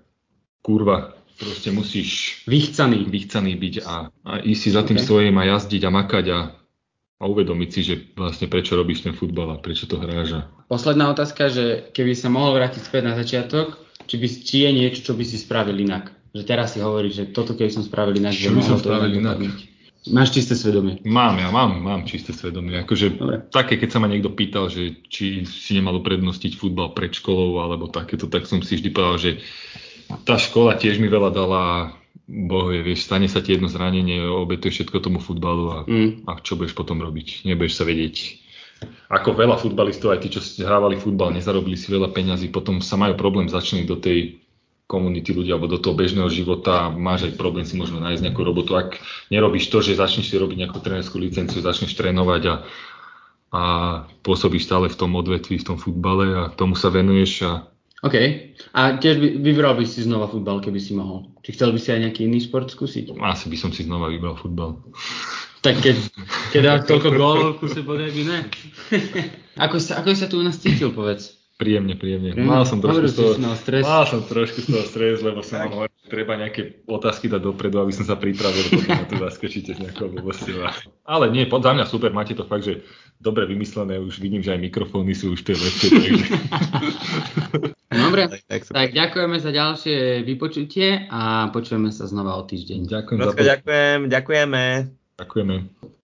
kurva, 0.61 1.17
proste 1.41 1.73
musíš 1.73 2.45
vychcaný. 2.45 3.09
vychcaný 3.09 3.57
byť 3.57 3.75
a, 3.89 4.13
a 4.13 4.33
ísť 4.45 4.61
si 4.61 4.69
za 4.77 4.85
tým 4.85 5.01
Ok. 5.01 5.09
svojím 5.09 5.37
a 5.41 5.45
jazdiť 5.57 5.83
a 5.85 5.91
makať 5.91 6.25
a, 6.37 6.39
a 7.17 7.25
uvedomiť 7.25 7.69
si, 7.73 7.81
že 7.81 7.95
vlastne 8.13 8.45
prečo 8.47 8.77
robíš 8.77 9.09
ten 9.09 9.17
futbal 9.17 9.57
a 9.57 9.63
prečo 9.63 9.89
to 9.89 9.97
hráš. 9.97 10.45
Posledná 10.69 11.09
otázka, 11.09 11.49
že 11.49 11.89
keby 11.97 12.13
sa 12.13 12.29
mohol 12.29 12.61
vrátiť 12.61 12.83
späť 12.85 13.03
na 13.09 13.15
začiatok, 13.17 13.81
či, 14.05 14.21
by, 14.21 14.27
či 14.29 14.57
je 14.69 14.71
niečo, 14.71 15.01
čo 15.01 15.13
by 15.17 15.25
si 15.25 15.41
spravil 15.41 15.81
inak? 15.81 16.13
Že 16.37 16.43
teraz 16.45 16.77
si 16.77 16.85
hovoríš, 16.85 17.15
že 17.17 17.25
toto 17.33 17.57
keby 17.57 17.73
som 17.73 17.83
spravil 17.83 18.21
inak, 18.21 18.37
Čo 18.37 18.53
by 18.53 18.63
som 18.63 18.77
spravil 18.77 19.17
inak? 19.17 19.41
Máš 20.07 20.39
čisté 20.39 20.55
svedomie. 20.55 21.03
Mám, 21.03 21.43
ja 21.43 21.51
mám, 21.51 21.83
mám 21.83 22.07
čisté 22.07 22.31
svedomie. 22.31 22.79
Akože 22.79 23.19
Dobre. 23.19 23.43
také, 23.51 23.75
keď 23.75 23.89
sa 23.91 23.99
ma 23.99 24.07
niekto 24.07 24.31
pýtal, 24.31 24.71
že 24.71 25.03
či 25.11 25.43
si 25.43 25.75
nemal 25.75 25.99
uprednostiť 25.99 26.55
futbal 26.55 26.95
pred 26.95 27.11
školou 27.11 27.59
alebo 27.59 27.91
takéto, 27.91 28.31
tak 28.31 28.47
som 28.47 28.63
si 28.63 28.79
vždy 28.79 28.95
povedal, 28.95 29.19
že 29.19 29.31
tá 30.23 30.39
škola 30.39 30.79
tiež 30.79 31.03
mi 31.03 31.11
veľa 31.11 31.31
dala 31.35 31.91
a 32.27 32.33
boh 32.51 32.75
vie, 32.75 32.83
vieš, 32.83 33.07
stane 33.07 33.31
sa 33.31 33.39
ti 33.39 33.55
jedno 33.55 33.71
zranenie, 33.71 34.19
obetuješ 34.27 34.83
všetko 34.83 34.99
tomu 34.99 35.19
futbalu 35.23 35.65
a, 35.71 35.79
Mm. 35.87 36.27
a 36.27 36.43
čo 36.43 36.59
budeš 36.59 36.75
potom 36.75 36.99
robiť? 36.99 37.47
Nebudeš 37.47 37.79
sa 37.79 37.87
vedieť. 37.87 38.43
Ako 39.09 39.33
veľa 39.33 39.57
futbalistov, 39.57 40.13
aj 40.13 40.27
tí, 40.27 40.29
čo 40.35 40.43
hrávali 40.67 40.99
futbal, 41.01 41.33
nezarobili 41.33 41.79
si 41.79 41.89
veľa 41.89 42.13
peňazí, 42.13 42.53
potom 42.53 42.83
sa 42.83 42.99
majú 42.99 43.15
problém 43.17 43.49
začať 43.49 43.87
do 43.87 43.97
tej 43.97 44.43
komunity 44.87 45.35
ľudí 45.35 45.51
alebo 45.51 45.67
do 45.67 45.83
toho 45.83 45.99
bežného 45.99 46.31
života 46.31 46.95
máš 46.95 47.27
aj 47.27 47.35
problém 47.35 47.67
si 47.67 47.75
možno 47.75 47.99
nájsť 47.99 48.23
nejakú 48.23 48.43
robotu. 48.47 48.79
Ak 48.79 49.03
nerobíš 49.35 49.67
to, 49.67 49.83
že 49.83 49.99
začneš 49.99 50.31
si 50.31 50.39
robiť 50.39 50.63
nejakú 50.63 50.79
trénerskú 50.79 51.19
licenciu, 51.19 51.59
začneš 51.59 51.99
trénovať 51.99 52.43
a, 52.47 52.55
a 53.51 53.63
pôsobíš 54.23 54.71
stále 54.71 54.87
v 54.87 54.99
tom 54.99 55.19
odvetví, 55.19 55.59
v 55.59 55.67
tom 55.67 55.79
futbale 55.79 56.39
a 56.39 56.43
tomu 56.55 56.79
sa 56.79 56.95
venuješ 56.95 57.33
a 57.43 57.53
OK. 58.07 58.17
A 58.71 58.95
tiež 59.03 59.19
by, 59.19 59.29
vybral 59.43 59.75
by 59.75 59.83
si 59.83 60.07
znova 60.07 60.31
futbal, 60.31 60.63
keby 60.63 60.79
si 60.79 60.95
mohol. 60.95 61.27
Či 61.43 61.59
chcel 61.59 61.75
by 61.75 61.81
si 61.83 61.91
aj 61.91 62.01
nejaký 62.07 62.31
iný 62.31 62.39
šport 62.47 62.71
skúsiť? 62.71 63.19
asi 63.19 63.51
by 63.51 63.57
som 63.59 63.71
si 63.75 63.83
znova 63.83 64.07
vybral 64.07 64.39
futbal. 64.39 64.79
Tak 65.67 65.83
keď, 65.83 65.97
keď 66.55 66.61
dáš 66.63 66.81
toľko 66.87 67.11
gólov 67.19 67.51
kuse 67.61 67.83
bodaj 67.83 68.15
by 68.15 68.23
ne. 68.23 68.39
ako, 69.67 69.83
sa, 69.83 69.99
ako 69.99 70.15
sa 70.15 70.31
tu 70.31 70.39
u 70.39 70.45
nás 70.47 70.55
cítil, 70.63 70.95
povedz? 70.95 71.35
Príjemne, 71.57 71.97
príjemne. 71.97 72.37
Príjemne. 72.37 72.53
Mal 72.53 72.69
som 72.69 72.85
trošku 72.85 73.09
z 73.09 73.17
toho, 73.17 73.33
mal 73.41 73.57
stres. 73.57 73.81
mal 73.81 74.05
som 74.05 74.21
trošku 74.21 74.61
z 74.61 74.77
toho 74.77 74.85
stres, 74.85 75.25
lebo 75.25 75.41
som 75.41 75.65
vám 75.65 75.73
hovoril, 75.73 75.97
že 76.05 76.09
treba 76.13 76.33
nejaké 76.37 76.85
otázky 76.85 77.33
dať 77.33 77.41
dopredu, 77.41 77.81
aby 77.81 77.97
som 77.97 78.05
sa 78.05 78.21
pripravil, 78.21 78.61
potom 78.69 78.93
ma 78.93 79.09
tu 79.09 79.17
zaskočíte 79.17 79.73
s 79.73 79.81
nejakou 79.81 80.13
blbosťou. 80.13 80.69
Ale 81.09 81.33
nie, 81.33 81.49
pod 81.49 81.65
za 81.65 81.73
mňa 81.73 81.89
super, 81.89 82.13
máte 82.13 82.37
to 82.37 82.45
fakt, 82.45 82.69
že 82.69 82.85
dobre 83.21 83.47
vymyslené, 83.47 83.99
už 83.99 84.19
vidím, 84.19 84.43
že 84.43 84.53
aj 84.53 84.61
mikrofóny 84.61 85.13
sú 85.17 85.33
už 85.33 85.43
tie 85.43 85.57
lepšie, 85.57 85.89
takže 85.93 86.25
Dobre, 87.97 88.29
Tak, 88.47 88.63
tak 88.67 88.89
ďakujeme 88.93 89.37
za 89.41 89.51
ďalšie 89.51 90.27
vypočutie 90.27 91.09
a 91.09 91.49
počujeme 91.51 91.89
sa 91.95 92.05
znova 92.07 92.37
o 92.37 92.45
týždeň. 92.45 92.87
ďakujem 92.87 93.19
za 93.19 93.25
Ľudko, 93.33 93.43
ďakujem, 93.43 93.99
ďakujeme. 94.11 94.63
Ďakujeme. 95.17 95.55